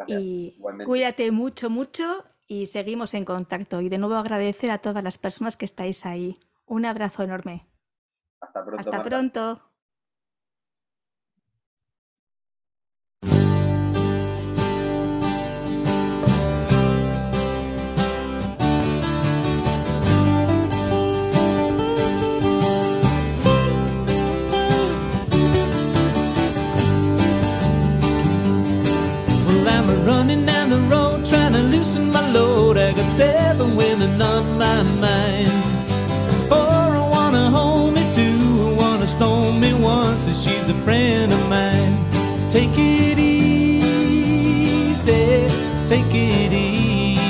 [0.06, 3.82] y cuídate mucho, mucho y seguimos en contacto.
[3.82, 6.38] Y de nuevo agradecer a todas las personas que estáis ahí.
[6.68, 7.66] Un abrazo enorme.
[8.40, 8.80] Hasta pronto.
[8.80, 9.69] Hasta pronto.
[34.20, 35.48] Seven on my mind.
[36.48, 41.32] For I wanna hold me too, I wanna snow me once that she's a friend
[41.32, 41.98] of mine.
[42.50, 43.88] Take it easy,
[45.86, 47.24] take it easy.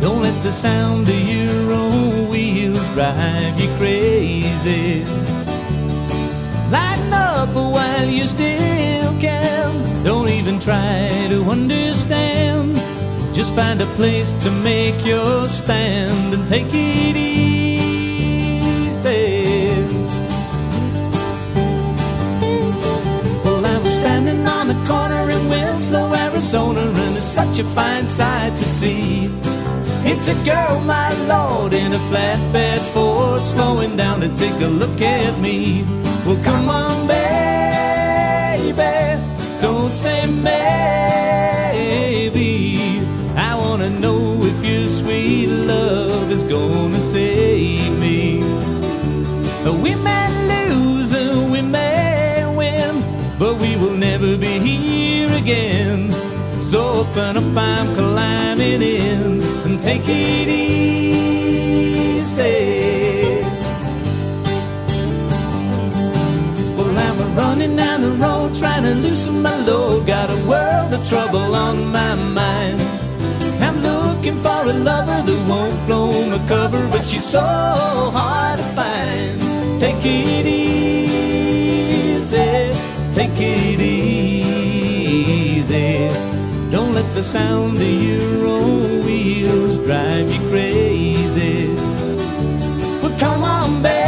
[0.00, 5.04] Don't let the sound of your own wheels drive you crazy.
[6.70, 10.04] Lighten up while you still can.
[10.04, 12.76] Don't even try to understand.
[13.36, 18.24] Just find a place to make your stand and take it easy.
[23.44, 28.06] Well, I was standing on the corner in Winslow, Arizona, and it's such a fine
[28.06, 29.28] sight to see.
[30.06, 35.02] It's a girl, my lord, in a flatbed Ford, slowing down to take a look
[35.02, 35.84] at me.
[36.24, 37.25] Well, come on, baby,
[45.66, 48.42] love is gonna save me.
[49.84, 53.02] We may lose and we may win,
[53.38, 56.10] but we will never be here again.
[56.62, 60.86] So open up, I'm climbing in and take it easy.
[66.76, 70.06] Well, I'm running down the road trying to loosen my load.
[70.06, 72.80] Got a world of trouble on my mind.
[73.66, 78.64] I'm looking for a love weather won't blow my cover, but she's so hard to
[78.74, 79.40] find.
[79.78, 81.16] Take it easy,
[83.12, 84.88] take it easy.
[86.70, 91.74] Don't let the sound of your own wheels drive you crazy.
[93.00, 94.06] But well, come on, baby,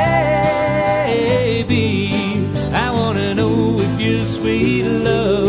[2.73, 5.46] I wanna know if your sweet love.